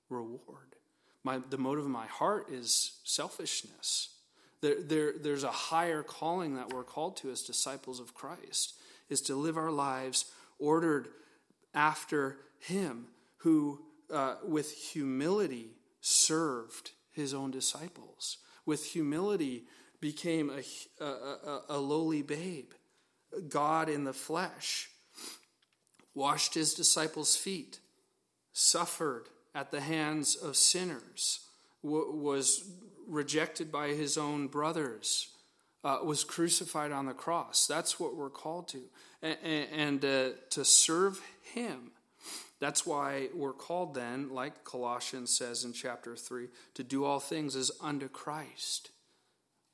reward. 0.10 0.76
My, 1.24 1.40
the 1.50 1.58
motive 1.58 1.86
of 1.86 1.92
my 1.92 2.06
heart 2.08 2.50
is 2.52 3.00
selfishness. 3.04 4.10
There, 4.62 4.82
there, 4.82 5.14
there's 5.18 5.44
a 5.44 5.52
higher 5.52 6.04
calling 6.04 6.56
that 6.56 6.72
we're 6.72 6.84
called 6.84 7.18
to 7.18 7.32
as 7.32 7.42
disciples 7.42 8.00
of 8.00 8.14
Christ, 8.14 8.76
is 9.14 9.22
to 9.22 9.36
live 9.36 9.58
our 9.58 9.72
lives 9.72 10.26
ordered 10.60 11.08
after 11.74 12.40
Him, 12.60 13.08
who 13.38 13.80
uh, 14.12 14.36
with 14.46 14.74
humility 14.74 15.78
served 16.02 16.92
His 17.12 17.34
own 17.34 17.50
disciples, 17.52 18.40
with 18.66 18.86
humility 18.88 19.64
became 20.02 20.52
a, 20.52 21.04
a, 21.04 21.62
a 21.70 21.78
lowly 21.78 22.22
babe, 22.22 22.72
God 23.48 23.88
in 23.88 24.04
the 24.04 24.14
flesh, 24.14 24.90
washed 26.14 26.56
His 26.56 26.74
disciples' 26.74 27.38
feet, 27.38 27.80
suffered 28.52 29.30
at 29.56 29.72
the 29.72 29.82
hands 29.82 30.36
of 30.36 30.58
sinners, 30.58 31.40
was 31.82 32.64
rejected 33.08 33.72
by 33.72 33.90
his 33.90 34.18
own 34.18 34.48
brothers, 34.48 35.28
uh, 35.84 36.00
was 36.04 36.24
crucified 36.24 36.92
on 36.92 37.06
the 37.06 37.14
cross. 37.14 37.68
That's 37.68 38.00
what 38.00 38.16
we're 38.16 38.30
called 38.30 38.68
to. 38.70 38.82
And, 39.22 39.38
and 39.72 40.06
uh, 40.06 40.30
to 40.52 40.66
serve 40.66 41.22
him. 41.54 41.92
That's 42.60 42.86
why 42.86 43.28
we're 43.34 43.54
called 43.54 43.94
then, 43.94 44.30
like 44.30 44.64
Colossians 44.64 45.36
says 45.36 45.66
in 45.66 45.74
chapter 45.74 46.16
3, 46.16 46.48
to 46.76 46.84
do 46.84 47.04
all 47.04 47.20
things 47.20 47.56
as 47.56 47.72
unto 47.82 48.08
Christ. 48.08 48.92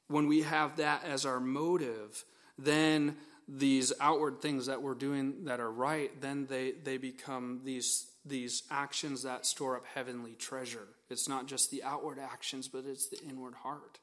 When 0.08 0.28
we 0.28 0.42
have 0.42 0.78
that 0.78 1.04
as 1.04 1.26
our 1.26 1.40
motive, 1.40 2.26
then 2.58 3.16
these 3.48 3.94
outward 4.00 4.42
things 4.42 4.66
that 4.66 4.82
we're 4.82 4.96
doing 4.96 5.46
that 5.46 5.60
are 5.60 5.72
right, 5.72 6.20
then 6.20 6.48
they, 6.48 6.72
they 6.84 6.98
become 6.98 7.62
these 7.64 8.08
these 8.26 8.64
actions 8.70 9.24
that 9.24 9.46
store 9.46 9.78
up 9.78 9.86
heavenly 9.94 10.34
treasure. 10.34 10.88
It's 11.10 11.28
not 11.28 11.48
just 11.48 11.72
the 11.72 11.84
outward 11.84 12.20
actions, 12.20 12.68
but 12.68 12.86
it's 12.86 13.08
the 13.08 13.20
inward 13.28 13.56
heart 13.56 14.00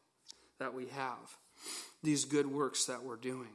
that 0.58 0.74
we 0.74 0.86
have. 0.86 1.36
These 2.06 2.24
good 2.24 2.46
works 2.46 2.84
that 2.84 3.02
we're 3.02 3.16
doing. 3.16 3.50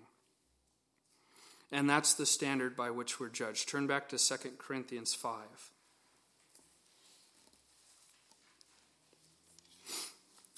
And 1.72 1.90
that's 1.90 2.16
the 2.16 2.26
standard 2.26 2.76
by 2.76 2.90
which 2.90 3.18
we're 3.18 3.30
judged. 3.30 3.70
Turn 3.70 3.88
back 3.88 4.10
to 4.10 4.18
2 4.18 4.36
Corinthians 4.58 5.14
5. 5.14 5.40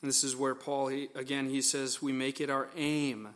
And 0.02 0.10
this 0.10 0.24
is 0.24 0.36
where 0.36 0.56
Paul, 0.56 0.88
he, 0.88 1.10
again, 1.14 1.48
he 1.48 1.62
says, 1.62 2.02
we 2.02 2.12
make 2.12 2.42
it 2.42 2.50
our 2.50 2.68
aim. 2.76 3.30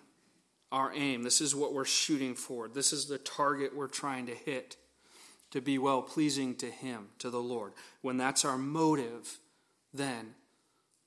Our 0.71 0.91
aim. 0.91 1.21
This 1.21 1.39
is 1.39 1.53
what 1.53 1.71
we're 1.71 1.85
shooting 1.85 2.33
for. 2.33 2.67
This 2.67 2.91
is 2.91 3.05
the 3.05 3.19
target 3.19 3.75
we're 3.75 3.87
trying 3.87 4.25
to 4.25 4.33
hit 4.33 4.75
to 5.51 5.61
be 5.61 5.77
well 5.77 6.01
pleasing 6.01 6.55
to 6.55 6.65
Him, 6.65 7.09
to 7.19 7.29
the 7.29 7.37
Lord. 7.37 7.73
When 8.01 8.17
that's 8.17 8.43
our 8.43 8.57
motive, 8.57 9.37
then 9.93 10.33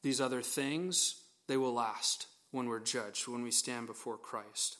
these 0.05 0.21
other 0.21 0.41
things, 0.41 1.17
they 1.49 1.57
will 1.57 1.75
last 1.75 2.29
when 2.51 2.67
we're 2.67 2.81
judged, 2.81 3.29
when 3.29 3.43
we 3.43 3.51
stand 3.51 3.87
before 3.87 4.17
Christ. 4.17 4.77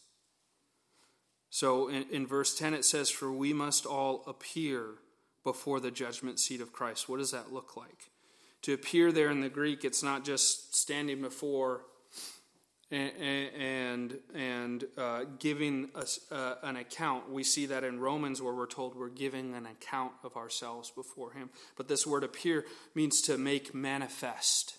So 1.51 1.89
in, 1.89 2.05
in, 2.11 2.27
verse 2.27 2.57
10, 2.57 2.75
it 2.75 2.85
says, 2.85 3.11
For 3.11 3.33
we 3.33 3.53
must 3.53 3.85
all 3.85 4.23
appear 4.27 4.95
before 5.43 5.81
the 5.81 5.91
judgment 5.91 6.39
seat 6.39 6.61
of 6.61 6.73
Christ. 6.73 7.09
What 7.09 7.19
does 7.19 7.33
that 7.33 7.53
look 7.53 7.77
like? 7.77 8.11
To 8.63 8.73
appear 8.73 9.11
there 9.11 9.31
in 9.31 9.41
the 9.41 9.49
Greek, 9.49 9.85
it's 9.85 10.03
not 10.03 10.25
just 10.25 10.77
standing 10.77 11.21
before 11.21 11.83
and 12.91 14.19
and 14.35 14.85
uh, 14.99 15.25
giving 15.39 15.91
us 15.95 16.21
uh, 16.31 16.57
an 16.63 16.77
account. 16.77 17.31
We 17.31 17.45
see 17.45 17.67
that 17.67 17.85
in 17.85 18.01
Romans 18.01 18.43
where 18.43 18.53
we're 18.53 18.67
told 18.67 18.97
we're 18.97 19.09
giving 19.09 19.55
an 19.55 19.67
account 19.67 20.13
of 20.25 20.37
ourselves 20.37 20.91
before 20.91 21.33
Him. 21.33 21.51
But 21.77 21.89
this 21.89 22.07
word 22.07 22.25
appear 22.25 22.65
means 22.95 23.23
to 23.23 23.39
make 23.39 23.75
manifest, 23.75 24.77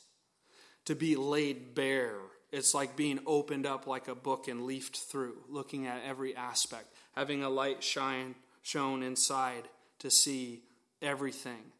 to 0.85 0.95
be 0.95 1.15
laid 1.15 1.73
bare. 1.73 2.19
It's 2.51 2.73
like 2.73 2.97
being 2.97 3.19
opened 3.25 3.65
up 3.65 3.87
like 3.87 4.07
a 4.07 4.15
book 4.15 4.47
and 4.47 4.65
leafed 4.65 4.97
through, 4.97 5.37
looking 5.49 5.87
at 5.87 6.03
every 6.05 6.35
aspect, 6.35 6.93
having 7.15 7.43
a 7.43 7.49
light 7.49 7.83
shine 7.83 8.35
shown 8.61 9.03
inside 9.03 9.69
to 9.99 10.11
see 10.11 10.61
everything. 11.01 11.71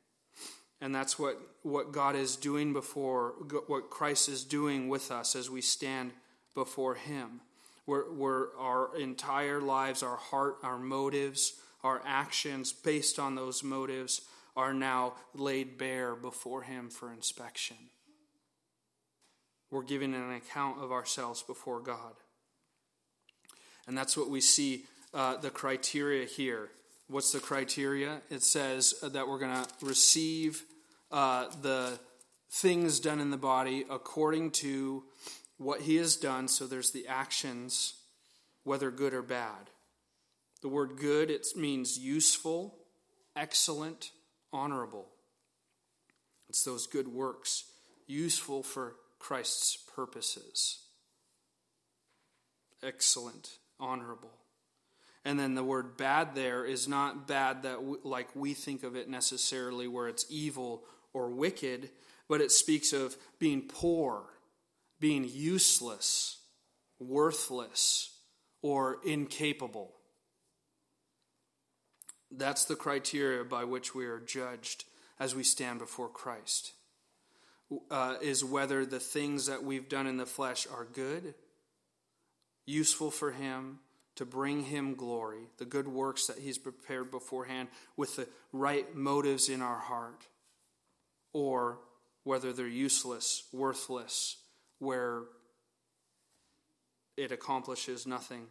And 0.80 0.96
that's 0.96 1.20
what, 1.20 1.40
what 1.62 1.92
God 1.92 2.16
is 2.16 2.36
doing 2.36 2.74
before, 2.74 3.34
what 3.68 3.90
Christ 3.90 4.30
is 4.30 4.44
doing 4.44 4.90
with 4.90 5.12
us 5.12 5.36
as 5.36 5.50
we 5.50 5.62
stand 5.62 6.12
before 6.56 6.96
Him. 6.96 7.42
Where, 7.86 8.04
where 8.04 8.48
our 8.58 8.96
entire 8.98 9.60
lives, 9.60 10.02
our 10.04 10.16
heart, 10.16 10.58
our 10.64 10.80
motives, 10.80 11.54
our 11.84 12.02
actions 12.06 12.72
based 12.72 13.20
on 13.20 13.36
those 13.36 13.64
motives 13.64 14.22
are 14.56 14.74
now 14.74 15.14
laid 15.34 15.78
bare 15.78 16.16
before 16.16 16.64
Him 16.64 16.90
for 16.90 17.12
inspection. 17.12 17.78
We're 19.72 19.84
giving 19.84 20.14
an 20.14 20.34
account 20.34 20.84
of 20.84 20.92
ourselves 20.92 21.42
before 21.42 21.80
God. 21.80 22.14
And 23.88 23.98
that's 23.98 24.16
what 24.18 24.30
we 24.30 24.42
see 24.42 24.84
uh, 25.14 25.38
the 25.38 25.50
criteria 25.50 26.26
here. 26.26 26.70
What's 27.08 27.32
the 27.32 27.40
criteria? 27.40 28.22
It 28.30 28.44
says 28.44 28.94
that 29.02 29.28
we're 29.28 29.40
going 29.40 29.64
to 29.64 29.68
receive 29.82 30.64
uh, 31.12 31.48
the 31.62 32.00
things 32.52 33.00
done 33.00 33.20
in 33.20 33.32
the 33.32 33.38
body 33.38 33.86
according 33.90 34.52
to 34.52 35.04
what 35.58 35.82
he 35.82 35.96
has 35.98 36.16
done, 36.16 36.48
so 36.48 36.66
there's 36.66 36.92
the 36.92 37.08
actions, 37.08 37.94
whether 38.64 38.92
good 38.92 39.14
or 39.14 39.22
bad. 39.22 39.70
The 40.62 40.68
word 40.68 40.98
good, 40.98 41.32
it 41.32 41.48
means 41.56 41.98
useful, 41.98 42.76
excellent, 43.36 44.12
honorable. 44.52 45.08
It's 46.50 46.64
those 46.64 46.88
good 46.88 47.08
works, 47.08 47.66
useful 48.08 48.64
for 48.64 48.96
Christ's 49.22 49.78
purposes. 49.96 50.80
Excellent, 52.84 53.58
honorable. 53.80 54.34
And 55.24 55.40
then 55.40 55.54
the 55.54 55.64
word 55.64 55.98
bad 55.98 56.34
there 56.34 56.66
is 56.66 56.88
not 56.88 57.28
bad 57.28 57.64
that 57.64 57.76
w- 57.76 58.00
like 58.04 58.36
we 58.36 58.54
think 58.54 58.84
of 58.84 58.96
it 58.96 59.08
necessarily, 59.08 59.88
where 59.88 60.08
it's 60.08 60.26
evil 60.30 60.84
or 61.14 61.30
wicked, 61.30 61.90
but 62.28 62.42
it 62.42 62.52
speaks 62.52 62.92
of 62.92 63.16
being 63.40 63.62
poor 63.62 64.24
being 65.02 65.28
useless, 65.28 66.38
worthless, 67.00 68.12
or 68.62 69.00
incapable. 69.04 69.92
That's 72.30 72.64
the 72.64 72.76
criteria 72.76 73.44
by 73.44 73.66
which 73.66 73.94
we 73.94 74.06
are 74.06 74.20
judged 74.20 74.86
as 75.20 75.36
we 75.36 75.44
stand 75.44 75.80
before 75.80 76.08
Christ. 76.08 76.72
Uh, 77.90 78.16
is 78.22 78.44
whether 78.44 78.86
the 78.86 79.00
things 79.00 79.46
that 79.48 79.64
we've 79.64 79.90
done 79.90 80.08
in 80.08 80.18
the 80.18 80.26
flesh 80.26 80.68
are 80.72 80.86
good, 80.86 81.34
useful 82.66 83.12
for 83.12 83.32
Him, 83.32 83.80
to 84.16 84.26
bring 84.26 84.64
Him 84.64 84.96
glory, 84.96 85.48
the 85.58 85.66
good 85.66 85.88
works 85.88 86.28
that 86.28 86.40
He's 86.40 86.58
prepared 86.58 87.12
beforehand 87.12 87.70
with 87.96 88.16
the 88.18 88.28
right 88.52 88.94
motives 88.96 89.50
in 89.50 89.62
our 89.62 89.80
heart, 89.80 90.28
or 91.34 91.80
whether 92.24 92.52
they're 92.52 92.68
useless, 92.68 93.44
worthless, 93.54 94.38
where 94.80 95.24
it 97.18 97.32
accomplishes 97.32 98.06
nothing. 98.06 98.48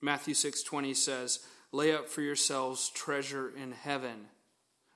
Matthew 0.00 0.34
6:20 0.34 0.94
says, 0.94 1.40
"Lay 1.72 1.92
up 1.92 2.08
for 2.08 2.22
yourselves 2.22 2.88
treasure 2.90 3.50
in 3.50 3.72
heaven, 3.72 4.30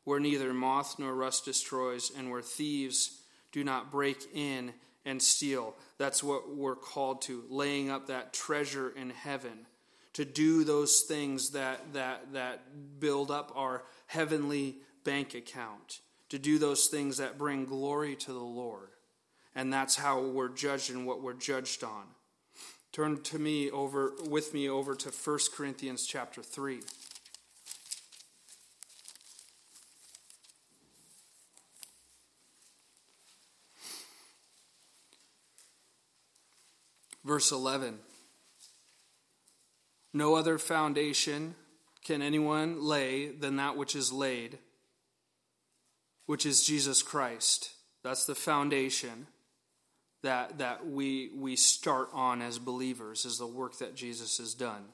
where 0.04 0.20
neither 0.20 0.52
moth 0.52 0.98
nor 0.98 1.14
rust 1.14 1.44
destroys 1.44 2.10
and 2.10 2.30
where 2.30 2.42
thieves 2.42 3.22
do 3.52 3.62
not 3.62 3.90
break 3.90 4.28
in 4.34 4.74
and 5.04 5.22
steal." 5.22 5.76
That's 5.98 6.22
what 6.22 6.48
we're 6.54 6.76
called 6.76 7.22
to, 7.22 7.44
laying 7.48 7.90
up 7.90 8.06
that 8.06 8.32
treasure 8.32 8.90
in 8.90 9.10
heaven, 9.10 9.66
to 10.14 10.24
do 10.24 10.64
those 10.64 11.02
things 11.02 11.50
that 11.50 11.92
that 11.92 12.32
that 12.32 13.00
build 13.00 13.30
up 13.30 13.52
our 13.54 13.84
heavenly 14.06 14.80
bank 15.04 15.34
account, 15.34 16.00
to 16.28 16.38
do 16.38 16.58
those 16.58 16.88
things 16.88 17.16
that 17.16 17.38
bring 17.38 17.64
glory 17.64 18.16
to 18.16 18.32
the 18.32 18.38
Lord. 18.38 18.90
And 19.54 19.72
that's 19.72 19.96
how 19.96 20.20
we're 20.20 20.48
judged 20.48 20.90
and 20.90 21.06
what 21.06 21.20
we're 21.20 21.34
judged 21.34 21.84
on. 21.84 22.14
Turn 22.92 23.22
to 23.22 23.38
me 23.38 23.70
over 23.70 24.12
with 24.28 24.52
me 24.52 24.68
over 24.68 24.94
to 24.94 25.10
1 25.10 25.38
Corinthians 25.54 26.06
chapter 26.06 26.42
3. 26.42 26.82
Verse 37.32 37.50
11. 37.50 37.98
No 40.12 40.34
other 40.34 40.58
foundation 40.58 41.54
can 42.04 42.20
anyone 42.20 42.82
lay 42.82 43.28
than 43.28 43.56
that 43.56 43.74
which 43.74 43.96
is 43.96 44.12
laid, 44.12 44.58
which 46.26 46.44
is 46.44 46.62
Jesus 46.62 47.02
Christ. 47.02 47.70
That's 48.04 48.26
the 48.26 48.34
foundation 48.34 49.28
that, 50.22 50.58
that 50.58 50.86
we, 50.86 51.30
we 51.34 51.56
start 51.56 52.10
on 52.12 52.42
as 52.42 52.58
believers, 52.58 53.24
is 53.24 53.38
the 53.38 53.46
work 53.46 53.78
that 53.78 53.94
Jesus 53.94 54.36
has 54.36 54.52
done. 54.52 54.84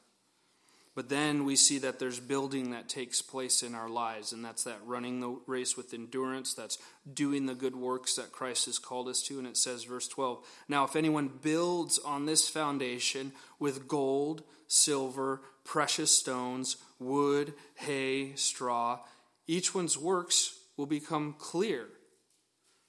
But 0.99 1.11
then 1.11 1.45
we 1.45 1.55
see 1.55 1.79
that 1.79 2.01
there's 2.01 2.19
building 2.19 2.73
that 2.73 2.89
takes 2.89 3.23
place 3.23 3.63
in 3.63 3.77
our 3.77 3.89
lives, 3.89 4.33
and 4.33 4.45
that's 4.45 4.65
that 4.65 4.81
running 4.85 5.21
the 5.21 5.39
race 5.47 5.77
with 5.77 5.95
endurance, 5.95 6.55
that's 6.55 6.77
doing 7.15 7.47
the 7.47 7.55
good 7.55 7.77
works 7.77 8.17
that 8.17 8.33
Christ 8.33 8.67
has 8.67 8.81
called 8.81 9.07
us 9.07 9.23
to. 9.29 9.39
And 9.39 9.47
it 9.47 9.57
says, 9.57 9.85
verse 9.85 10.09
12 10.09 10.45
Now, 10.69 10.83
if 10.83 10.97
anyone 10.97 11.31
builds 11.41 12.01
on 12.01 12.27
this 12.27 12.49
foundation 12.49 13.31
with 13.61 13.87
gold, 13.87 14.43
silver, 14.67 15.41
precious 15.63 16.11
stones, 16.11 16.79
wood, 16.99 17.55
hay, 17.77 18.33
straw, 18.35 18.99
each 19.47 19.77
one's 19.77 19.97
works 19.97 20.59
will 20.77 20.87
become 20.87 21.37
clear 21.39 21.87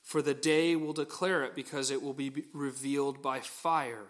for 0.01 0.23
the 0.23 0.33
day 0.33 0.75
will 0.75 0.93
declare 0.93 1.43
it 1.43 1.53
because 1.53 1.91
it 1.91 2.01
will 2.01 2.15
be 2.15 2.31
revealed 2.53 3.21
by 3.21 3.39
fire, 3.39 4.07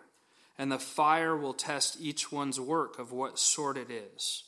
and 0.59 0.71
the 0.71 0.77
fire 0.77 1.35
will 1.35 1.55
test 1.55 1.97
each 1.99 2.31
one's 2.31 2.59
work 2.59 2.99
of 2.99 3.11
what 3.11 3.39
sort 3.39 3.77
it 3.77 3.89
is. 3.89 4.43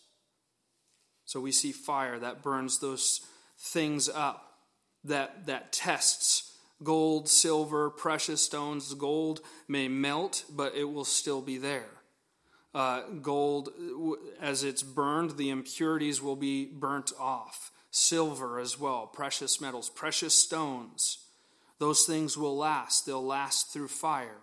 So 1.26 1.40
we 1.40 1.52
see 1.52 1.72
fire 1.72 2.20
that 2.20 2.44
burns 2.44 2.80
those 2.80 3.22
things 3.58 4.08
up, 4.08 4.58
that, 5.04 5.48
that 5.48 5.72
tests 5.72 6.56
gold, 6.84 7.30
silver, 7.30 7.90
precious 7.90 8.44
stones. 8.44 8.94
Gold 8.94 9.40
may 9.68 9.88
melt, 9.88 10.44
but 10.50 10.76
it 10.76 10.84
will 10.84 11.06
still 11.06 11.42
be 11.42 11.58
there. 11.58 11.90
Uh, 12.76 13.02
gold, 13.22 13.70
as 14.40 14.64
it's 14.64 14.84
burned, 14.84 15.38
the 15.38 15.50
impurities 15.50 16.22
will 16.22 16.36
be 16.36 16.66
burnt 16.66 17.12
off. 17.20 17.72
Silver 17.90 18.60
as 18.60 18.80
well, 18.80 19.08
precious 19.08 19.60
metals, 19.60 19.90
precious 19.90 20.36
stones 20.36 21.22
those 21.82 22.04
things 22.04 22.38
will 22.38 22.56
last. 22.56 23.08
They'll 23.08 23.26
last 23.26 23.74
through 23.74 23.88
fire. 23.88 24.38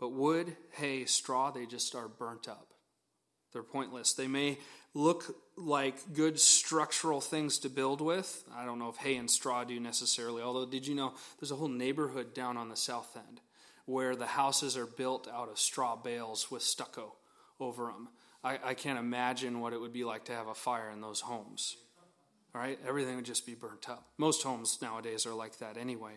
But 0.00 0.12
wood, 0.12 0.56
hay, 0.72 1.04
straw, 1.04 1.50
they 1.50 1.66
just 1.66 1.94
are 1.94 2.08
burnt 2.08 2.48
up. 2.48 2.72
They're 3.52 3.62
pointless. 3.62 4.14
They 4.14 4.26
may 4.26 4.58
look 4.94 5.36
like 5.56 6.14
good 6.14 6.40
structural 6.40 7.20
things 7.20 7.58
to 7.58 7.68
build 7.68 8.00
with. 8.00 8.42
I 8.56 8.64
don't 8.64 8.78
know 8.78 8.88
if 8.88 8.96
hay 8.96 9.16
and 9.16 9.30
straw 9.30 9.62
do 9.62 9.78
necessarily. 9.78 10.42
Although, 10.42 10.66
did 10.66 10.86
you 10.86 10.94
know 10.94 11.12
there's 11.38 11.50
a 11.50 11.56
whole 11.56 11.68
neighborhood 11.68 12.32
down 12.32 12.56
on 12.56 12.70
the 12.70 12.76
south 12.76 13.16
end 13.16 13.40
where 13.84 14.16
the 14.16 14.26
houses 14.26 14.76
are 14.76 14.86
built 14.86 15.28
out 15.28 15.50
of 15.50 15.58
straw 15.58 15.96
bales 15.96 16.50
with 16.50 16.62
stucco 16.62 17.14
over 17.58 17.86
them? 17.86 18.08
I, 18.42 18.58
I 18.64 18.74
can't 18.74 18.98
imagine 18.98 19.60
what 19.60 19.74
it 19.74 19.80
would 19.80 19.92
be 19.92 20.04
like 20.04 20.24
to 20.26 20.32
have 20.32 20.46
a 20.46 20.54
fire 20.54 20.90
in 20.90 21.02
those 21.02 21.20
homes. 21.20 21.76
All 22.54 22.60
right, 22.60 22.78
everything 22.86 23.16
would 23.16 23.26
just 23.26 23.46
be 23.46 23.54
burnt 23.54 23.88
up. 23.88 24.06
Most 24.16 24.42
homes 24.42 24.78
nowadays 24.80 25.26
are 25.26 25.34
like 25.34 25.58
that 25.58 25.76
anyway 25.76 26.14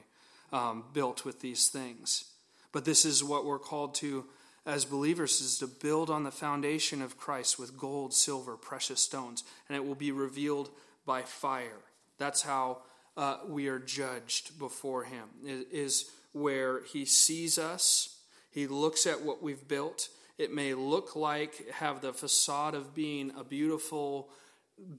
um, 0.53 0.85
built 0.93 1.25
with 1.25 1.41
these 1.41 1.67
things. 1.67 2.25
But 2.73 2.83
this 2.83 3.05
is 3.05 3.23
what 3.23 3.45
we're 3.45 3.59
called 3.59 3.95
to 3.95 4.25
as 4.65 4.83
believers 4.83 5.39
is 5.39 5.57
to 5.59 5.67
build 5.67 6.09
on 6.09 6.23
the 6.23 6.31
foundation 6.31 7.01
of 7.01 7.17
Christ 7.17 7.59
with 7.59 7.77
gold, 7.77 8.13
silver, 8.13 8.57
precious 8.57 8.99
stones, 8.99 9.43
and 9.69 9.75
it 9.75 9.85
will 9.85 9.95
be 9.95 10.11
revealed 10.11 10.69
by 11.05 11.21
fire. 11.21 11.81
That's 12.17 12.41
how 12.41 12.79
uh, 13.15 13.37
we 13.47 13.67
are 13.67 13.79
judged 13.79 14.57
before 14.57 15.03
Him. 15.03 15.25
It 15.45 15.67
is 15.71 16.09
where 16.31 16.81
He 16.83 17.05
sees 17.05 17.59
us, 17.59 18.17
He 18.49 18.67
looks 18.67 19.05
at 19.05 19.21
what 19.21 19.43
we've 19.43 19.67
built. 19.67 20.09
It 20.37 20.51
may 20.51 20.73
look 20.73 21.15
like 21.15 21.69
have 21.73 22.01
the 22.01 22.13
facade 22.13 22.73
of 22.73 22.95
being 22.95 23.31
a 23.37 23.43
beautiful 23.43 24.29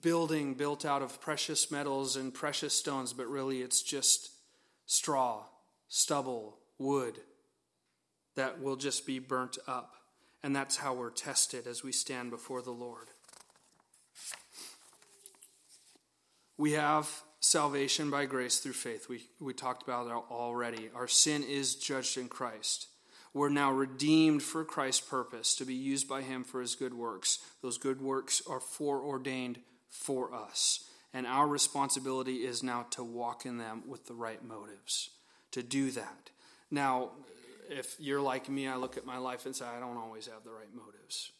building 0.01 0.55
built 0.55 0.85
out 0.85 1.03
of 1.03 1.21
precious 1.21 1.73
metals 1.73 2.15
and 2.15 2.33
precious 2.33 2.75
stones, 2.75 3.13
but 3.13 3.27
really 3.27 3.63
it's 3.63 3.83
just 3.83 4.31
straw, 4.87 5.43
stubble, 5.89 6.59
wood 6.79 7.19
that 8.37 8.61
will 8.61 8.77
just 8.77 9.07
be 9.07 9.19
burnt 9.19 9.59
up. 9.67 9.95
And 10.43 10.55
that's 10.55 10.77
how 10.77 10.95
we're 10.95 11.11
tested 11.11 11.67
as 11.67 11.83
we 11.83 11.93
stand 11.93 12.31
before 12.31 12.63
the 12.63 12.71
Lord. 12.71 13.09
We 16.57 16.73
have 16.73 17.09
salvation 17.41 18.11
by 18.11 18.27
grace 18.27 18.59
through 18.59 18.73
faith. 18.73 19.09
We, 19.09 19.23
we 19.41 19.53
talked 19.53 19.83
about 19.83 20.07
it 20.07 20.13
already. 20.31 20.91
Our 20.95 21.09
sin 21.09 21.43
is 21.43 21.75
judged 21.75 22.17
in 22.17 22.29
Christ. 22.29 22.89
We're 23.33 23.49
now 23.49 23.73
redeemed 23.73 24.43
for 24.43 24.65
Christ's 24.65 25.01
purpose 25.01 25.57
to 25.57 25.65
be 25.65 25.75
used 25.75 26.09
by 26.09 26.23
Him 26.23 26.45
for 26.45 26.61
His 26.61 26.77
good 26.77 26.95
works. 26.95 27.41
Those 27.63 27.79
good 27.79 28.01
works 28.01 28.43
are 28.49 28.61
foreordained 28.61 29.59
for 29.89 30.33
us. 30.33 30.89
And 31.13 31.27
our 31.27 31.47
responsibility 31.47 32.45
is 32.45 32.63
now 32.63 32.87
to 32.91 33.03
walk 33.03 33.45
in 33.47 33.59
them 33.59 33.83
with 33.87 34.07
the 34.07 34.15
right 34.15 34.43
motives, 34.45 35.11
to 35.53 35.63
do 35.63 35.91
that. 35.93 36.31
Now, 36.71 37.11
if 37.69 37.97
you're 37.99 38.21
like 38.21 38.49
me, 38.49 38.67
I 38.69 38.77
look 38.77 38.97
at 38.97 39.07
my 39.07 39.19
life 39.19 39.47
and 39.47 39.55
say, 39.55 39.65
I 39.65 39.81
don't 39.81 39.97
always 39.97 40.27
have 40.27 40.45
the 40.45 40.51
right 40.51 40.73
motives. 40.75 41.33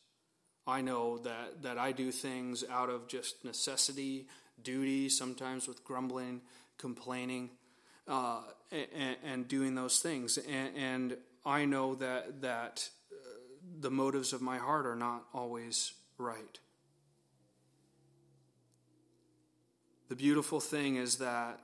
I 0.67 0.81
know 0.81 1.19
that, 1.19 1.63
that 1.63 1.79
I 1.79 1.93
do 1.93 2.11
things 2.11 2.65
out 2.71 2.89
of 2.89 3.07
just 3.07 3.45
necessity, 3.45 4.27
duty, 4.63 5.09
sometimes 5.09 5.69
with 5.69 5.85
grumbling, 5.85 6.41
complaining, 6.79 7.51
uh, 8.09 8.41
and, 8.73 9.17
and, 9.25 9.49
doing 9.49 9.75
those 9.75 10.01
things. 10.01 10.39
And, 10.39 10.77
and 10.77 11.17
I 11.45 11.65
know 11.65 11.95
that, 11.97 12.43
that 12.43 12.89
uh, 13.13 13.17
the 13.81 13.91
motives 13.91 14.33
of 14.33 14.43
my 14.43 14.59
heart 14.59 14.87
are 14.87 14.97
not 14.97 15.25
always 15.33 15.93
right. 16.19 16.59
The 20.09 20.17
beautiful 20.17 20.61
thing 20.61 20.97
is 20.97 21.17
that 21.17 21.61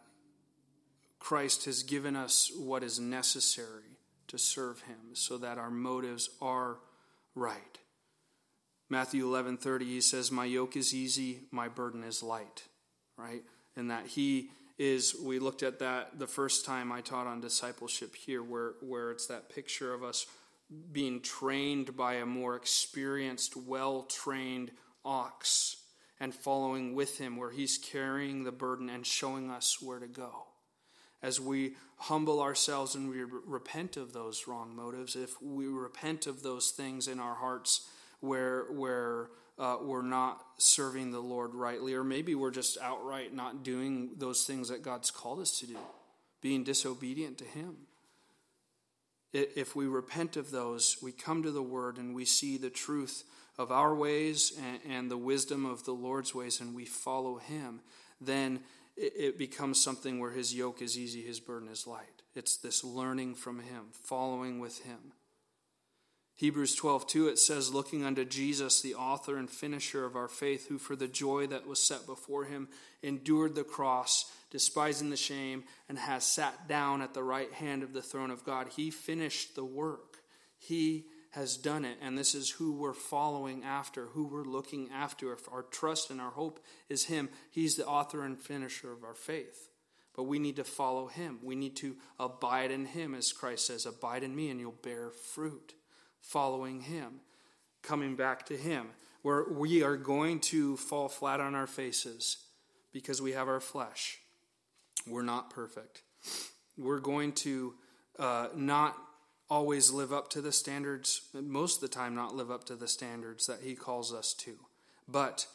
Christ 1.18 1.66
has 1.66 1.82
given 1.82 2.16
us 2.16 2.50
what 2.56 2.82
is 2.82 2.98
necessary 2.98 3.99
to 4.30 4.38
serve 4.38 4.82
him 4.82 5.14
so 5.14 5.38
that 5.38 5.58
our 5.58 5.70
motives 5.70 6.30
are 6.40 6.78
right. 7.34 7.78
Matthew 8.88 9.24
11:30 9.26 9.82
he 9.82 10.00
says 10.00 10.32
my 10.32 10.44
yoke 10.44 10.76
is 10.76 10.92
easy 10.92 11.42
my 11.52 11.68
burden 11.68 12.02
is 12.02 12.24
light 12.24 12.64
right 13.16 13.44
and 13.76 13.88
that 13.90 14.06
he 14.06 14.50
is 14.78 15.14
we 15.14 15.38
looked 15.38 15.62
at 15.62 15.78
that 15.78 16.18
the 16.18 16.26
first 16.26 16.64
time 16.64 16.90
I 16.90 17.00
taught 17.00 17.28
on 17.28 17.40
discipleship 17.40 18.16
here 18.16 18.42
where 18.42 18.72
where 18.80 19.12
it's 19.12 19.26
that 19.26 19.48
picture 19.48 19.94
of 19.94 20.02
us 20.02 20.26
being 20.92 21.20
trained 21.20 21.96
by 21.96 22.14
a 22.14 22.26
more 22.26 22.56
experienced 22.56 23.56
well-trained 23.56 24.70
ox 25.04 25.76
and 26.20 26.34
following 26.34 26.94
with 26.94 27.18
him, 27.18 27.36
where 27.36 27.50
he's 27.50 27.78
carrying 27.78 28.44
the 28.44 28.52
burden 28.52 28.90
and 28.90 29.06
showing 29.06 29.50
us 29.50 29.80
where 29.80 29.98
to 29.98 30.06
go. 30.06 30.49
As 31.22 31.40
we 31.40 31.74
humble 31.96 32.40
ourselves 32.40 32.94
and 32.94 33.10
we 33.10 33.22
repent 33.22 33.96
of 33.96 34.12
those 34.12 34.46
wrong 34.46 34.74
motives, 34.74 35.16
if 35.16 35.40
we 35.42 35.66
repent 35.66 36.26
of 36.26 36.42
those 36.42 36.70
things 36.70 37.08
in 37.08 37.20
our 37.20 37.34
hearts 37.34 37.88
where, 38.20 38.64
where 38.72 39.28
uh, 39.58 39.76
we're 39.82 40.02
not 40.02 40.42
serving 40.56 41.10
the 41.10 41.20
Lord 41.20 41.54
rightly, 41.54 41.92
or 41.94 42.02
maybe 42.02 42.34
we're 42.34 42.50
just 42.50 42.78
outright 42.80 43.34
not 43.34 43.62
doing 43.62 44.10
those 44.16 44.44
things 44.44 44.70
that 44.70 44.82
God's 44.82 45.10
called 45.10 45.40
us 45.40 45.58
to 45.60 45.66
do, 45.66 45.76
being 46.40 46.64
disobedient 46.64 47.36
to 47.38 47.44
Him. 47.44 47.76
If 49.32 49.76
we 49.76 49.86
repent 49.86 50.36
of 50.36 50.50
those, 50.50 50.96
we 51.02 51.12
come 51.12 51.42
to 51.42 51.50
the 51.50 51.62
Word 51.62 51.98
and 51.98 52.14
we 52.14 52.24
see 52.24 52.56
the 52.56 52.70
truth 52.70 53.24
of 53.58 53.70
our 53.70 53.94
ways 53.94 54.58
and, 54.58 54.80
and 54.90 55.10
the 55.10 55.18
wisdom 55.18 55.66
of 55.66 55.84
the 55.84 55.92
Lord's 55.92 56.34
ways, 56.34 56.60
and 56.60 56.74
we 56.74 56.86
follow 56.86 57.36
Him, 57.36 57.80
then 58.20 58.60
it, 59.00 59.38
becomes 59.38 59.82
something 59.82 60.20
where 60.20 60.30
His 60.30 60.54
yoke 60.54 60.82
is 60.82 60.98
easy, 60.98 61.22
His 61.22 61.40
burden 61.40 61.68
is 61.68 61.86
light. 61.86 62.22
It's 62.34 62.56
this 62.56 62.84
learning 62.84 63.34
from 63.34 63.60
Him, 63.60 63.86
following 63.92 64.60
with 64.60 64.84
Him. 64.84 65.12
Hebrews 66.40 66.74
12, 66.74 67.06
2, 67.06 67.28
it 67.28 67.38
says, 67.38 67.74
Looking 67.74 68.02
unto 68.02 68.24
Jesus, 68.24 68.80
the 68.80 68.94
author 68.94 69.36
and 69.36 69.50
finisher 69.50 70.06
of 70.06 70.16
our 70.16 70.26
faith, 70.26 70.68
who 70.68 70.78
for 70.78 70.96
the 70.96 71.06
joy 71.06 71.46
that 71.48 71.66
was 71.66 71.82
set 71.82 72.06
before 72.06 72.44
him 72.44 72.68
endured 73.02 73.54
the 73.54 73.62
cross, 73.62 74.24
despising 74.50 75.10
the 75.10 75.18
shame, 75.18 75.64
and 75.86 75.98
has 75.98 76.24
sat 76.24 76.66
down 76.66 77.02
at 77.02 77.12
the 77.12 77.22
right 77.22 77.52
hand 77.52 77.82
of 77.82 77.92
the 77.92 78.00
throne 78.00 78.30
of 78.30 78.42
God. 78.42 78.68
He 78.74 78.90
finished 78.90 79.54
the 79.54 79.66
work. 79.66 80.22
He 80.56 81.04
has 81.30 81.56
done 81.56 81.84
it, 81.84 81.96
and 82.02 82.18
this 82.18 82.34
is 82.34 82.50
who 82.50 82.72
we're 82.72 82.92
following 82.92 83.62
after, 83.62 84.06
who 84.06 84.26
we're 84.26 84.44
looking 84.44 84.90
after. 84.92 85.32
If 85.32 85.48
our 85.52 85.62
trust 85.62 86.10
and 86.10 86.20
our 86.20 86.30
hope 86.30 86.60
is 86.88 87.04
Him, 87.04 87.28
He's 87.50 87.76
the 87.76 87.86
author 87.86 88.24
and 88.24 88.38
finisher 88.38 88.92
of 88.92 89.04
our 89.04 89.14
faith. 89.14 89.68
But 90.16 90.24
we 90.24 90.40
need 90.40 90.56
to 90.56 90.64
follow 90.64 91.06
Him. 91.06 91.38
We 91.42 91.54
need 91.54 91.76
to 91.76 91.96
abide 92.18 92.72
in 92.72 92.86
Him, 92.86 93.14
as 93.14 93.32
Christ 93.32 93.66
says, 93.66 93.86
Abide 93.86 94.24
in 94.24 94.34
me, 94.34 94.50
and 94.50 94.58
you'll 94.58 94.72
bear 94.72 95.10
fruit 95.10 95.74
following 96.20 96.80
Him, 96.80 97.20
coming 97.82 98.16
back 98.16 98.46
to 98.46 98.56
Him. 98.56 98.88
Where 99.22 99.44
we 99.44 99.82
are 99.82 99.96
going 99.96 100.40
to 100.40 100.76
fall 100.78 101.08
flat 101.08 101.40
on 101.40 101.54
our 101.54 101.66
faces 101.66 102.38
because 102.92 103.22
we 103.22 103.32
have 103.32 103.48
our 103.48 103.60
flesh. 103.60 104.18
We're 105.06 105.22
not 105.22 105.50
perfect. 105.50 106.02
We're 106.76 107.00
going 107.00 107.32
to 107.32 107.74
uh, 108.18 108.48
not 108.56 108.96
always 109.50 109.90
live 109.90 110.12
up 110.12 110.30
to 110.30 110.40
the 110.40 110.52
standards, 110.52 111.22
most 111.34 111.76
of 111.76 111.80
the 111.82 111.94
time, 111.94 112.14
not 112.14 112.36
live 112.36 112.50
up 112.50 112.64
to 112.64 112.76
the 112.76 112.88
standards 112.88 113.46
that 113.46 113.60
He 113.62 113.74
calls 113.74 114.12
us 114.12 114.32
to. 114.34 114.56
But 115.08 115.46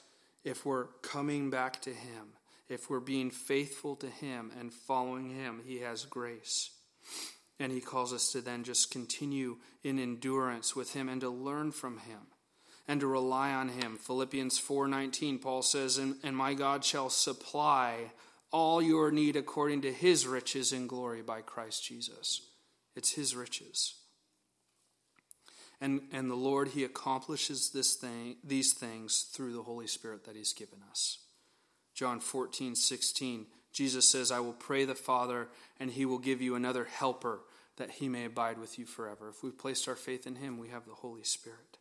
if 0.43 0.65
we're 0.65 0.87
coming 1.01 1.49
back 1.49 1.81
to 1.83 1.91
Him, 1.91 2.33
if 2.67 2.89
we're 2.89 2.99
being 2.99 3.31
faithful 3.31 3.95
to 3.95 4.07
Him 4.07 4.51
and 4.59 4.73
following 4.73 5.29
Him, 5.29 5.61
He 5.65 5.79
has 5.79 6.05
grace. 6.05 6.71
And 7.59 7.71
he 7.71 7.79
calls 7.79 8.11
us 8.11 8.31
to 8.33 8.41
then 8.41 8.63
just 8.63 8.91
continue 8.91 9.57
in 9.81 9.97
endurance 9.97 10.75
with 10.75 10.93
him 10.93 11.07
and 11.07 11.21
to 11.21 11.29
learn 11.29 11.71
from 11.71 11.99
him 11.99 12.19
and 12.87 12.99
to 12.99 13.07
rely 13.07 13.53
on 13.53 13.69
him. 13.69 13.97
Philippians 13.97 14.59
4:19 14.59 15.39
Paul 15.39 15.61
says, 15.61 15.97
and, 15.97 16.19
"And 16.21 16.35
my 16.35 16.53
God 16.53 16.83
shall 16.83 17.09
supply 17.09 18.11
all 18.51 18.81
your 18.81 19.09
need 19.09 19.35
according 19.35 19.81
to 19.83 19.93
his 19.93 20.27
riches 20.27 20.73
in 20.73 20.87
glory 20.87 21.21
by 21.21 21.41
Christ 21.41 21.85
Jesus." 21.85 22.41
It's 22.95 23.13
his 23.13 23.35
riches. 23.35 23.95
And, 25.81 26.01
and 26.11 26.31
the 26.31 26.35
Lord, 26.35 26.69
He 26.69 26.83
accomplishes 26.83 27.71
this 27.71 27.95
thing, 27.95 28.37
these 28.43 28.73
things 28.73 29.27
through 29.33 29.53
the 29.53 29.63
Holy 29.63 29.87
Spirit 29.87 30.25
that 30.25 30.35
He's 30.35 30.53
given 30.53 30.79
us. 30.89 31.19
John 31.93 32.19
14, 32.19 32.75
16, 32.75 33.45
Jesus 33.71 34.07
says, 34.07 34.31
I 34.31 34.39
will 34.39 34.53
pray 34.53 34.85
the 34.85 34.95
Father, 34.95 35.47
and 35.79 35.91
he 35.91 36.05
will 36.05 36.17
give 36.17 36.41
you 36.41 36.55
another 36.55 36.85
helper 36.85 37.41
that 37.77 37.91
he 37.91 38.07
may 38.07 38.25
abide 38.25 38.57
with 38.57 38.79
you 38.79 38.85
forever. 38.85 39.29
If 39.29 39.43
we've 39.43 39.57
placed 39.57 39.87
our 39.87 39.95
faith 39.95 40.25
in 40.25 40.35
him, 40.35 40.57
we 40.57 40.69
have 40.69 40.85
the 40.85 40.93
Holy 40.93 41.23
Spirit. 41.23 41.77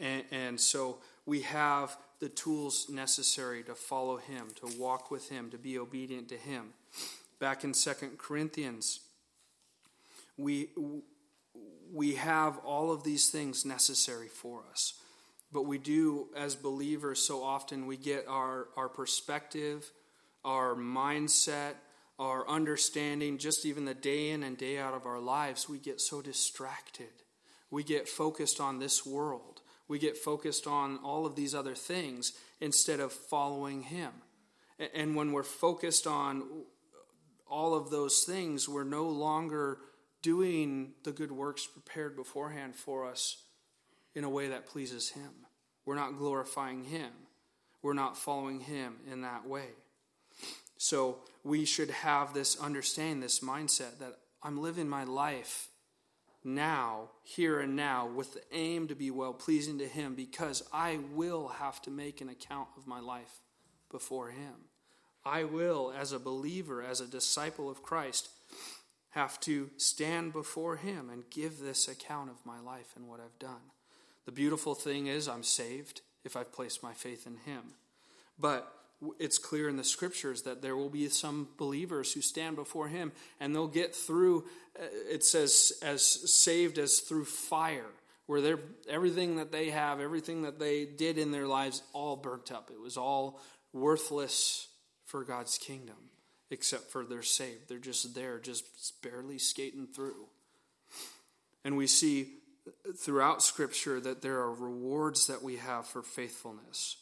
And, 0.00 0.24
and, 0.30 0.60
so 0.60 0.98
we 1.26 1.42
have 1.42 1.96
the 2.20 2.28
tools 2.28 2.88
necessary 2.88 3.64
to 3.64 3.74
follow 3.74 4.16
him, 4.16 4.48
to 4.56 4.78
walk 4.78 5.10
with 5.10 5.28
him, 5.28 5.50
to 5.50 5.58
be 5.58 5.78
obedient 5.78 6.28
to 6.28 6.36
him. 6.36 6.74
Back 7.40 7.64
in 7.64 7.74
Second 7.74 8.18
Corinthians, 8.18 9.00
we, 10.42 10.70
we 11.92 12.14
have 12.16 12.58
all 12.58 12.92
of 12.92 13.04
these 13.04 13.30
things 13.30 13.64
necessary 13.64 14.28
for 14.28 14.64
us. 14.70 14.94
But 15.52 15.62
we 15.62 15.78
do, 15.78 16.28
as 16.36 16.54
believers, 16.54 17.20
so 17.26 17.42
often 17.42 17.86
we 17.86 17.96
get 17.96 18.26
our, 18.26 18.68
our 18.76 18.88
perspective 18.88 19.90
our 20.44 20.74
mindset, 20.74 21.74
our 22.18 22.48
understanding, 22.48 23.38
just 23.38 23.64
even 23.64 23.84
the 23.84 23.94
day 23.94 24.30
in 24.30 24.42
and 24.42 24.56
day 24.56 24.78
out 24.78 24.94
of 24.94 25.06
our 25.06 25.20
lives, 25.20 25.68
we 25.68 25.78
get 25.78 26.00
so 26.00 26.20
distracted. 26.20 27.10
We 27.70 27.82
get 27.82 28.08
focused 28.08 28.60
on 28.60 28.78
this 28.78 29.06
world. 29.06 29.60
We 29.88 29.98
get 29.98 30.16
focused 30.16 30.66
on 30.66 30.98
all 30.98 31.26
of 31.26 31.36
these 31.36 31.54
other 31.54 31.74
things 31.74 32.32
instead 32.60 33.00
of 33.00 33.12
following 33.12 33.82
Him. 33.82 34.12
And 34.94 35.14
when 35.14 35.32
we're 35.32 35.42
focused 35.42 36.06
on 36.06 36.44
all 37.48 37.74
of 37.74 37.90
those 37.90 38.24
things, 38.24 38.68
we're 38.68 38.84
no 38.84 39.04
longer 39.04 39.78
doing 40.22 40.92
the 41.04 41.12
good 41.12 41.32
works 41.32 41.66
prepared 41.66 42.16
beforehand 42.16 42.74
for 42.74 43.06
us 43.06 43.42
in 44.14 44.24
a 44.24 44.30
way 44.30 44.48
that 44.48 44.66
pleases 44.66 45.10
Him. 45.10 45.30
We're 45.84 45.96
not 45.96 46.16
glorifying 46.16 46.84
Him. 46.84 47.10
We're 47.82 47.92
not 47.94 48.16
following 48.16 48.60
Him 48.60 48.96
in 49.10 49.22
that 49.22 49.46
way. 49.46 49.68
So 50.78 51.18
we 51.44 51.64
should 51.64 51.90
have 51.90 52.34
this 52.34 52.58
understanding, 52.58 53.20
this 53.20 53.40
mindset 53.40 53.98
that 53.98 54.18
I'm 54.42 54.60
living 54.60 54.88
my 54.88 55.04
life 55.04 55.68
now, 56.44 57.10
here 57.22 57.60
and 57.60 57.76
now, 57.76 58.08
with 58.08 58.34
the 58.34 58.42
aim 58.52 58.88
to 58.88 58.94
be 58.94 59.10
well 59.10 59.32
pleasing 59.32 59.78
to 59.78 59.86
Him 59.86 60.14
because 60.14 60.64
I 60.72 60.98
will 61.14 61.48
have 61.48 61.80
to 61.82 61.90
make 61.90 62.20
an 62.20 62.28
account 62.28 62.68
of 62.76 62.86
my 62.86 62.98
life 62.98 63.40
before 63.90 64.30
Him. 64.30 64.54
I 65.24 65.44
will, 65.44 65.92
as 65.96 66.12
a 66.12 66.18
believer, 66.18 66.82
as 66.82 67.00
a 67.00 67.06
disciple 67.06 67.70
of 67.70 67.82
Christ, 67.82 68.28
have 69.12 69.38
to 69.40 69.70
stand 69.76 70.32
before 70.32 70.76
Him 70.76 71.08
and 71.10 71.30
give 71.30 71.58
this 71.58 71.88
account 71.88 72.30
of 72.30 72.44
my 72.44 72.60
life 72.60 72.92
and 72.96 73.08
what 73.08 73.20
I've 73.20 73.38
done. 73.38 73.70
The 74.26 74.32
beautiful 74.32 74.74
thing 74.74 75.06
is, 75.06 75.28
I'm 75.28 75.42
saved 75.42 76.02
if 76.24 76.36
I've 76.36 76.52
placed 76.52 76.82
my 76.82 76.92
faith 76.92 77.26
in 77.26 77.36
Him. 77.50 77.74
But 78.38 78.72
it's 79.18 79.38
clear 79.38 79.68
in 79.68 79.76
the 79.76 79.84
scriptures 79.84 80.42
that 80.42 80.62
there 80.62 80.76
will 80.76 80.88
be 80.88 81.08
some 81.08 81.48
believers 81.58 82.12
who 82.12 82.20
stand 82.20 82.56
before 82.56 82.88
him 82.88 83.12
and 83.40 83.54
they'll 83.54 83.66
get 83.66 83.94
through 83.94 84.44
uh, 84.78 84.84
it 85.10 85.24
says 85.24 85.72
as 85.82 86.02
saved 86.02 86.78
as 86.78 87.00
through 87.00 87.24
fire 87.24 87.90
where 88.26 88.58
everything 88.88 89.36
that 89.36 89.50
they 89.50 89.70
have 89.70 90.00
everything 90.00 90.42
that 90.42 90.58
they 90.58 90.84
did 90.84 91.18
in 91.18 91.32
their 91.32 91.46
lives 91.46 91.82
all 91.92 92.16
burnt 92.16 92.52
up 92.52 92.70
it 92.70 92.80
was 92.80 92.96
all 92.96 93.40
worthless 93.72 94.68
for 95.04 95.24
god's 95.24 95.58
kingdom 95.58 95.96
except 96.52 96.90
for 96.90 97.04
they're 97.04 97.22
saved 97.22 97.68
they're 97.68 97.78
just 97.78 98.14
there 98.14 98.38
just 98.38 99.02
barely 99.02 99.38
skating 99.38 99.86
through 99.86 100.26
and 101.64 101.76
we 101.76 101.86
see 101.86 102.28
throughout 102.96 103.42
scripture 103.42 104.00
that 104.00 104.22
there 104.22 104.38
are 104.38 104.52
rewards 104.52 105.26
that 105.26 105.42
we 105.42 105.56
have 105.56 105.86
for 105.86 106.02
faithfulness 106.02 106.96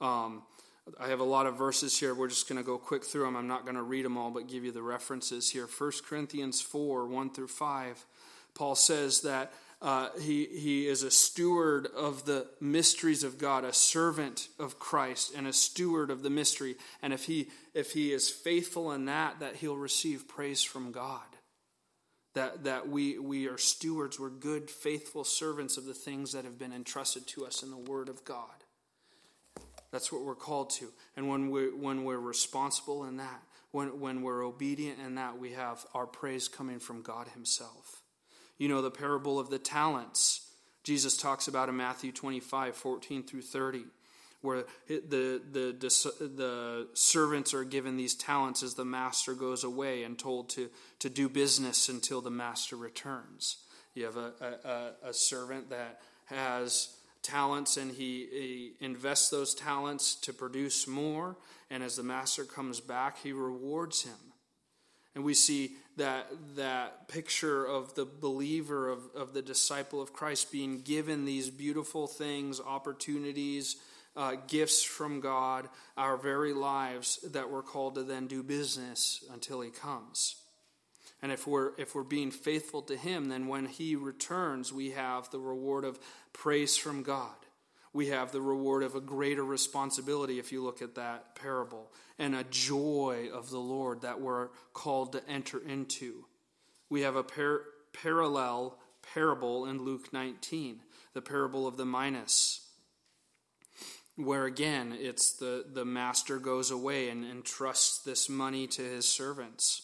um, 0.00 0.42
I 0.98 1.08
have 1.08 1.20
a 1.20 1.24
lot 1.24 1.46
of 1.46 1.56
verses 1.56 1.98
here. 1.98 2.14
We're 2.14 2.28
just 2.28 2.48
going 2.48 2.60
to 2.60 2.66
go 2.66 2.76
quick 2.76 3.04
through 3.04 3.24
them. 3.24 3.36
I'm 3.36 3.46
not 3.46 3.62
going 3.62 3.76
to 3.76 3.82
read 3.82 4.04
them 4.04 4.18
all, 4.18 4.30
but 4.30 4.48
give 4.48 4.64
you 4.64 4.72
the 4.72 4.82
references 4.82 5.48
here. 5.48 5.66
1 5.66 5.92
Corinthians 6.04 6.60
4 6.60 7.06
1 7.06 7.30
through 7.30 7.48
5. 7.48 8.04
Paul 8.54 8.74
says 8.74 9.20
that 9.20 9.52
uh, 9.82 10.10
he, 10.20 10.46
he 10.46 10.86
is 10.86 11.02
a 11.02 11.10
steward 11.10 11.88
of 11.88 12.24
the 12.24 12.46
mysteries 12.60 13.24
of 13.24 13.36
God, 13.36 13.64
a 13.64 13.72
servant 13.72 14.46
of 14.60 14.78
Christ, 14.78 15.34
and 15.36 15.44
a 15.44 15.52
steward 15.52 16.08
of 16.08 16.22
the 16.22 16.30
mystery. 16.30 16.76
And 17.02 17.12
if 17.12 17.24
he, 17.24 17.48
if 17.74 17.90
he 17.90 18.12
is 18.12 18.30
faithful 18.30 18.92
in 18.92 19.06
that, 19.06 19.40
that 19.40 19.56
he'll 19.56 19.76
receive 19.76 20.28
praise 20.28 20.62
from 20.62 20.92
God. 20.92 21.20
That, 22.34 22.64
that 22.64 22.88
we, 22.88 23.18
we 23.18 23.48
are 23.48 23.58
stewards, 23.58 24.20
we're 24.20 24.30
good, 24.30 24.70
faithful 24.70 25.24
servants 25.24 25.76
of 25.76 25.84
the 25.84 25.94
things 25.94 26.32
that 26.32 26.44
have 26.44 26.58
been 26.58 26.72
entrusted 26.72 27.26
to 27.28 27.44
us 27.44 27.64
in 27.64 27.70
the 27.70 27.76
Word 27.76 28.08
of 28.08 28.24
God. 28.24 28.46
That's 29.90 30.12
what 30.12 30.24
we're 30.24 30.36
called 30.36 30.70
to. 30.70 30.88
And 31.16 31.28
when 31.28 31.50
we're, 31.50 31.76
when 31.76 32.04
we're 32.04 32.18
responsible 32.18 33.04
in 33.04 33.16
that, 33.16 33.42
when, 33.72 34.00
when 34.00 34.22
we're 34.22 34.44
obedient 34.44 35.00
in 35.04 35.16
that, 35.16 35.38
we 35.38 35.52
have 35.52 35.84
our 35.92 36.06
praise 36.06 36.46
coming 36.46 36.78
from 36.78 37.02
God 37.02 37.28
Himself. 37.28 38.01
You 38.62 38.68
know, 38.68 38.80
the 38.80 38.92
parable 38.92 39.40
of 39.40 39.50
the 39.50 39.58
talents, 39.58 40.48
Jesus 40.84 41.16
talks 41.16 41.48
about 41.48 41.68
in 41.68 41.76
Matthew 41.76 42.12
25, 42.12 42.76
14 42.76 43.24
through 43.24 43.42
30, 43.42 43.86
where 44.40 44.62
the, 44.86 45.42
the, 45.50 45.76
the, 46.20 46.86
servants 46.94 47.54
are 47.54 47.64
given 47.64 47.96
these 47.96 48.14
talents 48.14 48.62
as 48.62 48.74
the 48.74 48.84
master 48.84 49.34
goes 49.34 49.64
away 49.64 50.04
and 50.04 50.16
told 50.16 50.48
to, 50.50 50.70
to 51.00 51.10
do 51.10 51.28
business 51.28 51.88
until 51.88 52.20
the 52.20 52.30
master 52.30 52.76
returns. 52.76 53.56
You 53.94 54.04
have 54.04 54.16
a, 54.16 54.32
a, 55.02 55.08
a 55.08 55.12
servant 55.12 55.70
that 55.70 56.00
has 56.26 56.94
talents 57.20 57.76
and 57.76 57.90
he, 57.90 58.28
he, 58.30 58.72
invests 58.78 59.28
those 59.28 59.56
talents 59.56 60.14
to 60.20 60.32
produce 60.32 60.86
more. 60.86 61.36
And 61.68 61.82
as 61.82 61.96
the 61.96 62.04
master 62.04 62.44
comes 62.44 62.78
back, 62.78 63.18
he 63.24 63.32
rewards 63.32 64.04
him. 64.04 64.32
And 65.16 65.24
we 65.24 65.34
see 65.34 65.72
that, 65.96 66.30
that 66.56 67.08
picture 67.08 67.64
of 67.64 67.94
the 67.94 68.06
believer, 68.06 68.88
of, 68.88 69.00
of 69.14 69.34
the 69.34 69.42
disciple 69.42 70.00
of 70.00 70.12
Christ 70.12 70.50
being 70.50 70.80
given 70.80 71.24
these 71.24 71.50
beautiful 71.50 72.06
things, 72.06 72.60
opportunities, 72.60 73.76
uh, 74.16 74.36
gifts 74.46 74.82
from 74.82 75.20
God, 75.20 75.68
our 75.96 76.16
very 76.16 76.52
lives 76.52 77.18
that 77.32 77.50
we're 77.50 77.62
called 77.62 77.94
to 77.96 78.02
then 78.02 78.26
do 78.26 78.42
business 78.42 79.24
until 79.32 79.60
He 79.60 79.70
comes. 79.70 80.36
And 81.22 81.30
if 81.30 81.46
we're, 81.46 81.72
if 81.78 81.94
we're 81.94 82.02
being 82.02 82.30
faithful 82.30 82.82
to 82.82 82.96
Him, 82.96 83.28
then 83.28 83.46
when 83.46 83.66
He 83.66 83.96
returns, 83.96 84.72
we 84.72 84.90
have 84.90 85.30
the 85.30 85.38
reward 85.38 85.84
of 85.84 85.98
praise 86.32 86.76
from 86.76 87.02
God. 87.02 87.34
We 87.92 88.08
have 88.08 88.32
the 88.32 88.40
reward 88.40 88.82
of 88.82 88.94
a 88.94 89.00
greater 89.00 89.44
responsibility, 89.44 90.38
if 90.38 90.50
you 90.50 90.62
look 90.62 90.80
at 90.80 90.94
that 90.94 91.34
parable, 91.34 91.92
and 92.18 92.34
a 92.34 92.44
joy 92.44 93.28
of 93.32 93.50
the 93.50 93.58
Lord 93.58 94.00
that 94.02 94.20
we're 94.20 94.48
called 94.72 95.12
to 95.12 95.28
enter 95.28 95.58
into. 95.58 96.24
We 96.88 97.02
have 97.02 97.16
a 97.16 97.22
par- 97.22 97.62
parallel 97.92 98.78
parable 99.14 99.66
in 99.66 99.84
Luke 99.84 100.12
19, 100.12 100.80
the 101.12 101.22
parable 101.22 101.66
of 101.66 101.76
the 101.76 101.84
minas, 101.84 102.60
where 104.16 104.44
again 104.44 104.96
it's 104.98 105.32
the, 105.34 105.64
the 105.72 105.84
master 105.84 106.38
goes 106.38 106.70
away 106.70 107.08
and 107.08 107.24
entrusts 107.24 107.98
this 107.98 108.28
money 108.28 108.66
to 108.68 108.82
his 108.82 109.06
servants. 109.06 109.82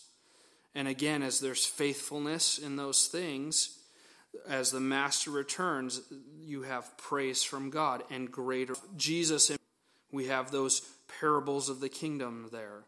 And 0.75 0.87
again, 0.87 1.23
as 1.23 1.41
there's 1.41 1.67
faithfulness 1.67 2.59
in 2.59 2.77
those 2.77 3.07
things, 3.07 3.78
as 4.47 4.71
the 4.71 4.81
master 4.81 5.31
returns, 5.31 6.01
you 6.41 6.63
have 6.63 6.97
praise 6.99 7.43
from 7.43 7.71
God 7.71 8.03
and 8.11 8.31
greater. 8.31 8.75
Jesus, 8.97 9.51
we 10.13 10.27
have 10.27 10.51
those 10.51 10.83
parables 11.21 11.69
of 11.69 11.81
the 11.81 11.89
kingdom 11.89 12.49
there. 12.53 12.85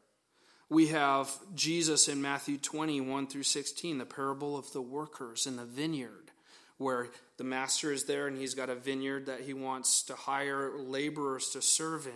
We 0.69 0.89
have 0.89 1.31
Jesus 1.55 2.09
in 2.09 2.23
Matthew 2.23 2.57
21 2.57 3.27
through 3.27 3.43
16, 3.43 3.99
the 3.99 4.07
parable 4.07 4.57
of 4.57 4.73
the 4.73 4.81
workers 4.81 5.47
in 5.47 5.57
the 5.57 5.65
vineyard, 5.65 6.31
where 6.79 7.09
the 7.39 7.45
master 7.45 7.93
is 7.93 8.05
there 8.05 8.29
and 8.29 8.39
he's 8.39 8.55
got 8.55 8.71
a 8.71 8.77
vineyard 8.77 9.27
that 9.27 9.41
he 9.41 9.53
wants 9.53 10.03
to 10.05 10.15
hire 10.15 10.79
laborers 10.79 11.51
to 11.51 11.63
serve 11.63 12.07
in. 12.07 12.13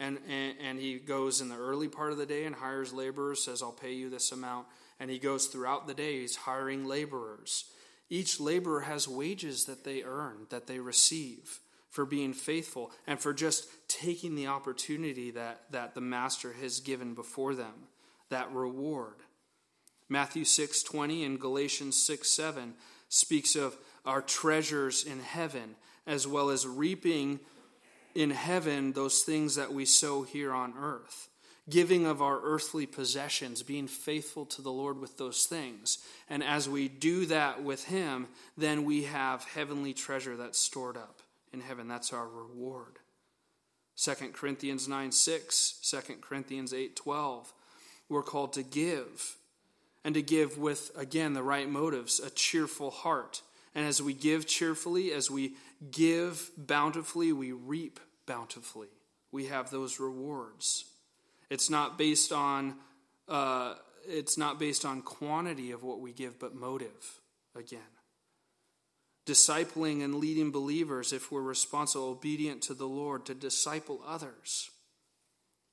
And, 0.00 0.18
and, 0.28 0.54
and 0.60 0.78
he 0.78 0.98
goes 0.98 1.40
in 1.40 1.48
the 1.48 1.56
early 1.56 1.88
part 1.88 2.12
of 2.12 2.18
the 2.18 2.26
day 2.26 2.44
and 2.44 2.54
hires 2.54 2.92
laborers, 2.92 3.42
says, 3.42 3.62
I'll 3.62 3.72
pay 3.72 3.94
you 3.94 4.10
this 4.10 4.32
amount. 4.32 4.66
And 5.00 5.10
he 5.10 5.18
goes 5.18 5.46
throughout 5.46 5.86
the 5.86 5.94
day, 5.94 6.20
he's 6.20 6.36
hiring 6.36 6.84
laborers. 6.84 7.64
Each 8.10 8.40
laborer 8.40 8.80
has 8.80 9.06
wages 9.06 9.66
that 9.66 9.84
they 9.84 10.02
earn, 10.02 10.46
that 10.50 10.66
they 10.66 10.78
receive 10.78 11.60
for 11.90 12.04
being 12.04 12.32
faithful 12.32 12.90
and 13.06 13.20
for 13.20 13.32
just 13.32 13.68
taking 13.88 14.34
the 14.34 14.46
opportunity 14.46 15.30
that, 15.32 15.62
that 15.70 15.94
the 15.94 16.00
master 16.00 16.54
has 16.54 16.80
given 16.80 17.14
before 17.14 17.54
them, 17.54 17.88
that 18.30 18.52
reward. 18.52 19.16
Matthew 20.08 20.44
6:20 20.44 21.24
and 21.24 21.40
Galatians 21.40 21.96
6:7 21.96 22.74
speaks 23.08 23.56
of 23.56 23.76
our 24.04 24.22
treasures 24.22 25.04
in 25.04 25.20
heaven 25.20 25.76
as 26.06 26.26
well 26.26 26.48
as 26.48 26.66
reaping 26.66 27.40
in 28.14 28.30
heaven 28.30 28.92
those 28.92 29.22
things 29.22 29.54
that 29.56 29.72
we 29.72 29.84
sow 29.84 30.22
here 30.22 30.52
on 30.52 30.74
earth. 30.78 31.28
Giving 31.68 32.06
of 32.06 32.22
our 32.22 32.40
earthly 32.42 32.86
possessions, 32.86 33.62
being 33.62 33.88
faithful 33.88 34.46
to 34.46 34.62
the 34.62 34.72
Lord 34.72 34.98
with 35.00 35.18
those 35.18 35.44
things. 35.44 35.98
And 36.30 36.42
as 36.42 36.68
we 36.68 36.88
do 36.88 37.26
that 37.26 37.62
with 37.62 37.84
Him, 37.84 38.28
then 38.56 38.84
we 38.84 39.04
have 39.04 39.44
heavenly 39.44 39.92
treasure 39.92 40.36
that's 40.36 40.58
stored 40.58 40.96
up 40.96 41.20
in 41.52 41.60
heaven. 41.60 41.88
That's 41.88 42.12
our 42.12 42.26
reward. 42.26 42.98
2 43.96 44.12
Corinthians 44.32 44.86
9 44.86 45.12
6, 45.12 45.80
2 45.82 46.14
Corinthians 46.20 46.72
8 46.72 46.94
12. 46.96 47.52
We're 48.08 48.22
called 48.22 48.54
to 48.54 48.62
give, 48.62 49.36
and 50.04 50.14
to 50.14 50.22
give 50.22 50.56
with, 50.56 50.90
again, 50.96 51.34
the 51.34 51.42
right 51.42 51.68
motives, 51.68 52.20
a 52.20 52.30
cheerful 52.30 52.90
heart. 52.90 53.42
And 53.74 53.84
as 53.84 54.00
we 54.00 54.14
give 54.14 54.46
cheerfully, 54.46 55.12
as 55.12 55.30
we 55.30 55.54
give 55.90 56.50
bountifully, 56.56 57.32
we 57.32 57.52
reap 57.52 58.00
bountifully. 58.24 58.88
We 59.30 59.46
have 59.46 59.70
those 59.70 60.00
rewards. 60.00 60.86
It's 61.50 61.70
not 61.70 61.98
based 61.98 62.32
on 62.32 62.76
uh, 63.28 63.74
it's 64.06 64.38
not 64.38 64.58
based 64.58 64.84
on 64.84 65.02
quantity 65.02 65.70
of 65.70 65.82
what 65.82 66.00
we 66.00 66.12
give, 66.12 66.38
but 66.38 66.54
motive 66.54 67.20
again 67.54 67.80
discipling 69.28 70.02
and 70.02 70.14
leading 70.14 70.50
believers 70.50 71.12
if 71.12 71.30
we're 71.30 71.42
responsible, 71.42 72.06
obedient 72.06 72.62
to 72.62 72.72
the 72.72 72.88
Lord, 72.88 73.26
to 73.26 73.34
disciple 73.34 74.00
others, 74.06 74.70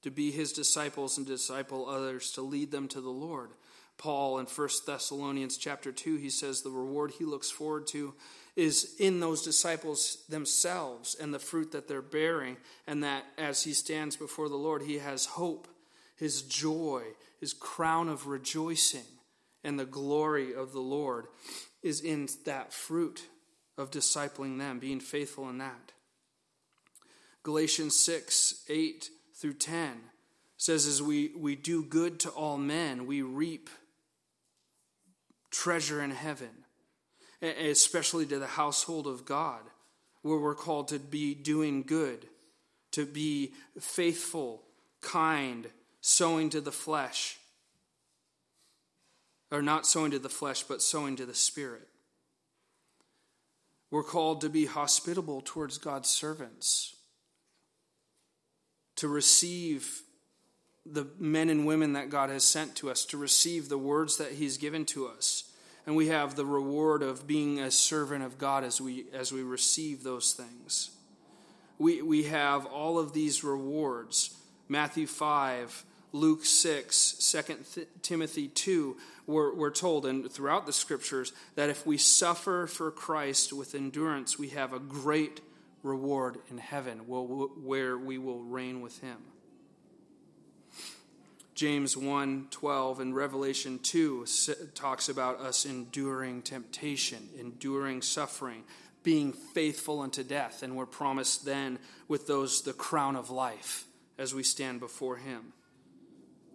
to 0.03 0.11
be 0.11 0.29
his 0.29 0.51
disciples 0.51 1.17
and 1.17 1.25
disciple 1.25 1.87
others, 1.87 2.31
to 2.31 2.41
lead 2.41 2.71
them 2.71 2.89
to 2.89 2.99
the 2.99 3.09
Lord. 3.09 3.51
Paul 3.97 4.39
in 4.39 4.45
1 4.45 4.69
Thessalonians 4.85 5.55
chapter 5.55 5.93
2, 5.93 6.17
he 6.17 6.29
says 6.29 6.61
the 6.61 6.69
reward 6.69 7.11
he 7.11 7.23
looks 7.23 7.49
forward 7.49 7.87
to 7.87 8.13
is 8.55 8.95
in 8.99 9.19
those 9.19 9.43
disciples 9.43 10.23
themselves 10.29 11.15
and 11.19 11.33
the 11.33 11.39
fruit 11.39 11.71
that 11.71 11.87
they're 11.87 12.01
bearing, 12.01 12.57
and 12.87 13.03
that 13.03 13.25
as 13.37 13.63
he 13.63 13.73
stands 13.73 14.15
before 14.15 14.47
the 14.47 14.55
Lord, 14.55 14.81
he 14.81 14.99
has 14.99 15.25
hope, 15.25 15.67
his 16.15 16.41
joy, 16.41 17.03
his 17.39 17.53
crown 17.53 18.07
of 18.07 18.27
rejoicing, 18.27 19.03
and 19.63 19.77
the 19.77 19.85
glory 19.85 20.53
of 20.53 20.71
the 20.71 20.79
Lord 20.79 21.25
is 21.83 22.01
in 22.01 22.29
that 22.45 22.71
fruit 22.71 23.27
of 23.77 23.91
discipling 23.91 24.57
them, 24.57 24.79
being 24.79 24.99
faithful 24.99 25.49
in 25.49 25.57
that. 25.57 25.91
Galatians 27.43 27.95
6 27.95 28.63
8 28.69 29.09
through 29.35 29.53
10 29.53 29.97
says, 30.57 30.87
As 30.87 31.01
we, 31.01 31.31
we 31.35 31.55
do 31.55 31.83
good 31.83 32.19
to 32.21 32.29
all 32.29 32.57
men, 32.57 33.05
we 33.05 33.21
reap 33.21 33.69
treasure 35.51 36.01
in 36.01 36.11
heaven, 36.11 36.64
especially 37.41 38.25
to 38.27 38.39
the 38.39 38.47
household 38.47 39.07
of 39.07 39.25
God, 39.25 39.61
where 40.21 40.37
we're 40.37 40.55
called 40.55 40.87
to 40.89 40.99
be 40.99 41.35
doing 41.35 41.83
good, 41.83 42.27
to 42.91 43.05
be 43.05 43.53
faithful, 43.79 44.63
kind, 45.01 45.67
sowing 46.01 46.49
to 46.49 46.61
the 46.61 46.71
flesh. 46.71 47.37
Or 49.51 49.61
not 49.61 49.85
sowing 49.85 50.11
to 50.11 50.19
the 50.19 50.29
flesh, 50.29 50.63
but 50.63 50.81
sowing 50.81 51.15
to 51.17 51.25
the 51.25 51.35
Spirit. 51.35 51.87
We're 53.91 54.03
called 54.03 54.41
to 54.41 54.49
be 54.49 54.65
hospitable 54.65 55.41
towards 55.45 55.77
God's 55.77 56.09
servants, 56.09 56.95
to 58.95 59.07
receive 59.07 60.01
the 60.85 61.07
men 61.17 61.49
and 61.49 61.65
women 61.65 61.93
that 61.93 62.09
God 62.09 62.29
has 62.29 62.43
sent 62.43 62.75
to 62.77 62.89
us, 62.89 63.05
to 63.05 63.17
receive 63.17 63.69
the 63.69 63.77
words 63.77 64.17
that 64.17 64.33
He's 64.33 64.57
given 64.57 64.85
to 64.85 65.07
us. 65.07 65.51
And 65.85 65.95
we 65.95 66.07
have 66.07 66.35
the 66.35 66.45
reward 66.45 67.03
of 67.03 67.27
being 67.27 67.59
a 67.59 67.69
servant 67.69 68.23
of 68.23 68.37
God 68.37 68.63
as 68.63 68.81
we, 68.81 69.05
as 69.13 69.31
we 69.31 69.43
receive 69.43 70.03
those 70.03 70.33
things. 70.33 70.91
We, 71.77 72.01
we 72.01 72.23
have 72.23 72.65
all 72.65 72.97
of 72.97 73.13
these 73.13 73.43
rewards. 73.43 74.35
Matthew 74.67 75.05
5, 75.05 75.85
Luke 76.11 76.45
6, 76.45 77.33
2 77.47 77.85
Timothy 78.01 78.47
2, 78.47 78.97
we're, 79.27 79.53
we're 79.53 79.71
told, 79.71 80.05
and 80.05 80.31
throughout 80.31 80.65
the 80.65 80.73
scriptures, 80.73 81.33
that 81.55 81.69
if 81.69 81.85
we 81.85 81.97
suffer 81.97 82.67
for 82.67 82.89
Christ 82.89 83.53
with 83.53 83.75
endurance, 83.75 84.39
we 84.39 84.49
have 84.49 84.73
a 84.73 84.79
great 84.79 85.41
reward 85.83 86.37
in 86.49 86.57
heaven 86.57 86.99
where 87.07 87.97
we 87.97 88.17
will 88.17 88.41
reign 88.41 88.81
with 88.81 89.01
him. 89.01 89.17
James 91.55 91.95
1 91.95 92.47
12 92.51 92.99
and 92.99 93.15
Revelation 93.15 93.79
2 93.79 94.25
talks 94.75 95.07
about 95.07 95.39
us 95.39 95.65
enduring 95.65 96.41
temptation, 96.41 97.29
enduring 97.39 98.01
suffering, 98.01 98.63
being 99.03 99.31
faithful 99.31 100.01
unto 100.01 100.21
death, 100.21 100.63
and 100.63 100.75
we're 100.75 100.85
promised 100.85 101.45
then 101.45 101.79
with 102.09 102.27
those 102.27 102.61
the 102.63 102.73
crown 102.73 103.15
of 103.15 103.29
life 103.29 103.85
as 104.17 104.33
we 104.33 104.43
stand 104.43 104.81
before 104.81 105.15
him. 105.15 105.53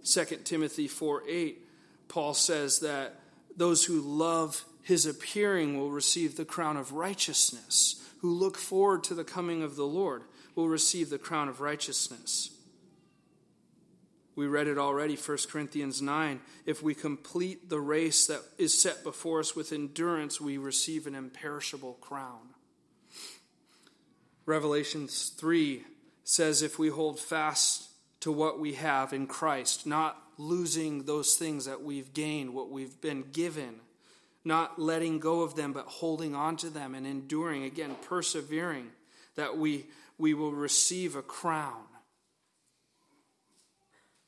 2 0.04 0.24
Timothy 0.44 0.86
4 0.86 1.22
8 1.26 1.66
Paul 2.08 2.34
says 2.34 2.80
that 2.80 3.20
those 3.56 3.86
who 3.86 4.00
love 4.00 4.64
his 4.82 5.06
appearing 5.06 5.78
will 5.78 5.90
receive 5.90 6.36
the 6.36 6.44
crown 6.44 6.76
of 6.76 6.92
righteousness, 6.92 8.02
who 8.20 8.34
look 8.34 8.58
forward 8.58 9.04
to 9.04 9.14
the 9.14 9.24
coming 9.24 9.62
of 9.62 9.76
the 9.76 9.86
Lord 9.86 10.24
will 10.54 10.68
receive 10.68 11.08
the 11.08 11.18
crown 11.18 11.48
of 11.48 11.60
righteousness. 11.60 12.50
We 14.36 14.46
read 14.46 14.68
it 14.68 14.78
already, 14.78 15.16
1 15.16 15.38
Corinthians 15.50 16.00
9. 16.00 16.40
If 16.64 16.82
we 16.82 16.94
complete 16.94 17.68
the 17.68 17.80
race 17.80 18.26
that 18.26 18.42
is 18.58 18.80
set 18.80 19.02
before 19.02 19.40
us 19.40 19.56
with 19.56 19.72
endurance, 19.72 20.40
we 20.40 20.56
receive 20.56 21.06
an 21.06 21.14
imperishable 21.14 21.94
crown. 22.00 22.54
Revelation 24.46 25.08
3 25.08 25.84
says, 26.24 26.62
If 26.62 26.78
we 26.78 26.88
hold 26.88 27.18
fast 27.18 27.90
to 28.20 28.30
what 28.32 28.60
we 28.60 28.74
have 28.74 29.12
in 29.12 29.26
Christ, 29.26 29.86
not 29.86 30.16
losing 30.38 31.04
those 31.04 31.34
things 31.34 31.66
that 31.66 31.82
we've 31.82 32.12
gained, 32.14 32.54
what 32.54 32.70
we've 32.70 33.00
been 33.00 33.24
given, 33.32 33.80
not 34.44 34.78
letting 34.78 35.18
go 35.18 35.42
of 35.42 35.54
them, 35.54 35.72
but 35.72 35.86
holding 35.86 36.34
on 36.34 36.56
to 36.58 36.70
them 36.70 36.94
and 36.94 37.06
enduring, 37.06 37.64
again, 37.64 37.96
persevering, 38.02 38.90
that 39.34 39.58
we, 39.58 39.86
we 40.18 40.34
will 40.34 40.52
receive 40.52 41.14
a 41.14 41.22
crown. 41.22 41.82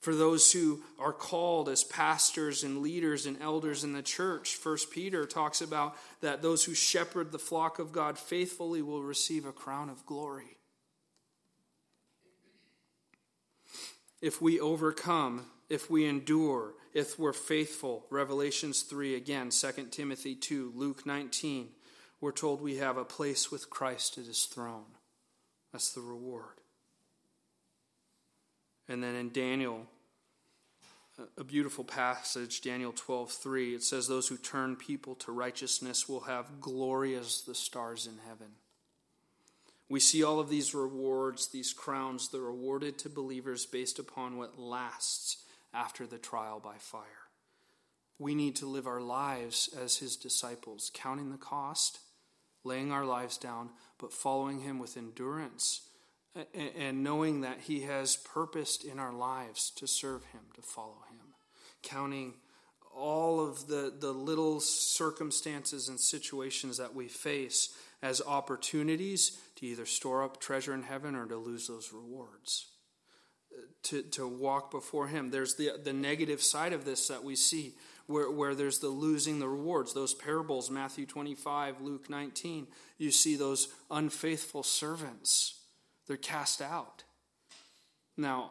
For 0.02 0.14
those 0.14 0.52
who 0.52 0.82
are 0.98 1.12
called 1.12 1.68
as 1.68 1.84
pastors 1.84 2.62
and 2.62 2.82
leaders 2.82 3.24
and 3.24 3.40
elders 3.40 3.84
in 3.84 3.94
the 3.94 4.02
church, 4.02 4.56
First 4.56 4.90
Peter 4.90 5.24
talks 5.24 5.62
about 5.62 5.96
that 6.20 6.42
those 6.42 6.64
who 6.64 6.74
shepherd 6.74 7.32
the 7.32 7.38
flock 7.38 7.78
of 7.78 7.92
God 7.92 8.18
faithfully 8.18 8.82
will 8.82 9.02
receive 9.02 9.46
a 9.46 9.52
crown 9.52 9.88
of 9.88 10.04
glory. 10.04 10.58
if 14.22 14.40
we 14.40 14.60
overcome, 14.60 15.44
if 15.68 15.90
we 15.90 16.06
endure, 16.06 16.74
if 16.94 17.18
we're 17.18 17.32
faithful. 17.32 18.06
Revelations 18.08 18.82
3 18.82 19.16
again, 19.16 19.50
2 19.50 19.88
Timothy 19.90 20.36
2, 20.36 20.72
Luke 20.74 21.04
19. 21.04 21.68
We're 22.20 22.30
told 22.30 22.62
we 22.62 22.76
have 22.76 22.96
a 22.96 23.04
place 23.04 23.50
with 23.50 23.68
Christ 23.68 24.16
at 24.16 24.26
his 24.26 24.44
throne. 24.44 24.84
That's 25.72 25.92
the 25.92 26.00
reward. 26.00 26.60
And 28.88 29.02
then 29.02 29.16
in 29.16 29.32
Daniel, 29.32 29.86
a 31.36 31.44
beautiful 31.44 31.84
passage, 31.84 32.60
Daniel 32.60 32.92
12:3, 32.92 33.74
it 33.74 33.82
says 33.82 34.06
those 34.06 34.28
who 34.28 34.36
turn 34.36 34.76
people 34.76 35.14
to 35.16 35.32
righteousness 35.32 36.08
will 36.08 36.20
have 36.20 36.60
glory 36.60 37.14
as 37.14 37.42
the 37.42 37.54
stars 37.54 38.06
in 38.06 38.18
heaven. 38.18 38.56
We 39.88 40.00
see 40.00 40.22
all 40.22 40.40
of 40.40 40.48
these 40.48 40.74
rewards, 40.74 41.48
these 41.48 41.72
crowns, 41.72 42.28
they're 42.28 42.46
awarded 42.46 42.98
to 42.98 43.10
believers 43.10 43.66
based 43.66 43.98
upon 43.98 44.36
what 44.36 44.58
lasts 44.58 45.44
after 45.74 46.06
the 46.06 46.18
trial 46.18 46.60
by 46.60 46.78
fire. 46.78 47.28
We 48.18 48.34
need 48.34 48.56
to 48.56 48.66
live 48.66 48.86
our 48.86 49.00
lives 49.00 49.68
as 49.68 49.98
his 49.98 50.16
disciples, 50.16 50.90
counting 50.94 51.30
the 51.30 51.36
cost, 51.36 52.00
laying 52.64 52.92
our 52.92 53.04
lives 53.04 53.36
down, 53.36 53.70
but 53.98 54.12
following 54.12 54.60
him 54.60 54.78
with 54.78 54.96
endurance 54.96 55.82
and 56.54 57.04
knowing 57.04 57.42
that 57.42 57.60
he 57.60 57.82
has 57.82 58.16
purposed 58.16 58.84
in 58.84 58.98
our 58.98 59.12
lives 59.12 59.70
to 59.76 59.86
serve 59.86 60.24
him, 60.26 60.40
to 60.54 60.62
follow 60.62 60.98
him, 61.10 61.34
counting 61.82 62.34
all 62.94 63.40
of 63.40 63.66
the, 63.66 63.92
the 63.98 64.12
little 64.12 64.60
circumstances 64.60 65.88
and 65.88 65.98
situations 65.98 66.76
that 66.78 66.94
we 66.94 67.08
face 67.08 67.74
as 68.02 68.20
opportunities 68.22 69.38
to 69.56 69.66
either 69.66 69.86
store 69.86 70.22
up 70.22 70.40
treasure 70.40 70.74
in 70.74 70.82
heaven 70.82 71.14
or 71.14 71.26
to 71.26 71.36
lose 71.36 71.68
those 71.68 71.92
rewards. 71.92 72.66
To, 73.84 74.02
to 74.02 74.26
walk 74.26 74.70
before 74.70 75.08
Him. 75.08 75.30
There's 75.30 75.56
the, 75.56 75.72
the 75.82 75.92
negative 75.92 76.40
side 76.40 76.72
of 76.72 76.84
this 76.84 77.08
that 77.08 77.22
we 77.24 77.36
see, 77.36 77.74
where, 78.06 78.30
where 78.30 78.54
there's 78.54 78.78
the 78.78 78.88
losing 78.88 79.40
the 79.40 79.48
rewards. 79.48 79.92
Those 79.92 80.14
parables, 80.14 80.70
Matthew 80.70 81.04
25, 81.04 81.82
Luke 81.82 82.08
19, 82.08 82.68
you 82.96 83.10
see 83.10 83.36
those 83.36 83.68
unfaithful 83.90 84.62
servants. 84.62 85.61
They're 86.06 86.16
cast 86.16 86.60
out. 86.60 87.04
Now, 88.16 88.50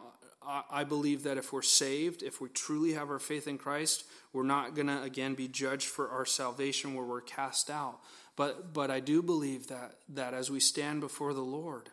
I 0.72 0.84
believe 0.86 1.24
that 1.24 1.38
if 1.38 1.54
we're 1.54 1.62
saved, 1.62 2.24
if 2.24 2.42
we 2.42 2.50
truly 2.50 2.94
have 2.94 3.10
our 3.12 3.20
faith 3.20 3.48
in 3.48 3.60
Christ, 3.60 4.06
we're 4.34 4.44
not 4.44 4.74
going 4.74 4.88
to, 4.88 5.02
again, 5.04 5.36
be 5.36 5.48
judged 5.48 5.88
for 5.88 6.10
our 6.10 6.26
salvation 6.26 6.96
where 6.96 7.06
we're 7.06 7.22
cast 7.22 7.70
out. 7.70 8.00
But, 8.36 8.74
but 8.74 8.90
I 8.90 9.02
do 9.02 9.22
believe 9.22 9.68
that, 9.68 9.98
that 10.10 10.34
as 10.34 10.50
we 10.50 10.60
stand 10.60 11.00
before 11.00 11.34
the 11.34 11.42
Lord, 11.42 11.90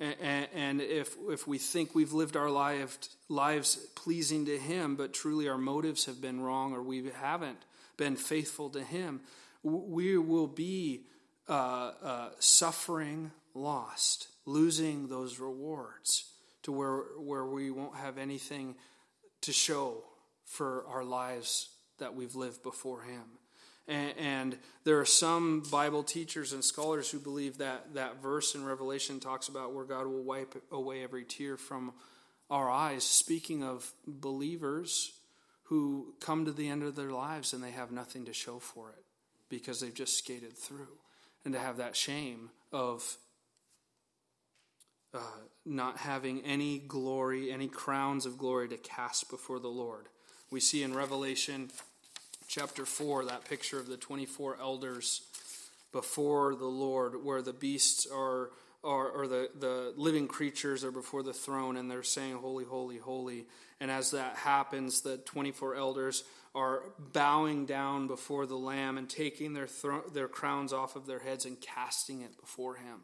and, 0.00 0.48
and 0.54 0.80
if, 0.80 1.16
if 1.28 1.48
we 1.48 1.58
think 1.58 1.94
we've 1.94 2.12
lived 2.12 2.36
our 2.36 2.50
life, 2.50 2.98
lives 3.28 3.76
pleasing 3.94 4.44
to 4.46 4.58
Him, 4.58 4.94
but 4.94 5.14
truly 5.14 5.48
our 5.48 5.58
motives 5.58 6.04
have 6.04 6.20
been 6.20 6.40
wrong 6.40 6.74
or 6.74 6.82
we 6.82 7.10
haven't 7.20 7.64
been 7.96 8.16
faithful 8.16 8.68
to 8.70 8.82
Him, 8.82 9.20
we 9.62 10.18
will 10.18 10.46
be 10.46 11.02
uh, 11.48 11.92
uh, 12.02 12.28
suffering 12.38 13.30
lost, 13.54 14.28
losing 14.48 15.08
those 15.08 15.38
rewards 15.38 16.32
to 16.62 16.72
where, 16.72 17.02
where 17.18 17.44
we 17.44 17.70
won't 17.70 17.96
have 17.96 18.18
anything 18.18 18.74
to 19.42 19.52
show 19.52 20.02
for 20.44 20.84
our 20.88 21.04
lives 21.04 21.68
that 21.98 22.14
we've 22.14 22.34
lived 22.34 22.62
before 22.62 23.02
Him. 23.02 23.24
And, 23.86 24.14
and, 24.18 24.58
there 24.84 25.00
are 25.00 25.06
some 25.06 25.62
Bible 25.70 26.02
teachers 26.02 26.52
and 26.52 26.64
scholars 26.64 27.10
who 27.10 27.18
believe 27.18 27.58
that 27.58 27.94
that 27.94 28.22
verse 28.22 28.54
in 28.54 28.64
Revelation 28.64 29.20
talks 29.20 29.48
about 29.48 29.74
where 29.74 29.84
God 29.84 30.06
will 30.06 30.22
wipe 30.22 30.62
away 30.72 31.02
every 31.02 31.24
tear 31.24 31.56
from 31.56 31.92
our 32.50 32.70
eyes, 32.70 33.04
speaking 33.04 33.62
of 33.62 33.90
believers 34.06 35.12
who 35.64 36.14
come 36.20 36.46
to 36.46 36.52
the 36.52 36.68
end 36.68 36.82
of 36.82 36.96
their 36.96 37.10
lives 37.10 37.52
and 37.52 37.62
they 37.62 37.70
have 37.70 37.90
nothing 37.90 38.24
to 38.24 38.32
show 38.32 38.58
for 38.58 38.90
it 38.90 39.04
because 39.50 39.80
they've 39.80 39.94
just 39.94 40.16
skated 40.16 40.56
through. 40.56 40.98
And 41.44 41.54
to 41.54 41.60
have 41.60 41.76
that 41.78 41.96
shame 41.96 42.50
of 42.72 43.16
uh, 45.14 45.20
not 45.64 45.98
having 45.98 46.42
any 46.44 46.78
glory, 46.78 47.50
any 47.50 47.68
crowns 47.68 48.26
of 48.26 48.38
glory 48.38 48.68
to 48.68 48.76
cast 48.76 49.30
before 49.30 49.58
the 49.58 49.68
Lord. 49.68 50.06
We 50.50 50.60
see 50.60 50.82
in 50.82 50.94
Revelation 50.94 51.70
chapter 52.48 52.86
4, 52.86 53.26
that 53.26 53.44
picture 53.44 53.78
of 53.78 53.86
the 53.88 53.96
24 53.96 54.58
elders 54.60 55.22
before 55.92 56.54
the 56.54 56.66
Lord, 56.66 57.24
where 57.24 57.42
the 57.42 57.52
beasts 57.52 58.06
are, 58.12 58.50
are 58.82 59.08
or 59.08 59.26
the, 59.26 59.50
the 59.58 59.92
living 59.96 60.26
creatures 60.26 60.84
are 60.84 60.90
before 60.90 61.22
the 61.22 61.32
throne 61.32 61.76
and 61.76 61.90
they're 61.90 62.02
saying, 62.02 62.36
Holy, 62.36 62.64
holy, 62.64 62.98
holy. 62.98 63.46
And 63.80 63.90
as 63.90 64.10
that 64.10 64.36
happens, 64.36 65.02
the 65.02 65.18
24 65.18 65.76
elders 65.76 66.24
are 66.54 66.82
bowing 67.12 67.66
down 67.66 68.06
before 68.08 68.46
the 68.46 68.56
Lamb 68.56 68.98
and 68.98 69.08
taking 69.08 69.52
their, 69.52 69.66
thro- 69.66 70.08
their 70.08 70.28
crowns 70.28 70.72
off 70.72 70.96
of 70.96 71.06
their 71.06 71.20
heads 71.20 71.44
and 71.44 71.60
casting 71.60 72.22
it 72.22 72.38
before 72.40 72.76
Him. 72.76 73.00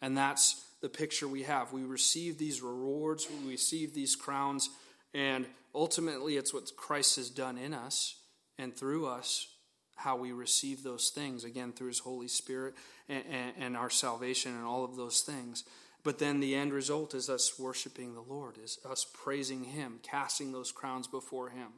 And 0.00 0.16
that's 0.16 0.63
the 0.84 0.90
picture 0.90 1.26
we 1.26 1.44
have. 1.44 1.72
We 1.72 1.82
receive 1.82 2.36
these 2.36 2.60
rewards, 2.60 3.26
we 3.30 3.52
receive 3.52 3.94
these 3.94 4.14
crowns, 4.14 4.68
and 5.14 5.46
ultimately 5.74 6.36
it's 6.36 6.52
what 6.52 6.76
Christ 6.76 7.16
has 7.16 7.30
done 7.30 7.56
in 7.56 7.72
us 7.72 8.16
and 8.58 8.76
through 8.76 9.06
us 9.06 9.48
how 9.96 10.18
we 10.18 10.32
receive 10.32 10.82
those 10.82 11.08
things, 11.08 11.42
again, 11.42 11.72
through 11.72 11.86
His 11.88 12.00
Holy 12.00 12.28
Spirit 12.28 12.74
and, 13.08 13.24
and, 13.30 13.52
and, 13.58 13.76
our 13.78 13.88
salvation 13.88 14.54
and 14.54 14.66
all 14.66 14.84
of 14.84 14.94
those 14.94 15.22
things. 15.22 15.64
But 16.02 16.18
then 16.18 16.40
the 16.40 16.54
end 16.54 16.74
result 16.74 17.14
is 17.14 17.30
us 17.30 17.58
worshiping 17.58 18.12
the 18.12 18.20
Lord, 18.20 18.58
is 18.62 18.78
us 18.84 19.06
praising 19.10 19.64
Him, 19.64 20.00
casting 20.02 20.52
those 20.52 20.70
crowns 20.70 21.06
before 21.06 21.48
Him. 21.48 21.68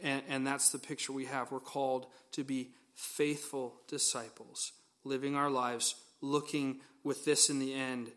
And, 0.00 0.22
and 0.28 0.46
that's 0.46 0.70
the 0.70 0.78
picture 0.78 1.12
we 1.12 1.24
have. 1.24 1.50
We're 1.50 1.58
called 1.58 2.06
to 2.32 2.44
be 2.44 2.68
faithful 2.94 3.80
disciples, 3.88 4.70
living 5.02 5.34
our 5.34 5.50
lives 5.50 5.96
looking 6.22 6.80
with 7.04 7.24
this 7.24 7.50
in 7.50 7.58
the 7.58 7.74
end, 7.74 8.10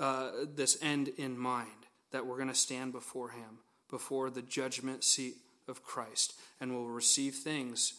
uh, 0.00 0.30
this 0.54 0.76
end 0.82 1.08
in 1.16 1.38
mind, 1.38 1.70
that 2.12 2.26
we're 2.26 2.36
going 2.36 2.48
to 2.48 2.54
stand 2.54 2.92
before 2.92 3.30
Him, 3.30 3.58
before 3.90 4.30
the 4.30 4.42
judgment 4.42 5.04
seat 5.04 5.36
of 5.68 5.82
Christ 5.82 6.34
and 6.60 6.72
we'll 6.72 6.86
receive 6.86 7.34
things 7.34 7.94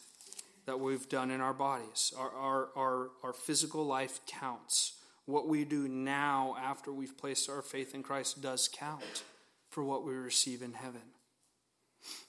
that 0.66 0.80
we've 0.80 1.08
done 1.10 1.32
in 1.32 1.42
our 1.42 1.54
bodies. 1.54 2.14
Our, 2.18 2.32
our, 2.32 2.70
our, 2.76 3.10
our 3.24 3.34
physical 3.34 3.86
life 3.86 4.20
counts. 4.26 4.94
What 5.26 5.48
we 5.48 5.66
do 5.66 5.88
now 5.88 6.56
after 6.60 6.92
we've 6.92 7.18
placed 7.18 7.50
our 7.50 7.62
faith 7.62 7.94
in 7.94 8.04
Christ 8.04 8.42
does 8.42 8.68
count 8.68 9.24
for 9.70 9.84
what 9.84 10.06
we 10.06 10.14
receive 10.14 10.62
in 10.62 10.74
heaven. 10.74 11.02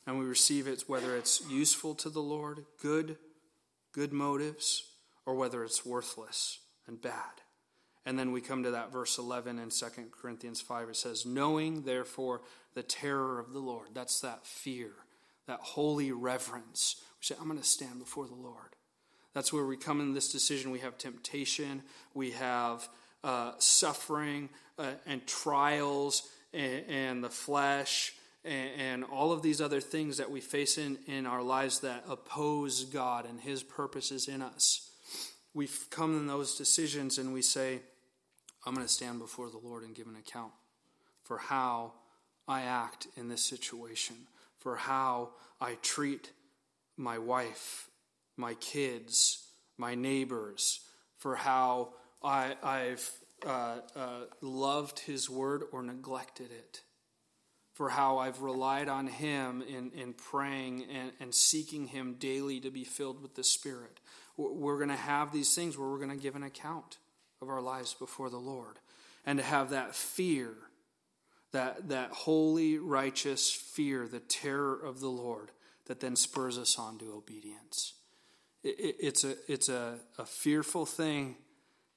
And 0.07 0.19
we 0.19 0.25
receive 0.25 0.67
it 0.67 0.85
whether 0.87 1.17
it's 1.17 1.43
useful 1.51 1.95
to 1.97 2.11
the 2.11 2.21
Lord, 2.21 2.65
good, 2.83 3.17
good 3.93 4.13
motives, 4.13 4.85
or 5.25 5.35
whether 5.35 5.65
it's 5.65 5.85
worthless 5.85 6.59
and 6.87 7.01
bad. 7.01 7.43
And 8.07 8.19
then 8.19 8.33
we 8.33 8.41
come 8.41 8.63
to 8.63 8.71
that 8.71 8.93
verse 8.93 9.19
11 9.19 9.59
in 9.59 9.69
2 9.69 9.87
Corinthians 10.13 10.63
5. 10.63 10.89
It 10.89 10.97
says, 10.97 11.27
Knowing 11.27 11.83
therefore 11.83 12.41
the 12.75 12.83
terror 12.83 13.39
of 13.39 13.53
the 13.53 13.59
Lord. 13.59 13.89
That's 13.93 14.21
that 14.21 14.47
fear 14.47 14.93
that 15.47 15.61
holy 15.61 16.13
reverence. 16.13 16.97
We 17.21 17.25
say, 17.25 17.35
I'm 17.41 17.49
going 17.49 17.59
to 17.59 17.67
stand 17.67 17.99
before 17.99 18.27
the 18.27 18.35
Lord. 18.35 18.75
That's 19.33 19.53
where 19.53 19.65
we 19.65 19.77
come 19.77 20.01
in 20.01 20.15
this 20.15 20.33
decision. 20.33 20.71
We 20.71 20.81
have 20.81 20.99
temptation, 20.99 21.83
we 22.15 22.33
have 22.33 22.89
uh, 23.23 23.53
suffering 23.59 24.49
uh, 24.79 24.93
and 25.07 25.27
trials 25.27 26.29
and, 26.53 26.85
and, 26.89 27.25
the 27.25 27.31
flesh 27.31 28.15
and, 28.45 29.05
all 29.05 29.33
of 29.33 29.43
these 29.43 29.61
other 29.61 29.81
things 29.81 30.19
that 30.19 30.31
we 30.31 30.41
face 30.41 30.79
in, 30.79 30.99
in 31.07 31.27
our 31.27 31.43
lives 31.43 31.81
that 31.81 32.05
oppose 32.09 32.85
God 32.85 33.27
and 33.29 33.41
His 33.41 33.63
purposes 33.63 34.29
in 34.29 34.43
us. 34.43 34.91
We've 35.55 35.87
come 35.91 36.17
in 36.17 36.27
those 36.27 36.57
decisions 36.57 37.19
and 37.19 37.33
we 37.33 37.43
say, 37.43 37.81
I'm 38.67 38.75
going 38.75 38.87
to 38.87 38.93
stand 38.93 39.21
before 39.21 39.49
the 39.49 39.59
Lord 39.59 39.85
and 39.85 39.95
give 39.95 40.09
an 40.09 40.17
account 40.17 40.53
for 41.23 41.39
how 41.39 41.93
I 42.49 42.63
act 42.63 43.07
in 43.17 43.29
this 43.29 43.43
situation 43.43 44.17
for 44.67 44.75
how 44.75 45.31
I 45.61 45.77
treat 45.81 46.33
my 46.97 47.19
wife, 47.19 47.89
my 48.37 48.55
kids, 48.55 49.47
my 49.79 49.95
neighbors, 49.95 50.81
for 51.19 51.37
how 51.37 51.91
I, 52.21 52.57
have 52.65 53.11
uh, 53.47 53.77
uh, 53.95 54.21
loved 54.41 54.99
His 54.99 55.31
word 55.31 55.63
or 55.71 55.85
neglected 55.85 56.51
it, 56.51 56.81
for 57.75 57.91
how 57.91 58.19
I've 58.19 58.43
relied 58.43 58.89
on 58.89 59.07
Him 59.07 59.63
in, 59.63 59.93
in 59.93 60.15
praying 60.15 60.87
and, 60.93 61.13
and 61.21 61.33
seeking 61.33 61.87
Him 61.87 62.17
daily 62.19 62.59
to 62.59 62.73
be 62.73 62.83
filled 62.83 63.23
with 63.23 63.37
the 63.37 63.45
Spirit. 63.45 64.01
We're 64.37 64.79
going 64.79 64.89
to 64.89 64.97
have 64.97 65.33
these 65.33 65.55
things 65.55 65.79
where 65.79 65.89
we're 65.89 66.05
going 66.05 66.11
to 66.11 66.17
give 66.17 66.35
an 66.35 66.43
account 66.43 66.99
of 67.47 67.51
our 67.51 67.63
lives 67.63 67.95
before 67.95 68.29
the 68.29 68.37
Lord 68.37 68.79
and 69.25 69.39
to 69.39 69.45
have 69.45 69.71
that 69.71 69.95
fear 69.95 70.53
that, 71.53 71.89
that 71.89 72.11
holy, 72.11 72.77
righteous 72.77 73.51
fear, 73.51 74.07
the 74.07 74.21
terror 74.21 74.75
of 74.75 75.01
the 75.01 75.09
Lord, 75.09 75.53
that 75.87 76.01
then 76.01 76.17
spurs 76.17 76.59
us 76.59 76.79
on 76.79 76.99
to 76.99 77.13
obedience. 77.13 77.95
It, 78.63 78.79
it, 78.79 78.97
it's 79.01 79.25
a, 79.25 79.37
it's 79.49 79.69
a, 79.69 79.99
a 80.19 80.27
fearful 80.27 80.85
thing 80.85 81.37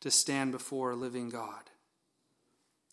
to 0.01 0.11
stand 0.11 0.51
before 0.51 0.91
a 0.91 0.95
living 0.95 1.29
God. 1.29 1.63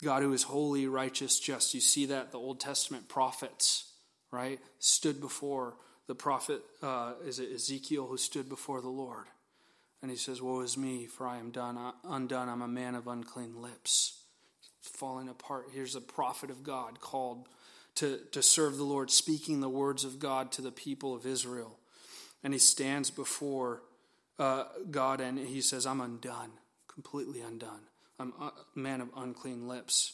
God 0.03 0.23
who 0.23 0.33
is 0.33 0.43
holy, 0.43 0.87
righteous, 0.87 1.39
just. 1.39 1.73
You 1.73 1.79
see 1.79 2.07
that 2.07 2.31
the 2.31 2.37
Old 2.37 2.59
Testament 2.59 3.07
prophets, 3.07 3.91
right, 4.31 4.59
stood 4.79 5.21
before 5.21 5.75
the 6.07 6.15
prophet, 6.15 6.61
uh, 6.83 7.13
is 7.25 7.39
it 7.39 7.51
Ezekiel, 7.53 8.07
who 8.07 8.17
stood 8.17 8.49
before 8.49 8.81
the 8.81 8.89
Lord. 8.89 9.25
And 10.01 10.11
he 10.11 10.17
says, 10.17 10.41
Woe 10.41 10.61
is 10.61 10.77
me, 10.77 11.05
for 11.05 11.27
I 11.27 11.37
am 11.37 11.51
done, 11.51 11.77
uh, 11.77 11.91
undone. 12.07 12.49
I'm 12.49 12.61
a 12.61 12.67
man 12.67 12.95
of 12.95 13.07
unclean 13.07 13.61
lips. 13.61 14.21
Falling 14.81 15.27
apart. 15.27 15.67
Here's 15.73 15.95
a 15.95 16.01
prophet 16.01 16.49
of 16.49 16.63
God 16.63 17.01
called 17.01 17.47
to, 17.95 18.19
to 18.31 18.43
serve 18.43 18.77
the 18.77 18.83
Lord, 18.83 19.09
speaking 19.09 19.59
the 19.59 19.69
words 19.69 20.03
of 20.03 20.19
God 20.19 20.51
to 20.53 20.61
the 20.61 20.71
people 20.71 21.15
of 21.15 21.25
Israel. 21.25 21.77
And 22.43 22.53
he 22.53 22.59
stands 22.59 23.09
before 23.09 23.81
uh, 24.39 24.65
God 24.91 25.19
and 25.19 25.39
he 25.39 25.61
says, 25.61 25.85
I'm 25.85 25.99
undone, 25.99 26.51
completely 26.87 27.41
undone. 27.41 27.81
I'm 28.19 28.33
a 28.39 28.51
man 28.75 29.01
of 29.01 29.09
unclean 29.17 29.67
lips. 29.67 30.13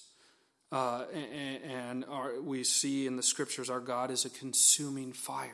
Uh, 0.71 1.05
and, 1.13 1.63
and 1.63 2.05
our, 2.05 2.41
we 2.41 2.63
see 2.63 3.05
in 3.05 3.15
the 3.15 3.23
scriptures 3.23 3.69
our 3.69 3.79
God 3.79 4.11
is 4.11 4.25
a 4.25 4.29
consuming 4.29 5.13
fire. 5.13 5.51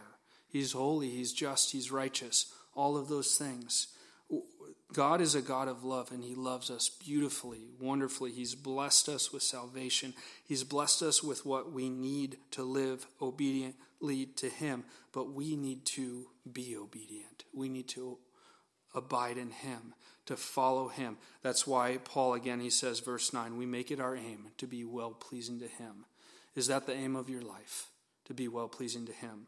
He's 0.47 0.71
holy, 0.71 1.09
He's 1.09 1.33
just, 1.33 1.71
He's 1.71 1.91
righteous, 1.91 2.53
all 2.73 2.95
of 2.95 3.09
those 3.09 3.37
things. 3.37 3.87
God 4.91 5.21
is 5.21 5.35
a 5.35 5.41
God 5.41 5.67
of 5.67 5.83
love, 5.83 6.11
and 6.11 6.23
He 6.23 6.33
loves 6.33 6.71
us 6.71 6.89
beautifully, 6.89 7.61
wonderfully. 7.79 8.31
He's 8.31 8.55
blessed 8.55 9.07
us 9.07 9.31
with 9.31 9.43
salvation. 9.43 10.13
He's 10.43 10.63
blessed 10.63 11.03
us 11.03 11.23
with 11.23 11.45
what 11.45 11.71
we 11.71 11.89
need 11.89 12.37
to 12.51 12.63
live 12.63 13.05
obediently 13.21 14.25
to 14.25 14.49
Him, 14.49 14.83
but 15.11 15.31
we 15.31 15.55
need 15.55 15.85
to 15.87 16.27
be 16.51 16.75
obedient. 16.75 17.43
We 17.53 17.69
need 17.69 17.87
to 17.89 18.17
abide 18.95 19.37
in 19.37 19.51
Him, 19.51 19.93
to 20.25 20.35
follow 20.35 20.87
Him. 20.87 21.17
That's 21.43 21.67
why 21.67 21.97
Paul, 22.03 22.33
again, 22.33 22.59
he 22.59 22.71
says, 22.71 22.99
verse 22.99 23.31
9, 23.31 23.57
we 23.57 23.67
make 23.67 23.91
it 23.91 23.99
our 23.99 24.15
aim 24.15 24.47
to 24.57 24.65
be 24.65 24.83
well 24.83 25.11
pleasing 25.11 25.59
to 25.59 25.67
Him. 25.67 26.05
Is 26.55 26.65
that 26.65 26.87
the 26.87 26.95
aim 26.95 27.15
of 27.15 27.29
your 27.29 27.43
life? 27.43 27.87
To 28.25 28.33
be 28.33 28.47
well 28.47 28.67
pleasing 28.67 29.05
to 29.05 29.13
Him? 29.13 29.45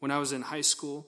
When 0.00 0.10
I 0.10 0.18
was 0.18 0.32
in 0.32 0.42
high 0.42 0.60
school, 0.60 1.06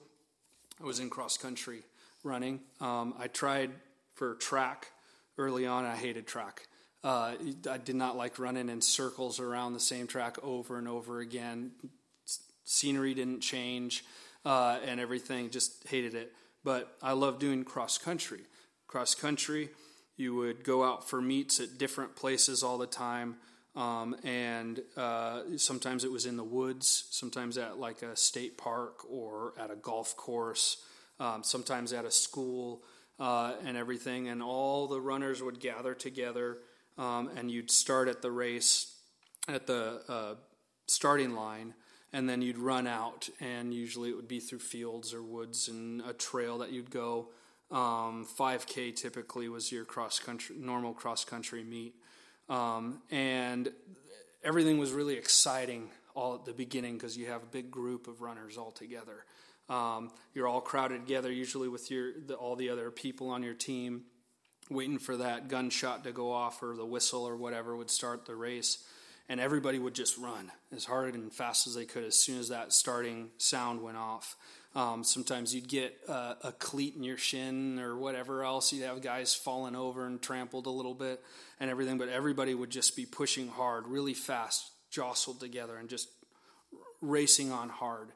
I 0.81 0.85
was 0.85 0.99
in 0.99 1.11
cross 1.11 1.37
country 1.37 1.83
running. 2.25 2.59
Um, 2.81 3.13
I 3.17 3.27
tried 3.27 3.71
for 4.15 4.35
track 4.35 4.91
early 5.37 5.65
on. 5.65 5.85
I 5.85 5.95
hated 5.95 6.27
track. 6.27 6.67
Uh, 7.03 7.35
I 7.69 7.77
did 7.77 7.95
not 7.95 8.17
like 8.17 8.39
running 8.39 8.67
in 8.67 8.81
circles 8.81 9.39
around 9.39 9.73
the 9.73 9.79
same 9.79 10.07
track 10.07 10.37
over 10.43 10.77
and 10.77 10.87
over 10.87 11.19
again. 11.19 11.71
Scenery 12.63 13.13
didn't 13.13 13.41
change, 13.41 14.03
uh, 14.43 14.79
and 14.83 14.99
everything. 14.99 15.51
Just 15.51 15.87
hated 15.87 16.15
it. 16.15 16.33
But 16.63 16.97
I 17.03 17.11
love 17.11 17.37
doing 17.37 17.63
cross 17.63 17.99
country. 17.99 18.41
Cross 18.87 19.15
country, 19.15 19.69
you 20.17 20.33
would 20.35 20.63
go 20.63 20.83
out 20.83 21.07
for 21.07 21.21
meets 21.21 21.59
at 21.59 21.77
different 21.77 22.15
places 22.15 22.63
all 22.63 22.79
the 22.79 22.87
time. 22.87 23.35
Um, 23.75 24.15
and 24.23 24.81
uh, 24.95 25.41
sometimes 25.57 26.05
it 26.05 26.11
was 26.11 26.25
in 26.25 26.37
the 26.37 26.43
woods, 26.43 27.07
sometimes 27.11 27.57
at 27.57 27.77
like 27.77 28.01
a 28.01 28.15
state 28.15 28.57
park 28.57 29.01
or 29.07 29.53
at 29.59 29.69
a 29.69 29.75
golf 29.75 30.15
course, 30.15 30.77
um, 31.19 31.43
sometimes 31.43 31.93
at 31.93 32.05
a 32.05 32.11
school 32.11 32.83
uh, 33.19 33.53
and 33.63 33.77
everything. 33.77 34.27
And 34.27 34.41
all 34.41 34.87
the 34.87 34.99
runners 34.99 35.41
would 35.41 35.59
gather 35.59 35.93
together, 35.93 36.57
um, 36.97 37.29
and 37.35 37.49
you'd 37.49 37.71
start 37.71 38.07
at 38.07 38.21
the 38.21 38.31
race 38.31 38.91
at 39.47 39.67
the 39.67 40.01
uh, 40.07 40.35
starting 40.87 41.35
line, 41.35 41.73
and 42.13 42.27
then 42.27 42.41
you'd 42.41 42.57
run 42.57 42.87
out. 42.87 43.29
And 43.39 43.73
usually 43.73 44.09
it 44.09 44.15
would 44.15 44.27
be 44.27 44.39
through 44.39 44.59
fields 44.59 45.13
or 45.13 45.21
woods 45.21 45.67
and 45.67 46.01
a 46.01 46.13
trail 46.13 46.57
that 46.59 46.71
you'd 46.71 46.91
go. 46.91 47.29
5K 47.71 48.89
um, 48.89 48.93
typically 48.93 49.49
was 49.49 49.71
your 49.71 49.85
cross 49.85 50.19
country, 50.19 50.55
normal 50.59 50.93
cross 50.93 51.25
country 51.25 51.63
meet. 51.63 51.95
Um, 52.47 53.01
and 53.09 53.71
everything 54.43 54.77
was 54.77 54.91
really 54.91 55.15
exciting 55.15 55.89
all 56.13 56.35
at 56.35 56.45
the 56.45 56.53
beginning 56.53 56.93
because 56.93 57.17
you 57.17 57.25
have 57.27 57.43
a 57.43 57.47
big 57.47 57.71
group 57.71 58.07
of 58.07 58.21
runners 58.21 58.57
all 58.57 58.71
together. 58.71 59.25
Um, 59.69 60.11
you're 60.33 60.47
all 60.47 60.61
crowded 60.61 61.01
together, 61.01 61.31
usually 61.31 61.67
with 61.67 61.89
your 61.89 62.11
the, 62.25 62.35
all 62.35 62.55
the 62.55 62.69
other 62.69 62.91
people 62.91 63.29
on 63.29 63.43
your 63.43 63.53
team, 63.53 64.03
waiting 64.69 64.99
for 64.99 65.17
that 65.17 65.47
gunshot 65.47 66.03
to 66.03 66.11
go 66.11 66.31
off 66.31 66.61
or 66.61 66.75
the 66.75 66.85
whistle 66.85 67.27
or 67.27 67.35
whatever 67.35 67.75
would 67.75 67.89
start 67.89 68.25
the 68.25 68.35
race. 68.35 68.83
And 69.27 69.39
everybody 69.39 69.79
would 69.79 69.95
just 69.95 70.19
run 70.19 70.51
as 70.75 70.85
hard 70.85 71.15
and 71.15 71.33
fast 71.33 71.65
as 71.65 71.73
they 71.73 71.85
could 71.85 72.03
as 72.03 72.17
soon 72.17 72.39
as 72.39 72.49
that 72.49 72.71
starting 72.73 73.31
sound 73.37 73.81
went 73.81 73.97
off. 73.97 74.35
Um, 74.75 75.03
sometimes 75.05 75.55
you'd 75.55 75.69
get 75.69 75.97
a, 76.07 76.35
a, 76.43 76.51
cleat 76.59 76.95
in 76.97 77.03
your 77.03 77.17
shin 77.17 77.79
or 77.79 77.97
whatever 77.97 78.43
else. 78.43 78.73
You'd 78.73 78.83
have 78.83 79.01
guys 79.01 79.33
falling 79.33 79.73
over 79.73 80.05
and 80.05 80.21
trampled 80.21 80.65
a 80.65 80.69
little 80.69 80.93
bit 80.93 81.23
and 81.61 81.71
everything, 81.71 81.97
but 81.97 82.09
everybody 82.09 82.53
would 82.53 82.71
just 82.71 82.93
be 82.93 83.05
pushing 83.05 83.47
hard, 83.47 83.87
really 83.87 84.13
fast, 84.13 84.69
jostled 84.91 85.39
together, 85.39 85.77
and 85.77 85.87
just 85.87 86.09
racing 87.01 87.53
on 87.53 87.69
hard. 87.69 88.09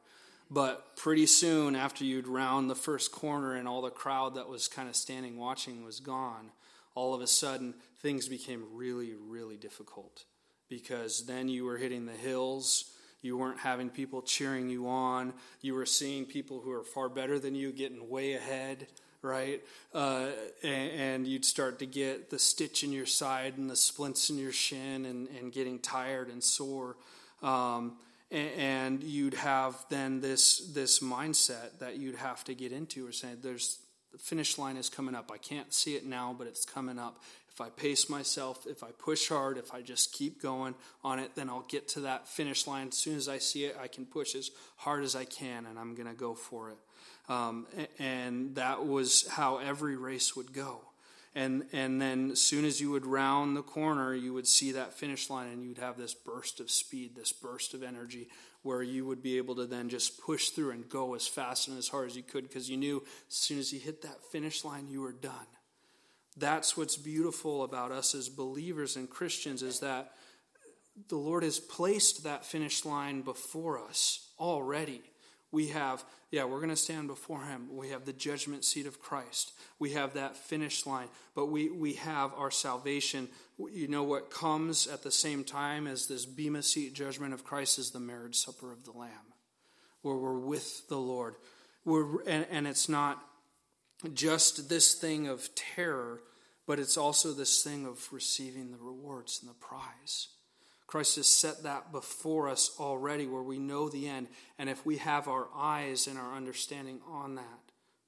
But 0.50 0.96
pretty 0.96 1.26
soon, 1.26 1.76
after 1.76 2.04
you'd 2.04 2.26
round 2.26 2.68
the 2.68 2.74
first 2.74 3.12
corner 3.12 3.54
and 3.54 3.68
all 3.68 3.82
the 3.82 3.90
crowd 3.90 4.34
that 4.34 4.48
was 4.48 4.66
kind 4.66 4.88
of 4.88 4.96
standing 4.96 5.38
watching 5.38 5.84
was 5.84 6.00
gone, 6.00 6.50
all 6.94 7.14
of 7.14 7.20
a 7.20 7.26
sudden 7.26 7.74
things 8.00 8.28
became 8.28 8.64
really, 8.72 9.14
really 9.14 9.56
difficult 9.56 10.24
because 10.68 11.26
then 11.26 11.48
you 11.48 11.64
were 11.64 11.76
hitting 11.76 12.06
the 12.06 12.12
hills 12.12 12.92
you 13.22 13.36
weren't 13.36 13.60
having 13.60 13.90
people 13.90 14.22
cheering 14.22 14.70
you 14.70 14.88
on. 14.88 15.34
You 15.60 15.74
were 15.74 15.86
seeing 15.86 16.24
people 16.24 16.60
who 16.60 16.72
are 16.72 16.84
far 16.84 17.08
better 17.08 17.38
than 17.38 17.54
you 17.54 17.72
getting 17.72 18.08
way 18.08 18.32
ahead, 18.34 18.86
right? 19.20 19.62
Uh, 19.94 20.28
and, 20.62 20.90
and, 20.92 21.26
you'd 21.26 21.44
start 21.44 21.78
to 21.80 21.86
get 21.86 22.30
the 22.30 22.38
stitch 22.38 22.82
in 22.82 22.92
your 22.92 23.06
side 23.06 23.58
and 23.58 23.68
the 23.68 23.76
splints 23.76 24.30
in 24.30 24.38
your 24.38 24.52
shin 24.52 25.04
and, 25.04 25.28
and 25.28 25.52
getting 25.52 25.78
tired 25.78 26.28
and 26.28 26.42
sore. 26.42 26.96
Um, 27.42 27.96
and, 28.30 29.02
you'd 29.02 29.34
have 29.34 29.84
then 29.88 30.20
this 30.20 30.58
this 30.72 31.00
mindset 31.00 31.78
that 31.80 31.96
you'd 31.96 32.16
have 32.16 32.44
to 32.44 32.54
get 32.54 32.72
into 32.72 33.06
or 33.06 33.12
saying 33.12 33.38
there's 33.42 33.78
the 34.12 34.18
finish 34.18 34.58
line 34.58 34.76
is 34.76 34.88
coming 34.88 35.14
up. 35.14 35.30
I 35.32 35.38
can't 35.38 35.72
see 35.72 35.94
it 35.94 36.04
now, 36.04 36.34
but 36.36 36.46
it's 36.46 36.64
coming 36.64 36.98
up. 36.98 37.22
If 37.48 37.60
I 37.60 37.68
pace 37.68 38.08
myself, 38.08 38.66
if 38.66 38.82
I 38.82 38.90
push 38.90 39.28
hard, 39.28 39.58
if 39.58 39.72
I 39.74 39.82
just 39.82 40.12
keep 40.12 40.40
going 40.40 40.74
on 41.04 41.18
it, 41.18 41.32
then 41.34 41.48
I'll 41.48 41.66
get 41.68 41.88
to 41.88 42.00
that 42.00 42.26
finish 42.26 42.66
line. 42.66 42.88
As 42.88 42.96
soon 42.96 43.16
as 43.16 43.28
I 43.28 43.38
see 43.38 43.64
it, 43.64 43.76
I 43.80 43.86
can 43.86 44.06
push 44.06 44.34
as 44.34 44.50
hard 44.76 45.04
as 45.04 45.14
I 45.14 45.24
can, 45.24 45.66
and 45.66 45.78
I'm 45.78 45.94
going 45.94 46.08
to 46.08 46.14
go 46.14 46.34
for 46.34 46.70
it. 46.70 46.78
Um, 47.28 47.66
and 47.98 48.54
that 48.56 48.86
was 48.86 49.26
how 49.28 49.58
every 49.58 49.96
race 49.96 50.34
would 50.34 50.52
go. 50.52 50.80
And, 51.34 51.66
and 51.72 52.02
then 52.02 52.32
as 52.32 52.40
soon 52.40 52.64
as 52.64 52.80
you 52.80 52.90
would 52.90 53.06
round 53.06 53.56
the 53.56 53.62
corner, 53.62 54.14
you 54.14 54.34
would 54.34 54.48
see 54.48 54.72
that 54.72 54.94
finish 54.94 55.30
line, 55.30 55.48
and 55.48 55.64
you'd 55.64 55.78
have 55.78 55.96
this 55.96 56.12
burst 56.12 56.58
of 56.58 56.70
speed, 56.70 57.14
this 57.14 57.32
burst 57.32 57.72
of 57.72 57.84
energy, 57.84 58.28
where 58.62 58.82
you 58.82 59.06
would 59.06 59.22
be 59.22 59.36
able 59.36 59.54
to 59.54 59.66
then 59.66 59.88
just 59.88 60.20
push 60.20 60.50
through 60.50 60.72
and 60.72 60.88
go 60.88 61.14
as 61.14 61.28
fast 61.28 61.68
and 61.68 61.78
as 61.78 61.88
hard 61.88 62.10
as 62.10 62.16
you 62.16 62.22
could 62.22 62.48
because 62.48 62.68
you 62.68 62.76
knew 62.76 63.02
as 63.28 63.34
soon 63.34 63.58
as 63.58 63.72
you 63.72 63.78
hit 63.78 64.02
that 64.02 64.22
finish 64.32 64.64
line, 64.64 64.88
you 64.88 65.00
were 65.00 65.12
done. 65.12 65.46
That's 66.36 66.76
what's 66.76 66.96
beautiful 66.96 67.62
about 67.62 67.92
us 67.92 68.14
as 68.14 68.28
believers 68.28 68.96
and 68.96 69.08
Christians 69.08 69.62
is 69.62 69.80
that 69.80 70.12
the 71.08 71.16
Lord 71.16 71.42
has 71.42 71.58
placed 71.58 72.24
that 72.24 72.44
finish 72.44 72.84
line 72.84 73.22
before 73.22 73.82
us 73.82 74.28
already. 74.38 75.02
We 75.52 75.68
have, 75.68 76.04
yeah, 76.30 76.44
we're 76.44 76.58
going 76.58 76.70
to 76.70 76.76
stand 76.76 77.08
before 77.08 77.42
Him. 77.42 77.68
We 77.72 77.88
have 77.88 78.04
the 78.04 78.12
judgment 78.12 78.64
seat 78.64 78.86
of 78.86 79.00
Christ. 79.00 79.52
We 79.78 79.92
have 79.92 80.14
that 80.14 80.36
finish 80.36 80.86
line, 80.86 81.08
but 81.34 81.46
we, 81.46 81.70
we 81.70 81.94
have 81.94 82.32
our 82.34 82.50
salvation. 82.50 83.28
You 83.58 83.88
know 83.88 84.04
what 84.04 84.30
comes 84.30 84.86
at 84.86 85.02
the 85.02 85.10
same 85.10 85.42
time 85.42 85.86
as 85.86 86.06
this 86.06 86.26
Bema 86.26 86.62
seat 86.62 86.94
judgment 86.94 87.34
of 87.34 87.44
Christ 87.44 87.78
is 87.78 87.90
the 87.90 88.00
marriage 88.00 88.36
supper 88.36 88.72
of 88.72 88.84
the 88.84 88.92
Lamb, 88.92 89.10
where 90.02 90.16
we're 90.16 90.38
with 90.38 90.88
the 90.88 90.98
Lord. 90.98 91.34
We're, 91.84 92.22
and, 92.22 92.46
and 92.50 92.66
it's 92.68 92.88
not 92.88 93.20
just 94.14 94.68
this 94.68 94.94
thing 94.94 95.26
of 95.26 95.48
terror, 95.54 96.22
but 96.66 96.78
it's 96.78 96.96
also 96.96 97.32
this 97.32 97.62
thing 97.62 97.86
of 97.86 98.08
receiving 98.12 98.70
the 98.70 98.78
rewards 98.78 99.40
and 99.42 99.50
the 99.50 99.54
prize. 99.54 100.28
Christ 100.90 101.14
has 101.16 101.28
set 101.28 101.62
that 101.62 101.92
before 101.92 102.48
us 102.48 102.72
already 102.80 103.24
where 103.24 103.44
we 103.44 103.60
know 103.60 103.88
the 103.88 104.08
end. 104.08 104.26
And 104.58 104.68
if 104.68 104.84
we 104.84 104.96
have 104.96 105.28
our 105.28 105.46
eyes 105.54 106.08
and 106.08 106.18
our 106.18 106.34
understanding 106.34 106.98
on 107.08 107.36
that 107.36 107.60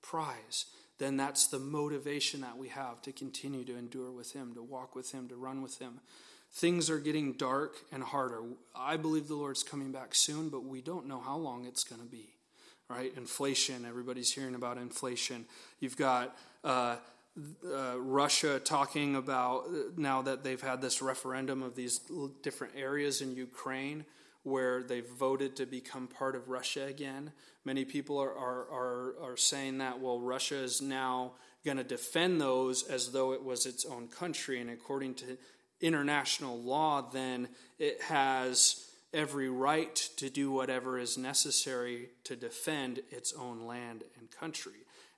prize, 0.02 0.66
then 0.98 1.16
that's 1.16 1.46
the 1.46 1.60
motivation 1.60 2.40
that 2.40 2.58
we 2.58 2.66
have 2.70 3.00
to 3.02 3.12
continue 3.12 3.62
to 3.66 3.78
endure 3.78 4.10
with 4.10 4.32
Him, 4.32 4.52
to 4.54 4.62
walk 4.64 4.96
with 4.96 5.12
Him, 5.12 5.28
to 5.28 5.36
run 5.36 5.62
with 5.62 5.78
Him. 5.78 6.00
Things 6.54 6.90
are 6.90 6.98
getting 6.98 7.34
dark 7.34 7.76
and 7.92 8.02
harder. 8.02 8.42
I 8.74 8.96
believe 8.96 9.28
the 9.28 9.36
Lord's 9.36 9.62
coming 9.62 9.92
back 9.92 10.12
soon, 10.12 10.48
but 10.48 10.64
we 10.64 10.80
don't 10.80 11.06
know 11.06 11.20
how 11.20 11.36
long 11.36 11.66
it's 11.66 11.84
going 11.84 12.02
to 12.02 12.08
be 12.08 12.30
right? 12.88 13.12
Inflation, 13.16 13.86
everybody's 13.86 14.34
hearing 14.34 14.54
about 14.54 14.76
inflation. 14.76 15.46
You've 15.80 15.96
got 15.96 16.36
uh, 16.62 16.96
uh, 17.64 17.98
Russia 17.98 18.60
talking 18.60 19.16
about 19.16 19.64
uh, 19.66 19.90
now 19.96 20.22
that 20.22 20.44
they've 20.44 20.60
had 20.60 20.82
this 20.82 21.00
referendum 21.00 21.62
of 21.62 21.74
these 21.74 22.00
different 22.42 22.74
areas 22.76 23.20
in 23.22 23.34
Ukraine 23.34 24.04
where 24.42 24.82
they've 24.82 25.08
voted 25.08 25.56
to 25.56 25.66
become 25.66 26.08
part 26.08 26.34
of 26.34 26.48
Russia 26.48 26.84
again. 26.86 27.32
Many 27.64 27.84
people 27.84 28.18
are, 28.18 28.32
are, 28.32 28.66
are, 28.72 29.14
are 29.22 29.36
saying 29.36 29.78
that, 29.78 30.00
well, 30.00 30.20
Russia 30.20 30.56
is 30.56 30.82
now 30.82 31.32
going 31.64 31.76
to 31.76 31.84
defend 31.84 32.40
those 32.40 32.82
as 32.82 33.12
though 33.12 33.32
it 33.32 33.44
was 33.44 33.66
its 33.66 33.84
own 33.84 34.08
country. 34.08 34.60
And 34.60 34.68
according 34.68 35.14
to 35.14 35.38
international 35.80 36.60
law, 36.60 37.02
then 37.02 37.48
it 37.78 38.02
has 38.02 38.88
every 39.14 39.48
right 39.48 39.94
to 40.16 40.28
do 40.28 40.50
whatever 40.50 40.98
is 40.98 41.16
necessary 41.16 42.08
to 42.24 42.34
defend 42.34 43.00
its 43.10 43.32
own 43.32 43.66
land 43.66 44.02
and 44.18 44.30
country. 44.30 44.72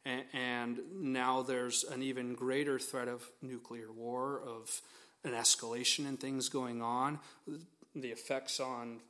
And 0.07 0.81
now 0.93 1.43
there's 1.43 1.85
an 1.85 2.03
even 2.03 2.35
greater 2.35 2.79
threat 2.79 3.09
of 3.09 3.27
nuclear 3.41 3.91
war, 3.91 4.43
of 4.47 4.83
an 5.25 5.33
escalation 5.33 6.07
in 6.07 6.19
things 6.19 6.51
going 6.51 6.83
on, 6.83 7.19
the 7.95 8.09
effects 8.09 8.61
on 8.61 9.01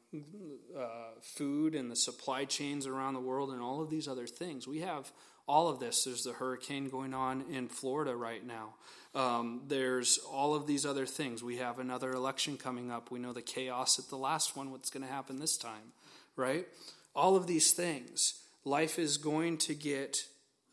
uh, 0.79 1.11
food 1.21 1.75
and 1.75 1.91
the 1.91 1.97
supply 1.97 2.45
chains 2.45 2.87
around 2.87 3.15
the 3.15 3.21
world, 3.21 3.51
and 3.51 3.61
all 3.61 3.83
of 3.83 3.91
these 3.91 4.07
other 4.07 4.27
things. 4.27 4.69
We 4.69 4.81
have 4.81 5.11
all 5.49 5.69
of 5.69 5.81
this. 5.81 6.05
There's 6.05 6.23
the 6.23 6.33
hurricane 6.33 6.89
going 6.89 7.13
on 7.13 7.45
in 7.51 7.69
Florida 7.69 8.15
right 8.15 8.45
now. 8.47 8.75
Um, 9.15 9.63
there's 9.69 10.19
all 10.19 10.55
of 10.55 10.67
these 10.67 10.87
other 10.87 11.07
things. 11.07 11.43
We 11.43 11.59
have 11.59 11.79
another 11.79 12.13
election 12.13 12.57
coming 12.57 12.91
up. 12.91 13.11
We 13.11 13.19
know 13.19 13.33
the 13.33 13.43
chaos 13.43 13.99
at 13.99 14.09
the 14.09 14.17
last 14.17 14.57
one, 14.57 14.71
what's 14.71 14.91
going 14.91 15.05
to 15.05 15.13
happen 15.13 15.39
this 15.39 15.57
time, 15.57 15.93
right? 16.37 16.67
All 17.15 17.37
of 17.37 17.47
these 17.47 17.73
things. 17.73 18.41
Life 18.65 18.99
is 18.99 19.19
going 19.19 19.59
to 19.59 19.75
get 19.75 20.25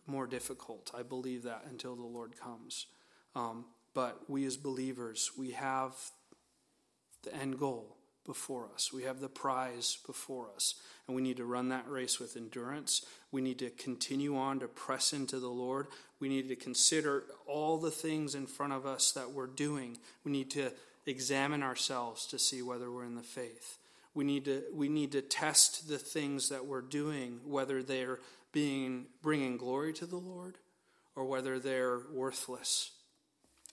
more 0.08 0.28
difficult. 0.28 0.92
I 0.98 1.04
believe 1.04 1.44
that 1.44 1.66
until 1.70 1.96
the 1.96 2.02
Lord 2.02 2.40
comes. 2.40 2.88
Um, 3.36 3.66
but 3.94 4.30
we 4.30 4.46
as 4.46 4.58
believers, 4.58 5.32
we 5.38 5.52
have 5.52 5.94
the 7.24 7.36
end 7.36 7.60
goal 7.60 7.98
before 8.26 8.70
us. 8.74 8.94
We 8.94 9.04
have 9.04 9.20
the 9.20 9.30
prize 9.30 9.98
before 10.06 10.50
us. 10.56 10.76
And 11.08 11.16
we 11.16 11.22
need 11.22 11.38
to 11.38 11.46
run 11.46 11.70
that 11.70 11.90
race 11.90 12.20
with 12.20 12.38
endurance. 12.38 13.06
We 13.32 13.42
need 13.42 13.60
to 13.60 13.70
continue 13.70 14.38
on 14.38 14.60
to 14.60 14.68
press 14.68 15.12
into 15.14 15.40
the 15.40 15.50
Lord. 15.50 15.88
We 16.20 16.30
need 16.30 16.48
to 16.50 16.56
consider 16.56 17.24
all 17.48 17.78
the 17.78 17.92
things 17.92 18.36
in 18.36 18.46
front 18.46 18.74
of 18.74 18.86
us 18.86 19.12
that 19.14 19.32
we're 19.32 19.48
doing. 19.48 19.98
We 20.24 20.32
need 20.32 20.52
to 20.52 20.72
examine 21.06 21.64
ourselves 21.64 22.26
to 22.28 22.38
see 22.38 22.62
whether 22.62 22.92
we're 22.92 23.06
in 23.06 23.16
the 23.16 23.24
faith. 23.24 23.78
We 24.14 24.24
need 24.24 24.46
to, 24.46 24.64
we 24.74 24.90
need 24.90 25.14
to 25.14 25.22
test 25.22 25.88
the 25.88 25.98
things 25.98 26.50
that 26.50 26.66
we're 26.66 26.82
doing, 26.82 27.40
whether 27.46 27.82
they're 27.82 28.20
being, 28.52 29.06
bringing 29.22 29.58
glory 29.58 29.94
to 29.94 30.06
the 30.06 30.18
Lord 30.18 30.58
or 31.16 31.26
whether 31.26 31.60
they're 31.60 32.00
worthless. 32.12 32.92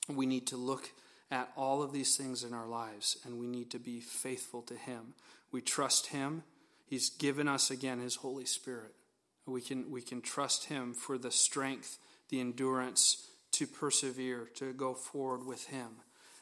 We 0.09 0.27
need 0.27 0.47
to 0.49 0.57
look 0.57 0.91
at 1.31 1.51
all 1.57 1.83
of 1.83 1.93
these 1.93 2.17
things 2.17 2.43
in 2.43 2.55
our 2.55 2.67
lives, 2.67 3.19
and 3.25 3.39
we 3.39 3.47
need 3.47 3.71
to 3.71 3.79
be 3.79 4.01
faithful 4.01 4.63
to 4.63 4.75
Him. 4.75 5.15
We 5.53 5.61
trust 5.61 6.09
Him. 6.09 6.43
He's 6.87 7.11
given 7.11 7.49
us 7.49 7.71
again 7.71 8.01
His 8.01 8.17
Holy 8.17 8.47
Spirit. 8.47 8.95
We 9.47 9.61
can, 9.61 9.91
we 9.91 10.03
can 10.03 10.21
trust 10.21 10.67
Him 10.67 10.95
for 10.95 11.19
the 11.19 11.31
strength, 11.31 11.99
the 12.31 12.41
endurance 12.41 13.29
to 13.53 13.67
persevere, 13.67 14.49
to 14.57 14.73
go 14.73 14.95
forward 14.95 15.47
with 15.47 15.67
Him. 15.67 15.89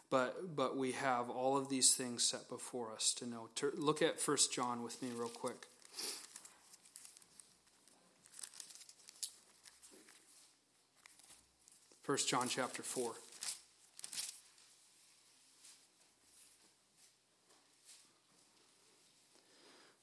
But, 0.09 0.55
but 0.55 0.77
we 0.77 0.93
have 0.93 1.31
all 1.31 1.57
of 1.57 1.69
these 1.69 1.95
things 1.95 2.23
set 2.23 2.49
before 2.49 2.93
us 2.93 3.13
to 3.15 3.27
know. 3.29 3.49
To, 3.57 3.73
look 3.77 4.03
at 4.03 4.21
First 4.21 4.53
John 4.53 4.85
with 4.85 5.03
me, 5.03 5.09
real 5.17 5.29
quick. 5.29 5.67
First 12.07 12.29
John 12.29 12.49
chapter 12.49 12.85
4. 12.85 13.11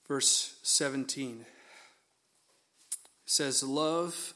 verse 0.06 0.58
17 0.64 1.46
says, 3.26 3.64
Love 3.64 4.34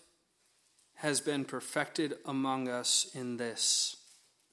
has 0.96 1.20
been 1.20 1.44
perfected 1.44 2.16
among 2.26 2.70
us 2.70 3.12
in 3.14 3.36
this, 3.36 3.98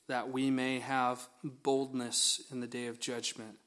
that 0.09 0.31
we 0.31 0.51
may 0.51 0.81
have 0.81 1.29
boldness 1.45 2.43
in 2.51 2.59
the 2.59 2.67
day 2.67 2.89
of 2.89 2.99
judgment, 2.99 3.59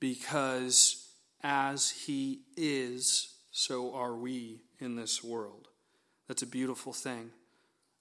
because 0.00 1.08
as 1.40 1.90
he 1.90 2.40
is, 2.56 3.36
so 3.52 3.94
are 3.94 4.16
we 4.16 4.64
in 4.80 4.96
this 4.96 5.22
world. 5.22 5.68
That's 6.26 6.42
a 6.42 6.46
beautiful 6.46 6.92
thing. 6.92 7.30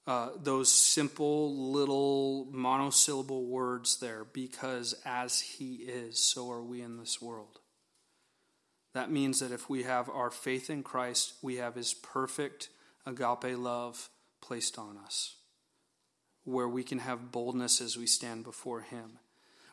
Uh, 0.07 0.29
those 0.41 0.71
simple 0.71 1.71
little 1.71 2.47
monosyllable 2.51 3.45
words 3.45 3.99
there, 3.99 4.25
because 4.33 4.95
as 5.05 5.39
he 5.41 5.75
is, 5.75 6.19
so 6.19 6.49
are 6.51 6.63
we 6.63 6.81
in 6.81 6.97
this 6.97 7.21
world. 7.21 7.59
That 8.93 9.11
means 9.11 9.39
that 9.39 9.51
if 9.51 9.69
we 9.69 9.83
have 9.83 10.09
our 10.09 10.31
faith 10.31 10.69
in 10.69 10.81
Christ, 10.83 11.33
we 11.41 11.57
have 11.57 11.75
his 11.75 11.93
perfect 11.93 12.69
agape 13.05 13.57
love 13.57 14.09
placed 14.41 14.77
on 14.77 14.97
us, 14.97 15.35
where 16.43 16.67
we 16.67 16.83
can 16.83 16.99
have 16.99 17.31
boldness 17.31 17.79
as 17.79 17.95
we 17.95 18.07
stand 18.07 18.43
before 18.43 18.81
him. 18.81 19.19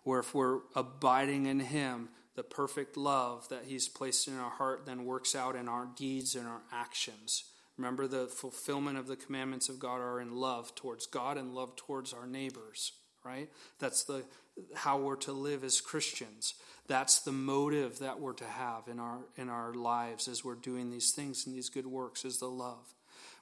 Where 0.04 0.20
if 0.20 0.34
we're 0.34 0.60
abiding 0.76 1.46
in 1.46 1.60
him, 1.60 2.10
the 2.36 2.42
perfect 2.44 2.96
love 2.96 3.48
that 3.48 3.64
he's 3.66 3.88
placed 3.88 4.28
in 4.28 4.38
our 4.38 4.50
heart 4.50 4.86
then 4.86 5.04
works 5.04 5.34
out 5.34 5.56
in 5.56 5.68
our 5.68 5.88
deeds 5.96 6.36
and 6.36 6.46
our 6.46 6.60
actions. 6.70 7.44
Remember, 7.78 8.08
the 8.08 8.26
fulfillment 8.26 8.98
of 8.98 9.06
the 9.06 9.16
commandments 9.16 9.68
of 9.68 9.78
God 9.78 10.00
are 10.00 10.20
in 10.20 10.34
love 10.34 10.74
towards 10.74 11.06
God 11.06 11.38
and 11.38 11.54
love 11.54 11.76
towards 11.76 12.12
our 12.12 12.26
neighbors, 12.26 12.92
right? 13.24 13.48
That's 13.78 14.02
the 14.04 14.24
how 14.74 14.98
we're 14.98 15.16
to 15.16 15.32
live 15.32 15.62
as 15.62 15.80
Christians. 15.80 16.54
That's 16.88 17.20
the 17.20 17.32
motive 17.32 18.00
that 18.00 18.18
we're 18.18 18.32
to 18.34 18.44
have 18.44 18.88
in 18.88 18.98
our 18.98 19.20
in 19.36 19.48
our 19.48 19.72
lives 19.72 20.26
as 20.26 20.44
we're 20.44 20.56
doing 20.56 20.90
these 20.90 21.12
things 21.12 21.46
and 21.46 21.54
these 21.54 21.68
good 21.68 21.86
works 21.86 22.24
is 22.24 22.38
the 22.38 22.50
love. 22.50 22.94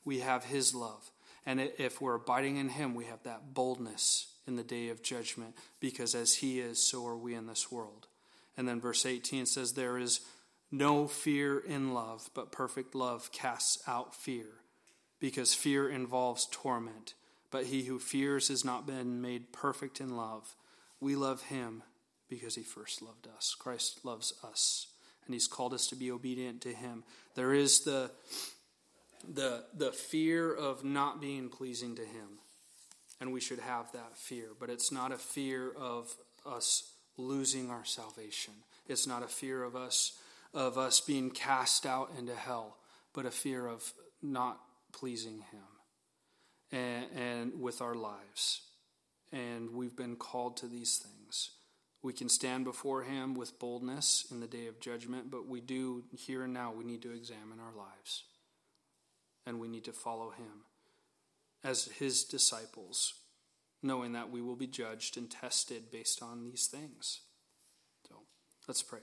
We 0.04 0.20
have 0.20 0.44
his 0.44 0.74
love. 0.74 1.10
And 1.46 1.60
if 1.78 2.00
we're 2.00 2.14
abiding 2.14 2.56
in 2.56 2.70
him, 2.70 2.94
we 2.94 3.04
have 3.06 3.22
that 3.22 3.54
boldness 3.54 4.26
in 4.46 4.56
the 4.56 4.64
day 4.64 4.88
of 4.88 5.02
judgment 5.02 5.54
because 5.80 6.14
as 6.14 6.36
he 6.36 6.60
is, 6.60 6.82
so 6.82 7.06
are 7.06 7.16
we 7.16 7.34
in 7.34 7.46
this 7.46 7.70
world. 7.70 8.08
And 8.56 8.66
then 8.66 8.80
verse 8.80 9.06
18 9.06 9.46
says, 9.46 9.72
There 9.72 9.98
is 9.98 10.20
no 10.70 11.06
fear 11.06 11.58
in 11.58 11.94
love, 11.94 12.30
but 12.34 12.52
perfect 12.52 12.94
love 12.94 13.30
casts 13.32 13.82
out 13.86 14.14
fear 14.14 14.46
because 15.20 15.54
fear 15.54 15.88
involves 15.88 16.48
torment. 16.50 17.14
But 17.50 17.66
he 17.66 17.84
who 17.84 17.98
fears 17.98 18.48
has 18.48 18.64
not 18.64 18.86
been 18.86 19.20
made 19.22 19.52
perfect 19.52 20.00
in 20.00 20.16
love. 20.16 20.56
We 21.00 21.14
love 21.14 21.42
him 21.42 21.82
because 22.28 22.56
he 22.56 22.62
first 22.62 23.02
loved 23.02 23.28
us. 23.36 23.54
Christ 23.58 24.04
loves 24.04 24.34
us, 24.42 24.88
and 25.24 25.34
he's 25.34 25.46
called 25.46 25.72
us 25.72 25.86
to 25.88 25.96
be 25.96 26.10
obedient 26.10 26.60
to 26.62 26.72
him. 26.72 27.04
There 27.34 27.52
is 27.52 27.84
the 27.84 28.10
the 29.26 29.64
the 29.74 29.92
fear 29.92 30.52
of 30.52 30.84
not 30.84 31.20
being 31.20 31.48
pleasing 31.48 31.94
to 31.96 32.02
him. 32.02 32.40
And 33.20 33.32
we 33.32 33.40
should 33.40 33.60
have 33.60 33.90
that 33.92 34.18
fear, 34.18 34.48
but 34.60 34.68
it's 34.68 34.92
not 34.92 35.10
a 35.10 35.16
fear 35.16 35.72
of 35.72 36.14
us 36.44 36.92
losing 37.16 37.70
our 37.70 37.84
salvation. 37.84 38.52
It's 38.88 39.06
not 39.06 39.22
a 39.22 39.28
fear 39.28 39.62
of 39.62 39.74
us 39.74 40.18
of 40.56 40.78
us 40.78 41.00
being 41.00 41.30
cast 41.30 41.84
out 41.84 42.10
into 42.18 42.34
hell, 42.34 42.78
but 43.12 43.26
a 43.26 43.30
fear 43.30 43.66
of 43.66 43.92
not 44.22 44.58
pleasing 44.90 45.44
him 45.52 45.76
and, 46.72 47.04
and 47.14 47.60
with 47.60 47.82
our 47.82 47.94
lives. 47.94 48.62
And 49.30 49.72
we've 49.74 49.94
been 49.94 50.16
called 50.16 50.56
to 50.58 50.66
these 50.66 50.96
things. 50.96 51.50
We 52.02 52.14
can 52.14 52.28
stand 52.28 52.64
before 52.64 53.02
Him 53.02 53.34
with 53.34 53.58
boldness 53.58 54.26
in 54.30 54.40
the 54.40 54.46
day 54.46 54.66
of 54.66 54.80
judgment, 54.80 55.30
but 55.30 55.46
we 55.46 55.60
do, 55.60 56.04
here 56.16 56.44
and 56.44 56.54
now, 56.54 56.72
we 56.72 56.84
need 56.84 57.02
to 57.02 57.12
examine 57.12 57.58
our 57.60 57.76
lives. 57.76 58.24
And 59.44 59.60
we 59.60 59.68
need 59.68 59.84
to 59.84 59.92
follow 59.92 60.30
Him 60.30 60.64
as 61.64 61.86
His 61.98 62.24
disciples, 62.24 63.14
knowing 63.82 64.12
that 64.12 64.30
we 64.30 64.40
will 64.40 64.56
be 64.56 64.68
judged 64.68 65.16
and 65.18 65.30
tested 65.30 65.90
based 65.90 66.22
on 66.22 66.44
these 66.44 66.66
things. 66.66 67.20
So 68.08 68.22
let's 68.68 68.82
pray. 68.82 69.00